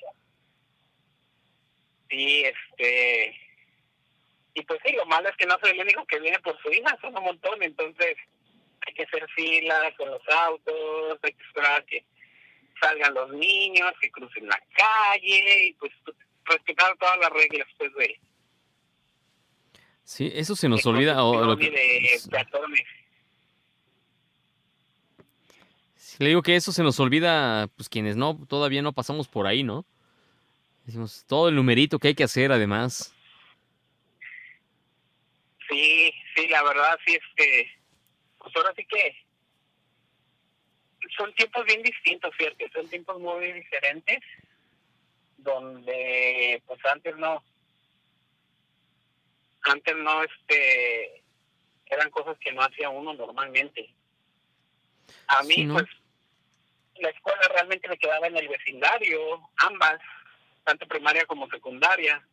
Sí, 2.09 2.45
este. 2.45 3.46
Y 4.57 4.63
pues 4.63 4.81
sí, 4.85 4.93
lo 4.93 5.05
malo 5.05 5.29
es 5.29 5.37
que 5.37 5.45
no 5.45 5.59
soy 5.61 5.73
el 5.73 5.81
único 5.81 6.07
que 6.07 6.19
viene 6.19 6.39
por 6.39 6.59
su 6.63 6.73
hija, 6.73 6.97
son 7.03 7.15
un 7.15 7.25
montón, 7.25 7.63
entonces 7.63 8.17
hay 8.87 8.95
que 8.95 9.03
hacer 9.03 9.29
fila 9.37 9.93
con 9.99 10.11
los 10.11 10.23
autos, 10.29 11.19
hay 11.23 11.33
que 11.35 11.43
esperar 11.47 11.85
que 11.85 12.07
salgan 12.81 13.13
los 13.13 13.31
niños, 13.35 13.93
que 14.01 14.11
crucen 14.11 14.49
la 14.49 14.59
calle 14.75 15.67
y 15.67 15.73
pues 15.75 15.93
respetar 16.47 16.97
todas 16.97 17.19
las 17.19 17.31
reglas 17.31 17.69
pues 17.77 17.95
de 17.97 18.19
Sí, 20.05 20.33
eso 20.35 20.57
se 20.57 20.71
nos 20.71 20.87
olvida. 20.87 21.23
O, 21.23 21.55
de 21.55 21.67
le 26.19 26.29
digo 26.29 26.41
que 26.41 26.57
eso 26.57 26.73
se 26.73 26.83
nos 26.83 26.99
olvida, 26.99 27.69
pues 27.77 27.91
quienes 27.91 28.17
no, 28.17 28.39
todavía 28.49 28.81
no 28.81 28.95
pasamos 28.95 29.29
por 29.29 29.47
ahí, 29.47 29.63
¿no? 29.65 29.85
Decimos 30.87 31.25
todo 31.27 31.51
el 31.51 31.57
numerito 31.57 31.99
que 31.99 32.09
hay 32.09 32.15
que 32.15 32.25
hacer 32.25 32.53
además. 32.53 33.13
Sí, 35.69 36.13
sí, 36.35 36.49
la 36.49 36.63
verdad 36.63 36.99
sí 37.05 37.15
es 37.15 37.23
que, 37.37 37.71
pues 38.39 38.55
ahora 38.57 38.73
sí 38.77 38.85
que 38.87 39.27
son 41.17 41.33
tiempos 41.35 41.65
bien 41.65 41.83
distintos, 41.83 42.35
¿cierto? 42.37 42.65
Son 42.73 42.89
tiempos 42.89 43.21
muy 43.21 43.53
diferentes, 43.53 44.21
donde 45.39 46.63
pues 46.67 46.85
antes 46.87 47.17
no, 47.17 47.43
antes 49.63 49.97
no, 49.97 50.23
este, 50.23 51.23
eran 51.87 52.11
cosas 52.11 52.37
que 52.39 52.53
no 52.53 52.63
hacía 52.63 52.89
uno 52.89 53.15
normalmente. 53.15 53.89
A 55.29 55.43
mí, 55.45 55.67
pues, 55.67 55.85
la 56.97 57.11
escuela 57.11 57.43
realmente 57.53 57.89
me 57.89 57.99
quedaba 57.99 58.27
en 58.27 58.37
el 58.37 58.49
vecindario, 58.49 59.41
ambas, 59.57 60.01
tanto 60.65 60.87
primaria 60.87 61.25
como 61.27 61.49
secundaria. 61.49 62.27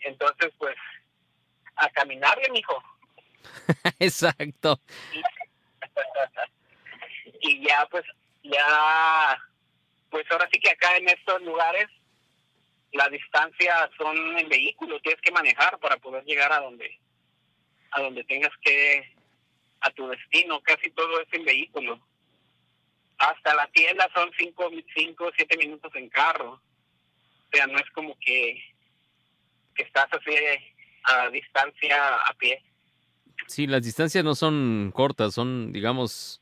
Entonces, 0.00 0.52
pues, 0.58 0.76
a 1.76 1.88
caminarle, 1.90 2.50
mijo. 2.50 2.82
Exacto. 3.98 4.80
y 7.40 7.66
ya 7.66 7.86
pues, 7.90 8.04
ya, 8.42 9.38
pues 10.10 10.30
ahora 10.30 10.48
sí 10.52 10.60
que 10.60 10.70
acá 10.70 10.96
en 10.96 11.08
estos 11.08 11.42
lugares 11.42 11.88
la 12.92 13.08
distancia 13.08 13.90
son 13.98 14.38
en 14.38 14.48
vehículo, 14.48 15.00
tienes 15.00 15.20
que 15.20 15.32
manejar 15.32 15.78
para 15.78 15.96
poder 15.96 16.24
llegar 16.24 16.52
a 16.52 16.60
donde, 16.60 16.98
a 17.90 18.00
donde 18.00 18.22
tengas 18.24 18.52
que, 18.62 19.12
a 19.80 19.90
tu 19.90 20.08
destino, 20.08 20.60
casi 20.62 20.90
todo 20.90 21.20
es 21.20 21.28
en 21.32 21.44
vehículo. 21.44 22.00
Hasta 23.18 23.54
la 23.54 23.66
tienda 23.68 24.08
son 24.14 24.30
cinco, 24.38 24.70
cinco, 24.94 25.30
siete 25.36 25.56
minutos 25.56 25.92
en 25.96 26.08
carro. 26.08 26.52
O 26.52 27.56
sea, 27.56 27.66
no 27.66 27.78
es 27.78 27.90
como 27.90 28.16
que, 28.20 28.62
que 29.74 29.82
estás 29.82 30.08
así 30.12 30.34
a 31.04 31.28
distancia 31.30 32.16
a 32.16 32.34
pie. 32.34 32.62
Sí, 33.46 33.66
las 33.66 33.82
distancias 33.82 34.24
no 34.24 34.34
son 34.34 34.90
cortas, 34.94 35.34
son, 35.34 35.72
digamos, 35.72 36.40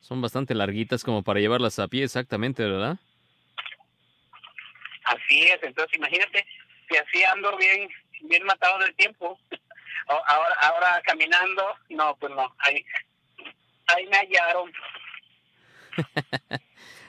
son 0.00 0.20
bastante 0.20 0.54
larguitas 0.54 1.02
como 1.02 1.22
para 1.22 1.40
llevarlas 1.40 1.78
a 1.78 1.88
pie 1.88 2.04
exactamente, 2.04 2.62
¿verdad? 2.62 2.98
Así 5.04 5.42
es, 5.42 5.58
entonces 5.62 5.96
imagínate, 5.96 6.46
si 6.88 6.96
así 6.96 7.24
ando 7.24 7.56
bien, 7.56 7.88
bien 8.22 8.44
matado 8.44 8.78
del 8.78 8.94
tiempo, 8.94 9.38
ahora, 10.08 10.54
ahora 10.62 11.02
caminando, 11.04 11.64
no, 11.90 12.16
pues 12.16 12.32
no, 12.32 12.54
ahí, 12.58 12.84
ahí 13.88 14.06
me 14.06 14.16
hallaron. 14.16 14.72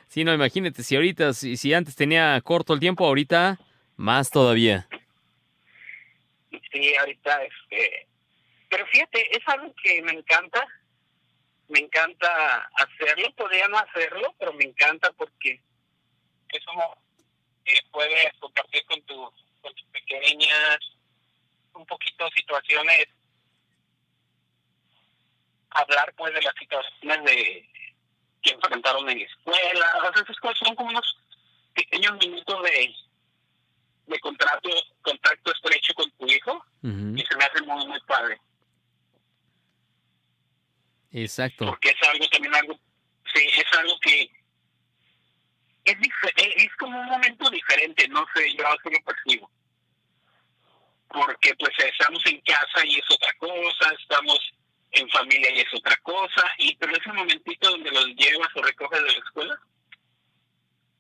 sí, 0.08 0.24
no, 0.24 0.34
imagínate, 0.34 0.84
si 0.84 0.96
ahorita, 0.96 1.34
si, 1.34 1.58
si 1.58 1.74
antes 1.74 1.96
tenía 1.96 2.40
corto 2.42 2.74
el 2.74 2.80
tiempo, 2.80 3.06
ahorita 3.06 3.60
más 3.96 4.30
todavía. 4.30 4.88
Sí, 6.50 6.96
ahorita, 6.96 7.44
este, 7.44 8.08
pero 8.70 8.86
fíjate, 8.88 9.38
es 9.38 9.48
algo 9.48 9.74
que 9.84 10.02
me 10.02 10.14
encanta, 10.14 10.66
me 11.70 11.80
encanta 11.80 12.70
hacerlo, 12.76 13.34
podría 13.36 13.68
no 13.68 13.78
hacerlo, 13.78 14.36
pero 14.40 14.54
me 14.54 14.66
encanta 14.66 15.12
porque 15.14 15.62
es 16.50 16.66
como 16.66 16.98
puedes 17.92 18.32
compartir 18.40 18.86
con, 18.86 19.02
tu, 19.04 19.34
con 19.62 19.74
tus 19.74 19.88
pequeñas 19.88 20.78
un 21.74 21.86
poquito 21.86 22.30
situaciones, 22.30 23.08
hablar 25.70 26.14
pues 26.16 26.34
de 26.34 26.42
las 26.42 26.54
situaciones 26.60 27.24
de 27.24 27.70
que 28.42 28.52
enfrentaron 28.52 29.10
en 29.10 29.20
la 29.20 29.26
escuela, 29.26 29.86
a 30.04 30.12
veces 30.12 30.36
son 30.42 30.76
como 30.76 30.90
unos 30.90 31.18
pequeños 31.74 32.18
minutos 32.18 32.64
de, 32.64 32.96
de 34.08 34.20
contrato, 34.20 34.70
contacto 35.02 35.52
estrecho 35.52 35.94
con 35.94 36.10
tu 36.12 36.28
hijo 36.28 36.66
y 36.82 37.22
se 37.22 37.36
me 37.38 37.44
hace 37.44 37.62
muy, 37.64 37.86
muy 37.88 38.00
padre. 38.08 38.40
Exacto. 41.12 41.66
Porque 41.66 41.90
es 41.90 42.10
algo 42.10 42.28
también 42.30 42.56
algo, 42.56 42.80
sí, 43.34 43.48
es 43.58 43.78
algo 43.78 44.00
que 44.02 44.30
es, 45.86 45.98
es 46.36 46.76
como 46.78 47.00
un 47.00 47.06
momento 47.08 47.50
diferente, 47.50 48.08
no 48.10 48.26
sé, 48.36 48.54
yo 48.56 48.68
así 48.68 48.90
lo 48.90 49.04
percibo. 49.04 49.52
Porque 51.10 51.56
pues 51.56 51.72
estamos 51.78 52.26
en 52.26 52.42
casa 52.42 52.86
y 52.86 52.96
es 52.96 53.06
otra 53.10 53.34
cosa, 53.40 53.94
estamos 54.00 54.40
en 54.92 55.10
familia 55.10 55.52
y 55.52 55.60
es 55.60 55.74
otra 55.74 55.96
cosa, 55.98 56.44
y 56.58 56.76
pero 56.78 56.96
ese 56.96 57.12
momentito 57.14 57.70
donde 57.70 57.92
los 57.92 58.06
llevas 58.08 58.50
o 58.56 58.62
recoges 58.62 59.04
de 59.04 59.12
la 59.12 59.18
escuela, 59.18 59.60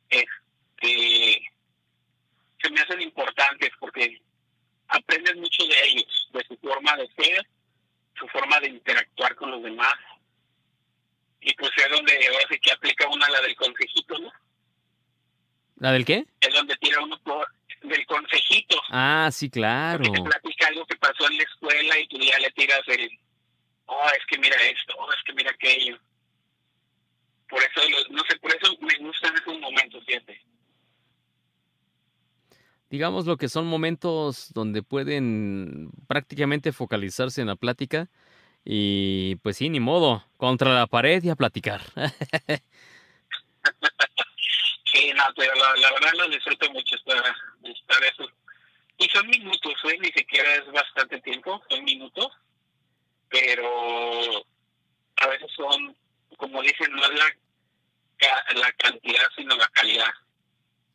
este, 0.10 1.52
se 2.68 2.74
me 2.74 2.82
hacen 2.82 3.02
importantes 3.02 3.70
porque 3.80 4.22
aprendes 4.88 5.36
mucho 5.38 5.64
de 5.66 5.88
ellos, 5.88 6.30
de 6.34 6.46
su 6.48 6.58
forma 6.58 6.96
de 6.98 7.08
ser, 7.16 7.48
su 8.18 8.28
forma 8.28 8.60
de 8.60 8.70
interactuar 8.70 9.36
con 9.36 9.52
los 9.52 9.64
demás. 9.64 9.96
Y 11.40 11.54
pues 11.54 11.72
es 11.78 11.90
donde 11.90 12.14
ahora 12.28 12.46
sí 12.50 12.60
que 12.60 12.72
aplica 12.72 13.08
una 13.08 13.30
la 13.30 13.42
del 13.42 13.56
consejito, 13.56 14.18
¿no? 14.20 14.32
¿La 15.78 15.92
del 15.92 16.06
qué? 16.06 16.26
Es 16.42 16.54
donde 16.54 16.76
tira 16.78 17.02
uno 17.02 17.18
por 17.24 17.48
del 17.84 18.06
consejito. 18.08 18.82
Ah, 18.90 19.30
sí, 19.32 19.50
claro. 19.50 20.04
Porque 20.04 20.20
te 20.20 20.30
platica 20.30 20.68
algo 20.68 20.86
que 20.88 20.96
pasó 20.98 21.30
en 21.30 21.38
la 21.38 21.44
escuela 21.44 22.00
y 22.00 22.08
tú 22.08 22.18
ya 22.18 22.40
le 22.40 22.50
tiras 22.52 22.82
el, 22.88 23.10
oh, 23.86 24.10
es 24.10 24.26
que 24.26 24.40
mira 24.40 24.56
esto, 24.64 24.96
oh, 24.98 25.12
es 25.12 25.24
que 25.26 25.34
mira 25.34 25.52
aquello. 25.52 25.98
Por 27.48 27.62
eso, 27.62 27.82
no 28.10 28.24
sé, 28.28 28.38
por 28.40 28.54
eso 28.54 28.76
me 28.82 28.98
gustan 28.98 29.36
esos 29.36 29.60
momentos, 29.60 30.04
fíjate. 30.06 30.42
Digamos 32.90 33.26
lo 33.26 33.38
que 33.38 33.50
son 33.50 33.68
momentos 33.68 34.52
donde 34.54 34.82
pueden 34.82 35.90
prácticamente 36.08 36.72
focalizarse 36.72 37.42
en 37.42 37.48
la 37.48 37.56
plática 37.56 38.10
y 38.64 39.36
pues 39.38 39.58
sí, 39.58 39.70
ni 39.70 39.80
modo, 39.80 40.24
contra 40.38 40.74
la 40.74 40.88
pared 40.88 41.24
y 41.24 41.30
a 41.30 41.36
platicar. 41.36 41.82
Sí, 44.94 45.12
no, 45.14 45.24
pero 45.36 45.54
la, 45.54 45.76
la 45.76 45.92
verdad 45.92 46.14
lo 46.16 46.30
disfruto 46.30 46.72
mucho 46.72 46.96
estar, 46.96 47.18
estar 47.64 48.04
eso. 48.04 48.28
Y 48.98 49.08
son 49.10 49.28
minutos, 49.28 49.74
¿eh? 49.84 49.98
ni 50.00 50.08
siquiera 50.12 50.56
es 50.56 50.72
bastante 50.72 51.22
tiempo, 51.22 51.62
son 51.70 51.84
minutos, 51.84 52.32
pero 53.30 54.46
a 55.18 55.28
veces 55.28 55.52
son, 55.56 55.96
como 56.38 56.62
dicen, 56.62 56.92
no 56.94 57.04
es 57.04 57.20
la, 57.20 58.54
la 58.56 58.72
cantidad, 58.74 59.28
sino 59.36 59.56
la 59.56 59.68
calidad. 59.68 60.14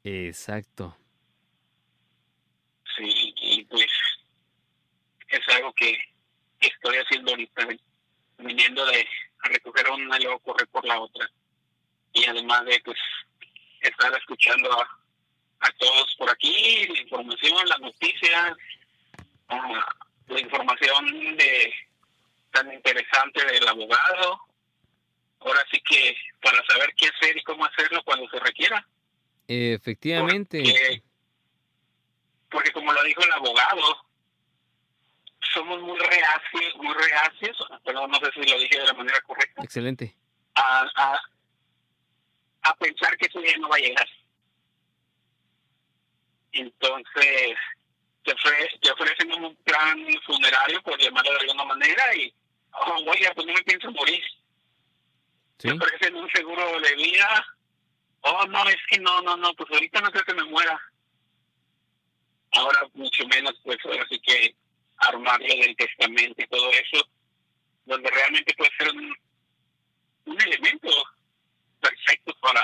Exacto. 0.02 0.97
Sí, 2.97 3.35
y 3.36 3.64
pues 3.64 3.86
es 5.28 5.48
algo 5.55 5.73
que 5.73 5.98
estoy 6.60 6.97
haciendo 6.97 7.31
ahorita, 7.31 7.66
viniendo 8.39 8.85
de 8.86 9.06
a 9.44 9.48
recoger 9.48 9.90
una 9.90 10.19
y 10.19 10.23
luego 10.23 10.39
correr 10.40 10.69
por 10.69 10.85
la 10.85 11.01
otra. 11.01 11.28
Y 12.12 12.24
además 12.27 12.64
de 12.64 12.81
pues 12.85 12.98
estar 13.81 14.14
escuchando 14.16 14.70
a, 14.73 15.70
todos 15.78 16.14
por 16.16 16.31
aquí, 16.31 16.86
la 16.89 17.01
información, 17.01 17.69
las 17.69 17.81
noticias, 17.81 18.56
la 20.28 20.40
información 20.40 21.36
de 21.36 21.74
tan 22.51 22.73
interesante 22.73 23.44
del 23.47 23.66
abogado. 23.69 24.40
Ahora 25.40 25.64
sí 25.70 25.81
que 25.89 26.16
para 26.40 26.64
saber 26.66 26.93
qué 26.97 27.09
hacer 27.09 27.36
y 27.36 27.43
cómo 27.43 27.64
hacerlo 27.64 28.02
cuando 28.05 28.28
se 28.28 28.39
requiera. 28.39 28.86
Efectivamente. 29.48 30.62
Porque, 30.62 31.02
como 32.72 32.92
lo 32.92 33.02
dijo 33.04 33.22
el 33.22 33.32
abogado, 33.32 34.06
somos 35.52 35.80
muy 35.80 35.98
reacios, 35.98 36.76
muy 36.76 36.94
reacios, 36.94 37.56
perdón, 37.84 38.10
no 38.10 38.18
sé 38.18 38.30
si 38.32 38.50
lo 38.50 38.58
dije 38.58 38.78
de 38.78 38.86
la 38.86 38.94
manera 38.94 39.20
correcta. 39.22 39.62
Excelente. 39.62 40.16
a, 40.54 41.20
a 42.62 42.76
pensar 42.76 43.16
que 43.16 43.30
su 43.30 43.40
día 43.40 43.56
no 43.58 43.68
va 43.68 43.76
a 43.76 43.80
llegar. 43.80 44.08
Entonces, 46.52 47.56
te, 48.22 48.90
ofrecen 48.90 49.32
un 49.32 49.56
plan 49.56 50.06
funerario, 50.24 50.82
por 50.82 50.98
llamarlo 51.00 51.32
de 51.32 51.40
alguna 51.40 51.64
manera, 51.64 52.16
y, 52.16 52.32
oh, 52.72 53.04
oiga, 53.06 53.32
pues 53.34 53.46
no 53.46 53.54
me 53.54 53.62
pienso 53.62 53.90
morir. 53.90 54.22
Te 55.56 55.72
ofrecen 55.72 56.16
un 56.16 56.28
seguro 56.30 56.80
de 56.80 56.94
vida, 56.96 57.46
oh, 58.20 58.46
no, 58.46 58.68
es 58.68 58.76
que 58.90 58.98
no, 58.98 59.22
no, 59.22 59.36
no, 59.36 59.52
pues 59.54 59.70
ahorita 59.72 60.00
no 60.00 60.10
creo 60.10 60.24
que 60.24 60.34
me 60.34 60.44
muera. 60.44 60.80
Ahora 62.52 62.80
mucho 62.94 63.26
menos, 63.28 63.54
pues 63.64 63.78
ahora 63.84 64.06
sí 64.10 64.20
que 64.20 64.54
armarlo 64.98 65.46
del 65.46 65.76
testamento 65.76 66.42
y 66.42 66.46
todo 66.46 66.70
eso, 66.70 67.08
donde 67.86 68.10
realmente 68.10 68.54
puede 68.56 68.70
ser 68.78 68.90
un, 68.94 69.14
un 70.26 70.40
elemento 70.40 70.88
perfecto 71.80 72.32
para, 72.40 72.62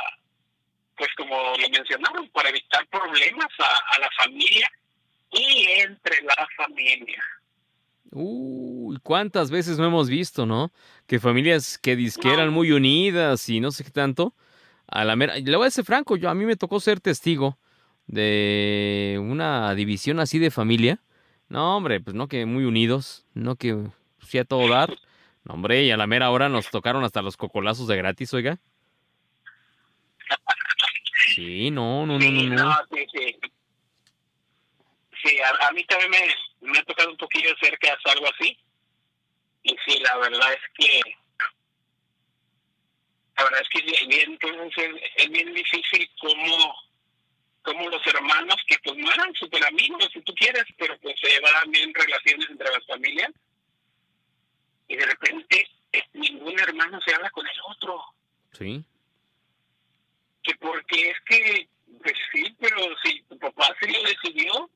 pues 0.96 1.08
como 1.16 1.34
lo 1.56 1.68
mencionaron, 1.70 2.28
para 2.30 2.50
evitar 2.50 2.86
problemas 2.88 3.48
a, 3.58 4.00
la 4.00 4.08
familia 4.16 4.70
y 5.32 5.66
entre 5.80 6.22
la 6.22 6.46
familia. 6.56 7.22
Uy, 8.10 8.98
cuántas 9.02 9.50
veces 9.50 9.78
no 9.78 9.86
hemos 9.86 10.08
visto, 10.08 10.46
¿no? 10.46 10.72
Que 11.06 11.18
familias 11.18 11.78
que 11.78 11.96
disque 11.96 12.32
eran 12.32 12.50
muy 12.50 12.72
unidas 12.72 13.48
y 13.48 13.60
no 13.60 13.70
sé 13.70 13.84
qué 13.84 13.90
tanto. 13.90 14.34
A 14.86 15.04
la 15.04 15.16
mera, 15.16 15.36
le 15.36 15.56
voy 15.56 15.64
a 15.64 15.66
decir 15.66 15.84
franco, 15.84 16.16
yo 16.16 16.30
a 16.30 16.34
mí 16.34 16.46
me 16.46 16.56
tocó 16.56 16.80
ser 16.80 17.00
testigo 17.00 17.58
de 18.08 19.18
una 19.20 19.74
división 19.74 20.18
así 20.18 20.38
de 20.38 20.50
familia. 20.50 20.98
No, 21.48 21.76
hombre, 21.76 22.00
pues 22.00 22.14
no 22.14 22.28
que 22.28 22.44
muy 22.44 22.64
unidos, 22.64 23.24
no 23.34 23.56
que 23.56 23.76
sí 24.26 24.38
a 24.38 24.44
todo 24.44 24.68
dar. 24.68 24.90
No, 25.44 25.54
hombre, 25.54 25.84
y 25.84 25.90
a 25.90 25.96
la 25.96 26.06
mera 26.06 26.30
hora 26.30 26.48
nos 26.48 26.70
tocaron 26.70 27.04
hasta 27.04 27.22
los 27.22 27.36
cocolazos 27.36 27.86
de 27.86 27.96
gratis, 27.96 28.34
oiga. 28.34 28.58
Sí, 31.34 31.70
no, 31.70 32.04
no, 32.04 32.18
no, 32.18 32.30
no. 32.30 32.54
no. 32.54 32.76
sí, 32.90 33.06
sí. 33.12 33.38
Sí, 35.24 35.36
a, 35.40 35.72
mí 35.72 35.84
también 35.84 36.10
me, 36.10 36.70
me, 36.70 36.78
ha 36.78 36.82
tocado 36.84 37.10
un 37.10 37.16
poquillo 37.16 37.50
cerca 37.60 37.88
de 37.88 38.10
algo 38.12 38.26
así. 38.28 38.56
Y 39.64 39.76
sí, 39.84 39.98
la 40.00 40.16
verdad 40.18 40.52
es 40.52 40.60
que. 40.74 41.02
La 43.36 43.44
verdad 43.44 43.60
es 43.60 43.68
que 43.68 43.78
es 43.78 44.08
bien, 44.08 44.38
es, 45.16 45.30
bien 45.30 45.54
difícil 45.54 46.10
como, 46.20 46.74
como 47.62 47.88
los 47.88 48.06
hermanos 48.06 48.56
que 48.66 48.78
pues 48.82 48.96
no 48.96 49.12
eran 49.12 49.34
súper 49.34 49.64
amigos, 49.66 50.08
si 50.12 50.20
tú 50.22 50.34
quieres, 50.34 50.64
pero 50.76 50.98
pues 51.00 51.18
se 51.20 51.28
llevaban 51.28 51.70
bien 51.70 51.92
relaciones 51.92 52.48
entre 52.50 52.70
las 52.70 52.86
familias. 52.86 53.30
Y 54.88 54.96
de 54.96 55.06
repente 55.06 55.68
eh, 55.92 56.02
ningún 56.14 56.58
hermano 56.58 57.00
se 57.00 57.14
habla 57.14 57.30
con 57.30 57.46
el 57.46 57.56
otro. 57.68 58.02
Sí. 58.52 58.84
Que 60.42 60.54
porque 60.56 61.10
es 61.10 61.16
que, 61.26 61.68
pues 62.02 62.14
sí, 62.32 62.56
pero 62.58 62.78
si 63.02 63.22
tu 63.22 63.38
papá 63.38 63.74
sí 63.80 63.90
lo 63.90 64.02
decidió, 64.02 64.70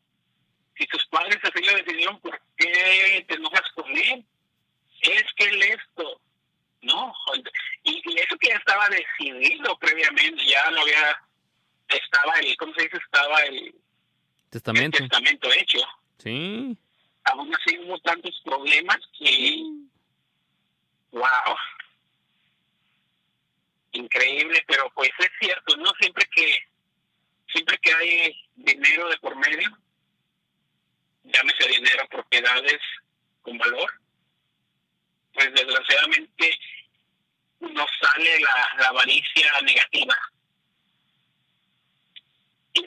si 0.76 0.86
tus 0.86 1.06
padres 1.06 1.38
así 1.42 1.64
lo 1.64 1.76
decidieron, 1.76 2.20
¿por 2.20 2.40
qué 2.56 3.24
te 3.28 3.34
enojas 3.34 3.70
con 3.74 3.90
él? 3.90 4.24
Es 5.02 5.24
que 5.36 5.44
él 5.44 5.62
esto, 5.62 6.20
¿no? 6.82 7.12
Y, 7.82 8.02
eso 8.20 8.36
que 8.38 8.48
ya 8.48 8.56
estaba 8.56 8.88
decidido 8.88 9.76
previamente, 9.78 10.44
ya 10.46 10.70
lo 10.70 10.82
había, 10.82 11.22
estaba 11.96 12.34
el, 12.40 12.56
¿cómo 12.56 12.74
se 12.74 12.82
dice? 12.82 12.96
Estaba 12.96 13.40
el 13.42 13.74
testamento, 14.50 14.98
el 14.98 15.08
testamento 15.08 15.52
hecho. 15.52 15.78
Sí. 16.18 16.76
Aún 17.24 17.54
así 17.54 17.78
hubo 17.78 17.98
tantos 18.00 18.40
problemas 18.44 18.98
que, 19.18 19.62
wow, 21.12 21.56
increíble, 23.92 24.64
pero 24.66 24.90
pues 24.94 25.10
es 25.18 25.30
cierto, 25.40 25.76
¿no? 25.76 25.90
Siempre 26.00 26.26
que, 26.34 26.58
siempre 27.52 27.78
que 27.78 27.94
hay 27.94 28.48
dinero 28.56 29.08
de 29.08 29.18
por 29.18 29.36
medio, 29.36 29.68
llámese 31.24 31.68
dinero, 31.68 32.08
propiedades 32.08 32.80
con 33.42 33.58
valor, 33.58 33.92
pues 35.34 35.52
desgraciadamente 35.54 36.58
nos 37.60 37.90
sale 38.00 38.40
la, 38.40 38.74
la 38.78 38.88
avaricia 38.88 39.60
negativa. 39.62 40.16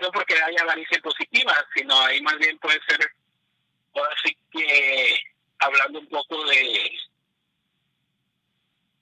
No 0.01 0.11
porque 0.11 0.35
haya 0.35 0.61
avaricia 0.61 0.99
positiva, 1.01 1.53
sino 1.75 1.99
ahí 2.01 2.21
más 2.21 2.37
bien 2.37 2.57
puede 2.59 2.79
ser, 2.87 2.99
ahora 3.93 4.15
sí 4.23 4.37
que 4.51 5.19
hablando 5.59 5.99
un 5.99 6.07
poco 6.07 6.43
de 6.45 6.91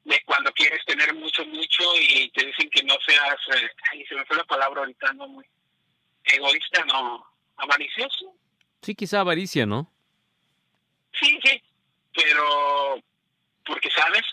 de 0.06 0.22
cuando 0.26 0.52
quieres 0.52 0.84
tener 0.86 1.14
mucho, 1.14 1.46
mucho 1.46 1.84
y 1.98 2.30
te 2.32 2.46
dicen 2.46 2.70
que 2.70 2.84
no 2.84 2.96
seas, 3.06 3.38
eh, 3.56 3.70
ay, 3.92 4.06
se 4.06 4.16
me 4.16 4.26
fue 4.26 4.36
la 4.36 4.44
palabra 4.44 4.82
ahorita, 4.82 5.14
no 5.14 5.28
muy 5.30 5.46
egoísta, 6.26 6.84
no, 6.86 7.26
avaricioso. 7.58 8.36
Sí, 8.82 8.96
quizá 8.96 9.22
avaricia, 9.22 9.66
¿no? 9.66 9.90
Sí, 11.14 11.40
sí, 11.44 11.62
pero 12.14 13.02
porque, 13.66 13.90
¿sabes? 13.92 14.24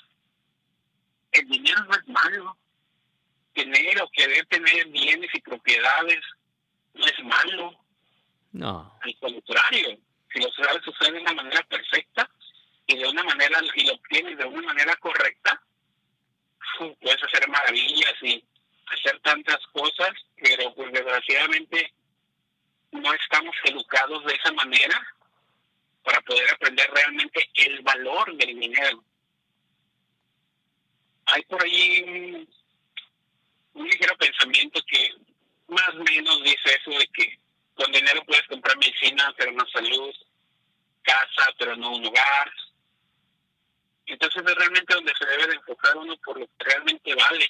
El 1.32 1.48
dinero 1.48 1.84
no 1.84 1.94
es 1.94 2.08
malo. 2.08 2.56
Tener 3.54 4.00
o 4.02 4.08
querer 4.10 4.46
tener 4.46 4.86
bienes 4.88 5.30
y 5.34 5.40
propiedades 5.40 6.20
no 7.00 7.06
es 7.06 7.24
malo. 7.24 7.84
No. 8.52 8.98
Al 9.00 9.16
contrario, 9.18 9.98
si 10.32 10.40
lo 10.40 10.50
sabes 10.52 10.86
usar 10.86 11.12
de 11.12 11.20
una 11.20 11.32
manera 11.34 11.62
perfecta 11.64 12.30
y 12.86 12.96
de 12.96 13.08
una 13.08 13.22
manera, 13.24 13.60
y 13.74 13.86
lo 13.86 13.94
obtienes 13.94 14.38
de 14.38 14.44
una 14.44 14.62
manera 14.62 14.94
correcta, 14.96 15.62
puedes 17.00 17.22
hacer 17.22 17.48
maravillas 17.48 18.14
y 18.22 18.44
hacer 18.86 19.20
tantas 19.20 19.58
cosas, 19.72 20.10
pero 20.36 20.74
pues 20.74 20.92
desgraciadamente 20.92 21.92
no 22.92 23.12
estamos 23.14 23.54
educados 23.64 24.24
de 24.24 24.34
esa 24.34 24.52
manera 24.52 25.00
para 26.02 26.20
poder 26.22 26.50
aprender 26.50 26.90
realmente 26.90 27.48
el 27.54 27.80
valor 27.82 28.34
del 28.36 28.58
dinero. 28.58 29.04
Hay 31.26 31.42
por 31.42 31.62
ahí 31.62 32.46
un, 33.74 33.86
ligero 33.86 34.16
pensamiento 34.16 34.80
que 34.86 35.10
más 35.70 35.88
o 35.94 36.04
menos 36.04 36.42
dice 36.42 36.78
eso 36.80 36.90
de 36.90 37.06
que 37.08 37.38
con 37.74 37.90
dinero 37.92 38.22
puedes 38.26 38.46
comprar 38.46 38.76
medicina, 38.78 39.32
pero 39.36 39.52
no 39.52 39.66
salud, 39.68 40.14
casa, 41.02 41.48
pero 41.58 41.76
no 41.76 41.92
un 41.92 42.06
hogar. 42.06 42.52
Entonces 44.06 44.42
es 44.44 44.54
realmente 44.54 44.94
donde 44.94 45.14
se 45.18 45.26
debe 45.26 45.46
de 45.46 45.54
enfocar 45.54 45.96
uno 45.96 46.16
por 46.18 46.38
lo 46.38 46.46
que 46.46 46.64
realmente 46.64 47.14
vale. 47.14 47.46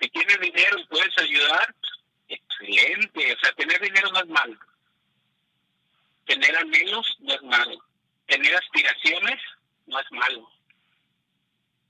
Si 0.00 0.08
tienes 0.08 0.40
dinero 0.40 0.78
y 0.78 0.86
puedes 0.86 1.18
ayudar, 1.18 1.74
excelente. 2.28 3.34
O 3.34 3.38
sea, 3.38 3.52
tener 3.52 3.80
dinero 3.80 4.10
no 4.12 4.20
es 4.20 4.28
malo. 4.28 4.58
Tener 6.26 6.56
anhelos 6.56 7.16
no 7.18 7.34
es 7.34 7.42
malo. 7.42 7.84
Tener 8.26 8.54
aspiraciones 8.54 9.40
no 9.86 9.98
es 9.98 10.12
malo. 10.12 10.50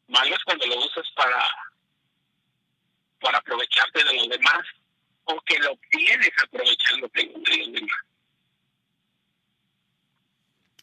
Malo 0.09 0.35
es 0.35 0.45
cuando 0.45 0.67
lo 0.67 0.79
usas 0.79 1.09
para, 1.15 1.47
para 3.21 3.39
aprovecharte 3.39 4.03
de 4.03 4.15
los 4.15 4.29
demás 4.29 4.65
o 5.35 5.41
que 5.43 5.59
lo 5.59 5.73
obtienes 5.73 6.31
aprovechándote 6.43 7.21
de 7.21 7.57
los 7.59 7.73
demás. 7.73 7.91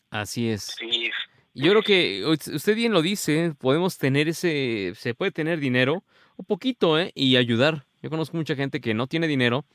Así 0.10 0.50
es. 0.50 0.76
Sí. 0.78 1.12
Yo 1.54 1.72
creo 1.72 1.82
que 1.82 2.24
usted 2.26 2.76
bien 2.76 2.94
lo 2.94 3.02
dice, 3.02 3.54
podemos 3.58 3.98
tener 3.98 4.28
ese, 4.28 4.94
se 4.96 5.16
puede 5.16 5.32
tener 5.32 5.60
dinero, 5.60 6.04
un 6.36 6.46
poquito, 6.46 7.00
¿eh? 7.00 7.12
Y 7.16 7.36
ayudar. 7.36 7.86
Yo 8.02 8.12
conozco 8.12 8.38
mucha 8.38 8.56
gente 8.56 8.80
que 8.80 8.94
no 8.94 9.08
tiene 9.08 9.28
dinero 9.28 9.66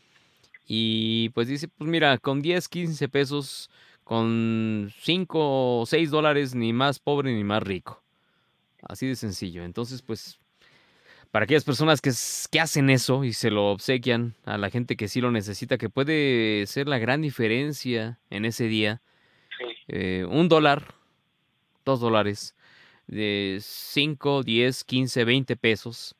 y 0.67 1.31
pues 1.31 1.49
dice, 1.49 1.69
pues 1.69 1.91
mira, 1.91 2.19
con 2.19 2.41
10, 2.41 2.69
15 2.69 3.09
pesos, 3.09 3.69
con 4.05 4.93
5 5.01 5.81
o 5.81 5.87
6 5.87 6.11
dólares, 6.11 6.55
ni 6.55 6.73
más 6.73 6.99
pobre 7.01 7.33
ni 7.33 7.43
más 7.45 7.63
rico. 7.63 8.03
Así 8.83 9.07
de 9.07 9.17
sencillo. 9.17 9.65
Entonces, 9.65 10.03
pues, 10.03 10.39
para 11.33 11.45
aquellas 11.45 11.65
personas 11.65 12.03
que, 12.03 12.13
que 12.51 12.61
hacen 12.61 12.91
eso 12.91 13.25
y 13.25 13.33
se 13.33 13.51
lo 13.51 13.71
obsequian 13.71 14.37
a 14.45 14.59
la 14.59 14.69
gente 14.69 14.97
que 14.97 15.09
sí 15.09 15.23
lo 15.23 15.31
necesita, 15.31 15.79
que 15.79 15.89
puede 15.89 16.67
ser 16.67 16.89
la 16.89 16.99
gran 16.99 17.23
diferencia 17.23 18.19
en 18.29 18.45
ese 18.45 18.65
día. 18.65 19.01
Eh, 19.89 20.27
un 20.29 20.51
dólar, 20.51 20.95
dos 21.87 22.01
dólares, 22.01 22.55
de 23.07 23.59
5, 23.63 24.43
10, 24.43 24.85
15, 24.85 25.25
20 25.25 25.57
pesos 25.57 26.15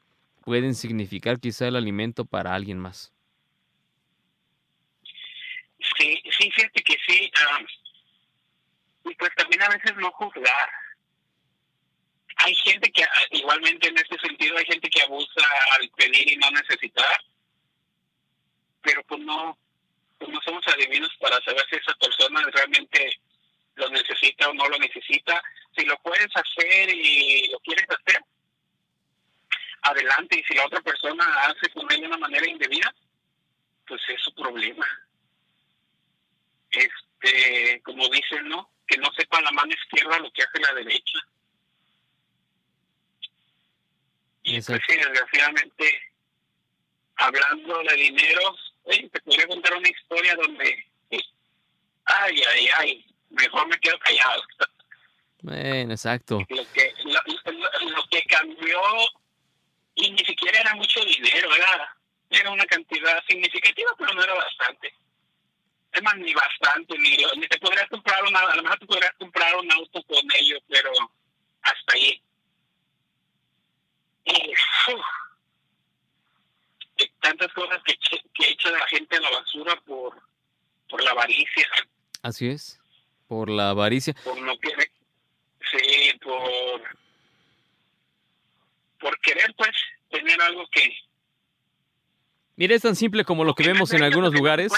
pueden 0.45 0.75
significar 0.75 1.39
quizá 1.39 1.69
el 1.69 1.77
alimento 1.77 2.25
para 2.25 2.55
alguien 2.55 2.79
más. 2.79 3.13
Sí, 5.99 6.23
sí, 6.39 6.51
fíjate 6.51 6.83
que 6.83 6.97
sí. 7.07 7.31
y 9.05 9.15
pues 9.17 9.31
también 9.37 9.63
a 9.63 9.69
veces 9.69 9.95
no 9.97 10.11
juzgar. 10.13 10.71
Hay 12.45 12.55
gente 12.57 12.91
que, 12.91 13.05
igualmente 13.31 13.89
en 13.89 13.99
este 13.99 14.19
sentido, 14.19 14.57
hay 14.57 14.65
gente 14.65 14.89
que 14.91 15.03
abusa 15.03 15.47
al 15.73 15.89
pedir 15.91 16.33
y 16.33 16.37
no 16.37 16.51
necesitar, 16.51 17.23
pero 18.83 19.03
pues 19.05 19.21
no, 19.21 19.57
pues 20.19 20.31
no 20.31 20.41
somos 20.43 20.67
adivinos 20.69 21.11
para 21.21 21.41
saber 21.43 21.65
si 21.71 21.77
esa 21.77 21.95
persona 21.95 22.43
realmente 22.53 23.21
lo 23.77 23.89
necesita 23.91 24.49
o 24.49 24.55
no 24.55 24.69
lo 24.69 24.79
necesita. 24.79 25.43
Si 25.77 25.85
lo 25.85 25.97
puedes 25.99 26.29
hacer 26.35 26.91
y 26.91 27.49
lo 27.51 27.59
quieres 27.61 27.87
hacer, 27.89 28.23
adelante. 29.83 30.39
Y 30.39 30.45
si 30.45 30.55
la 30.55 30.67
otra 30.67 30.81
persona 30.81 31.25
hace 31.45 31.71
con 31.71 31.91
él 31.93 32.01
de 32.01 32.07
una 32.07 32.19
manera 32.19 32.49
indebida, 32.49 32.95
pues 33.87 34.01
es 34.09 34.21
su 34.21 34.35
problema. 34.35 34.87
Este, 36.71 37.81
como 37.83 38.09
dicen, 38.09 38.49
¿no? 38.49 38.71
Que 38.87 38.97
no 38.99 39.11
sepa 39.17 39.41
la 39.41 39.53
mano 39.53 39.73
izquierda 39.73 40.19
lo 40.19 40.33
que 40.33 40.43
hace 40.43 40.61
la 40.61 40.75
derecha. 40.75 41.19
Y 44.43 44.61
pues 44.61 44.81
sí, 44.89 44.97
desgraciadamente, 44.97 46.13
hablando 47.17 47.83
de 47.85 47.97
dinero, 47.97 48.57
te 48.85 49.21
podría 49.21 49.47
contar 49.47 49.77
una 49.77 49.89
historia 49.89 50.35
donde, 50.35 50.85
ay, 52.05 52.43
ay, 52.51 52.69
ay, 52.77 53.07
mejor 53.31 53.69
me 53.69 53.79
quedo 53.79 53.99
callado. 54.01 54.43
Bueno, 55.43 55.93
exacto. 55.93 56.39
Lo 56.49 56.73
que, 56.73 56.95
lo, 57.05 58.09
que 58.11 58.23
cambió, 58.23 58.81
y 59.95 60.11
ni 60.11 60.25
siquiera 60.25 60.61
era 60.61 60.75
mucho 60.75 61.05
dinero, 61.05 61.55
era, 61.55 61.97
era 62.31 62.51
una 62.51 62.65
cantidad 62.67 63.23
significativa, 63.29 63.91
pero 63.99 64.15
no 64.15 64.23
era 64.23 64.35
bastante. 64.35 64.95
Es 65.93 66.03
más, 66.03 66.17
ni 66.17 66.33
bastante, 66.33 66.97
ni, 66.99 67.17
ni 67.37 67.47
te 67.49 67.59
podrías 67.59 67.89
comprar 67.89 68.25
una, 68.25 68.41
a 68.41 68.57
lo 68.57 68.63
mejor 68.63 68.79
te 68.79 68.87
podrías 68.87 69.13
comprar 69.19 69.57
un 69.57 69.71
auto 69.73 70.03
con 70.05 70.25
ello, 70.35 70.59
pero 70.69 70.91
hasta 71.63 71.95
ahí. 71.95 72.23
Y, 74.25 74.55
tantas 77.21 77.53
cosas 77.53 77.81
que, 77.85 77.97
que 78.35 78.49
echa 78.49 78.71
la 78.71 78.87
gente 78.89 79.17
a 79.17 79.21
la 79.21 79.31
basura 79.31 79.81
por, 79.87 80.21
por 80.89 81.03
la 81.03 81.13
avaricia. 81.13 81.67
Así 82.23 82.49
es 82.49 82.83
por 83.33 83.49
la 83.49 83.71
avaricia. 83.71 84.15
Por 84.25 84.39
no 84.43 84.59
querer, 84.59 84.91
sí, 85.71 86.19
por, 86.23 86.83
por 89.01 89.19
querer 89.21 89.55
pues 89.57 89.71
tener 90.11 90.39
algo 90.43 90.67
que... 90.71 90.95
Mira, 92.57 92.75
es 92.75 92.83
tan 92.83 92.95
simple 92.95 93.25
como 93.25 93.45
lo 93.45 93.55
que 93.55 93.67
vemos 93.67 93.91
en 93.95 94.03
algunos 94.03 94.35
lugares. 94.35 94.71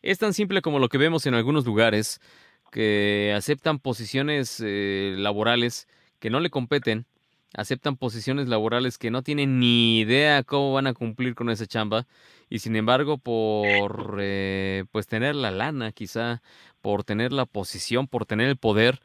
Es 0.00 0.18
tan 0.20 0.32
simple 0.32 0.62
como 0.62 0.78
lo 0.78 0.88
que 0.88 0.96
vemos 0.96 1.26
en 1.26 1.34
algunos 1.34 1.66
lugares 1.66 2.20
que 2.70 3.34
aceptan 3.36 3.80
posiciones 3.80 4.62
eh, 4.64 5.16
laborales 5.18 5.88
que 6.20 6.30
no 6.30 6.38
le 6.38 6.50
competen, 6.50 7.04
aceptan 7.54 7.96
posiciones 7.96 8.48
laborales 8.48 8.98
que 8.98 9.10
no 9.10 9.22
tienen 9.22 9.58
ni 9.58 10.00
idea 10.00 10.42
cómo 10.42 10.72
van 10.72 10.86
a 10.86 10.94
cumplir 10.94 11.34
con 11.34 11.50
esa 11.50 11.66
chamba 11.66 12.06
y 12.48 12.60
sin 12.60 12.76
embargo 12.76 13.18
por 13.18 14.18
eh, 14.20 14.84
pues 14.92 15.06
tener 15.06 15.34
la 15.34 15.50
lana 15.50 15.92
quizá 15.92 16.42
por 16.80 17.04
tener 17.04 17.32
la 17.32 17.46
posición, 17.46 18.06
por 18.06 18.26
tener 18.26 18.48
el 18.48 18.56
poder, 18.56 19.00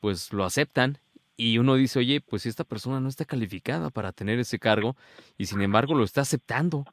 pues 0.00 0.32
lo 0.32 0.44
aceptan 0.44 0.98
y 1.36 1.58
uno 1.58 1.74
dice, 1.74 1.98
oye, 1.98 2.20
pues 2.20 2.44
esta 2.44 2.64
persona 2.64 3.00
no 3.00 3.08
está 3.08 3.24
calificada 3.24 3.88
para 3.88 4.12
tener 4.12 4.38
ese 4.38 4.58
cargo 4.58 4.96
y 5.38 5.46
sin 5.46 5.62
embargo 5.62 5.94
lo 5.94 6.04
está 6.04 6.20
aceptando. 6.20 6.84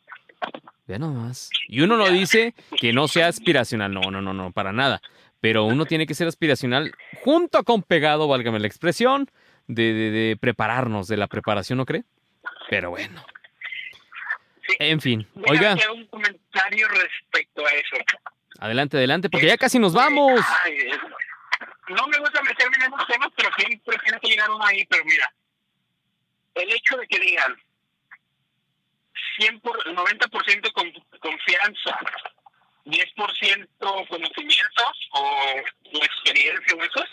Vean 0.88 1.01
nomás. 1.01 1.49
Y 1.67 1.81
uno 1.81 1.97
no 1.97 2.09
dice 2.09 2.55
que 2.79 2.93
no 2.93 3.09
sea 3.09 3.27
aspiracional, 3.27 3.93
no, 3.93 4.09
no, 4.09 4.21
no, 4.21 4.34
no, 4.34 4.53
para 4.53 4.71
nada. 4.71 5.01
Pero 5.41 5.65
uno 5.65 5.85
tiene 5.85 6.07
que 6.07 6.13
ser 6.13 6.27
aspiracional 6.27 6.93
junto 7.25 7.63
con 7.63 7.84
pegado, 7.84 8.27
válgame 8.27 8.59
la 8.59 8.67
expresión, 8.67 9.29
de, 9.68 9.94
de, 9.94 10.38
prepararnos, 10.39 11.07
de 11.07 11.18
la 11.18 11.27
preparación, 11.27 11.77
¿no 11.77 11.85
cree? 11.85 12.03
Pero 12.69 12.91
bueno. 12.91 13.23
En 14.80 14.99
fin, 14.99 15.27
oiga. 15.48 15.77
un 15.94 16.06
comentario 16.07 16.88
respecto 16.89 17.65
a 17.65 17.69
eso. 17.69 17.95
Adelante, 18.60 18.98
adelante, 18.98 19.30
porque 19.30 19.48
ya 19.48 19.57
casi 19.57 19.80
nos 19.80 19.94
vamos. 19.94 20.41
no 21.89 22.07
me 22.07 22.18
gusta 22.18 22.41
meterme 22.41 22.76
en 22.77 22.94
esos 22.94 23.07
temas, 23.07 23.30
pero 23.35 23.49
siempre 23.57 23.98
tiene 24.03 24.19
que 24.19 24.27
llegar 24.30 24.49
uno 24.49 24.65
ahí. 24.65 24.85
Pero 24.89 25.06
mira, 25.06 25.31
el 26.56 26.72
hecho 26.72 26.98
de 26.98 27.07
que 27.07 27.19
digan 27.19 27.56
100 29.39 29.60
por, 29.61 29.77
90% 29.85 30.72
con 30.73 30.91
confianza, 31.19 31.99
10% 32.85 33.68
conocimientos 34.07 35.10
o, 35.11 35.56
experiencia 35.94 36.76
o 36.76 36.84
eso, 36.84 37.06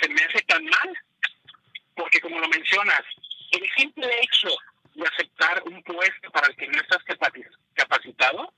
se 0.00 0.08
me 0.08 0.22
hace 0.22 0.40
tan 0.42 0.64
mal, 0.64 0.98
como 2.30 2.42
lo 2.42 2.48
mencionas, 2.48 3.02
el 3.50 3.68
simple 3.76 4.08
hecho 4.22 4.48
de 4.94 5.06
aceptar 5.06 5.62
un 5.66 5.82
puesto 5.82 6.30
para 6.30 6.46
el 6.46 6.56
que 6.56 6.68
no 6.68 6.80
estás 6.80 7.02
capacitado, 7.74 8.54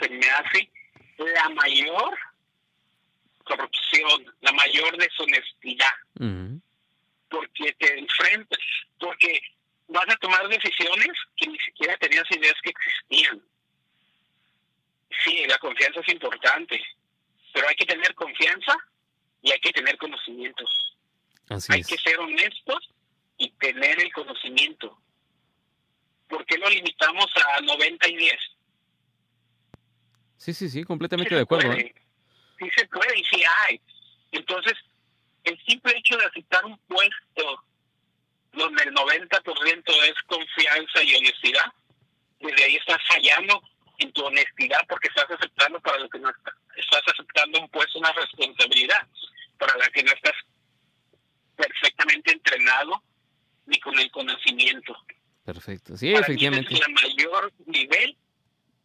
se 0.00 0.08
me 0.08 0.30
hace 0.30 0.70
la 1.18 1.48
mayor 1.50 2.16
corrupción, 3.44 4.34
la 4.40 4.52
mayor 4.52 4.96
deshonestidad. 4.96 5.92
Porque 7.28 7.72
te 7.78 7.98
enfrentas, 7.98 8.60
porque 9.00 9.40
vas 9.88 10.08
a 10.08 10.16
tomar 10.16 10.46
decisiones 10.48 11.10
que 11.36 11.48
ni 11.48 11.58
siquiera 11.58 11.96
tenías 11.96 12.30
ideas 12.30 12.54
que 12.62 12.70
existían. 12.70 13.42
Sí, 15.24 15.44
la 15.48 15.58
confianza 15.58 16.00
es 16.00 16.08
importante, 16.08 16.80
pero 17.52 17.68
hay 17.68 17.74
que 17.74 17.86
tener 17.86 18.14
confianza 18.14 18.76
y 19.42 19.50
hay 19.50 19.58
que 19.58 19.72
tener 19.72 19.96
hay 21.68 21.82
que 21.82 21.96
ser 21.98 22.18
honestos 22.18 22.90
y 23.38 23.50
tener 23.52 24.00
el 24.00 24.12
conocimiento. 24.12 24.98
¿Por 26.28 26.44
qué 26.46 26.56
lo 26.58 26.68
limitamos 26.68 27.26
a 27.36 27.60
90 27.60 28.08
y 28.08 28.16
10? 28.16 28.32
Sí, 30.36 30.54
sí, 30.54 30.68
sí, 30.68 30.84
completamente 30.84 31.34
de 31.34 31.42
acuerdo. 31.42 31.72
¿eh? 31.72 31.94
Sí 32.58 32.70
se 32.76 32.86
puede 32.86 33.18
y 33.18 33.24
sí 33.24 33.42
hay. 33.60 33.80
Entonces, 34.32 34.74
el 35.44 35.58
simple 35.64 35.96
hecho 35.96 36.16
de 36.16 36.24
aceptar 36.24 36.64
un 36.64 36.78
puesto 36.88 37.64
donde 38.52 38.82
el 38.84 38.94
90% 38.94 39.82
es 40.04 40.22
confianza 40.26 41.02
y 41.02 41.14
honestidad, 41.16 41.72
desde 42.40 42.64
ahí 42.64 42.76
estás 42.76 42.98
fallando 43.08 43.62
en 43.98 44.12
tu 44.12 44.24
honestidad 44.24 44.80
porque 44.88 45.08
estás 45.08 45.30
aceptando 45.30 45.80
para 45.80 45.98
lo 45.98 46.08
que 46.08 46.18
no 46.18 46.30
estás, 46.30 46.54
estás 46.76 47.02
aceptando 47.06 47.60
un 47.60 47.68
puesto, 47.68 47.98
una 47.98 48.12
responsabilidad 48.12 49.06
para 49.58 49.76
la 49.76 49.88
que 49.90 50.02
no 50.02 50.12
estás 50.12 50.34
perfectamente 51.56 52.32
entrenado 52.32 53.02
ni 53.66 53.78
con 53.80 53.98
el 53.98 54.10
conocimiento. 54.10 54.96
Perfecto, 55.44 55.96
sí, 55.96 56.12
efectivamente. 56.12 56.74
es 56.74 56.80
el 56.80 56.92
mayor 56.92 57.52
nivel 57.66 58.16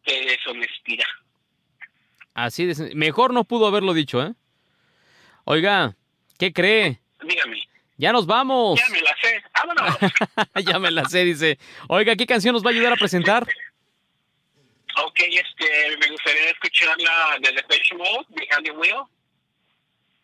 de 0.06 0.20
deshonestidad. 0.24 1.06
Así 2.34 2.66
de 2.66 2.94
mejor 2.94 3.32
no 3.32 3.44
pudo 3.44 3.66
haberlo 3.66 3.94
dicho, 3.94 4.22
¿eh? 4.22 4.34
Oiga, 5.44 5.96
¿qué 6.38 6.52
cree? 6.52 7.00
Dígame. 7.22 7.62
Ya 7.96 8.12
nos 8.12 8.26
vamos. 8.26 8.78
Ya 8.78 8.88
me 8.90 9.00
la 9.00 9.16
sé. 9.20 9.42
Vámonos. 9.54 9.98
ya 10.72 10.78
me 10.78 10.90
la 10.90 11.04
sé, 11.06 11.24
dice. 11.24 11.58
Oiga, 11.88 12.14
¿qué 12.14 12.26
canción 12.26 12.52
nos 12.52 12.64
va 12.64 12.70
a 12.70 12.72
ayudar 12.72 12.92
a 12.92 12.96
presentar? 12.96 13.44
Ok, 15.04 15.20
este, 15.20 15.96
me 16.00 16.10
gustaría 16.10 16.50
escuchar 16.50 16.96
la 16.98 17.38
de 17.40 17.52
Depeche 17.52 17.96
Mode, 17.96 18.26
Behind 18.30 18.64
the 18.64 18.70
Wheel. 18.70 19.02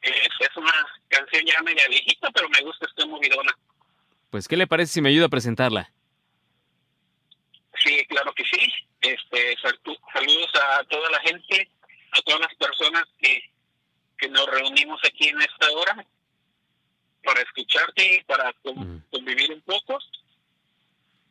Es, 0.04 0.28
es 0.38 0.56
una 0.56 0.72
canción 1.08 1.44
ya 1.46 1.62
media 1.62 1.88
viejita, 1.88 2.30
pero 2.30 2.48
me 2.50 2.60
gusta, 2.60 2.86
esta 2.86 3.06
movidona. 3.06 3.52
Pues, 4.30 4.46
¿qué 4.46 4.56
le 4.56 4.66
parece 4.66 4.92
si 4.92 5.00
me 5.00 5.08
ayuda 5.08 5.26
a 5.26 5.30
presentarla? 5.30 5.90
Sí, 7.82 8.04
claro 8.08 8.32
que 8.34 8.44
sí. 8.44 8.72
Este, 9.00 9.56
saludos 10.12 10.50
a 10.54 10.84
toda 10.84 11.10
la 11.10 11.20
gente, 11.20 11.70
a 12.12 12.20
todas 12.22 12.40
las 12.40 12.54
personas 12.54 13.04
que, 13.18 13.50
que 14.18 14.28
nos 14.28 14.46
reunimos 14.46 15.00
aquí 15.04 15.28
en 15.28 15.40
esta 15.40 15.70
hora 15.72 16.06
para 17.22 17.40
escucharte 17.40 18.16
y 18.16 18.24
para 18.24 18.52
convivir 19.10 19.52
un 19.52 19.60
poco. 19.62 19.98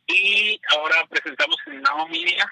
Y 0.06 0.60
ahora 0.70 1.06
presentamos 1.08 1.56
en 1.66 1.80
Now 1.82 2.08
Media 2.08 2.50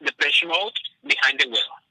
Depression 0.00 0.50
Mode 0.50 0.74
Behind 1.02 1.38
the 1.38 1.48
Wheel. 1.48 1.85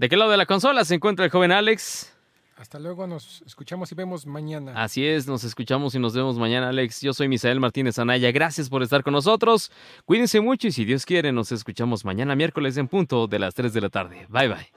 ¿De 0.00 0.08
qué 0.08 0.16
lado 0.16 0.30
de 0.30 0.38
la 0.38 0.46
consola 0.46 0.82
se 0.86 0.94
encuentra 0.94 1.26
el 1.26 1.30
joven 1.30 1.52
Alex? 1.52 2.10
Hasta 2.56 2.78
luego, 2.78 3.06
nos 3.06 3.42
escuchamos 3.42 3.92
y 3.92 3.94
vemos 3.94 4.24
mañana. 4.24 4.72
Así 4.82 5.06
es, 5.06 5.26
nos 5.26 5.44
escuchamos 5.44 5.94
y 5.94 5.98
nos 5.98 6.14
vemos 6.14 6.38
mañana, 6.38 6.70
Alex. 6.70 7.02
Yo 7.02 7.12
soy 7.12 7.28
Misael 7.28 7.60
Martínez 7.60 7.98
Anaya. 7.98 8.32
Gracias 8.32 8.70
por 8.70 8.82
estar 8.82 9.02
con 9.02 9.12
nosotros. 9.12 9.70
Cuídense 10.06 10.40
mucho 10.40 10.68
y 10.68 10.72
si 10.72 10.86
Dios 10.86 11.04
quiere, 11.04 11.32
nos 11.32 11.52
escuchamos 11.52 12.06
mañana 12.06 12.34
miércoles 12.34 12.78
en 12.78 12.88
punto 12.88 13.26
de 13.26 13.40
las 13.40 13.54
3 13.54 13.74
de 13.74 13.80
la 13.82 13.90
tarde. 13.90 14.26
Bye 14.30 14.48
bye. 14.48 14.68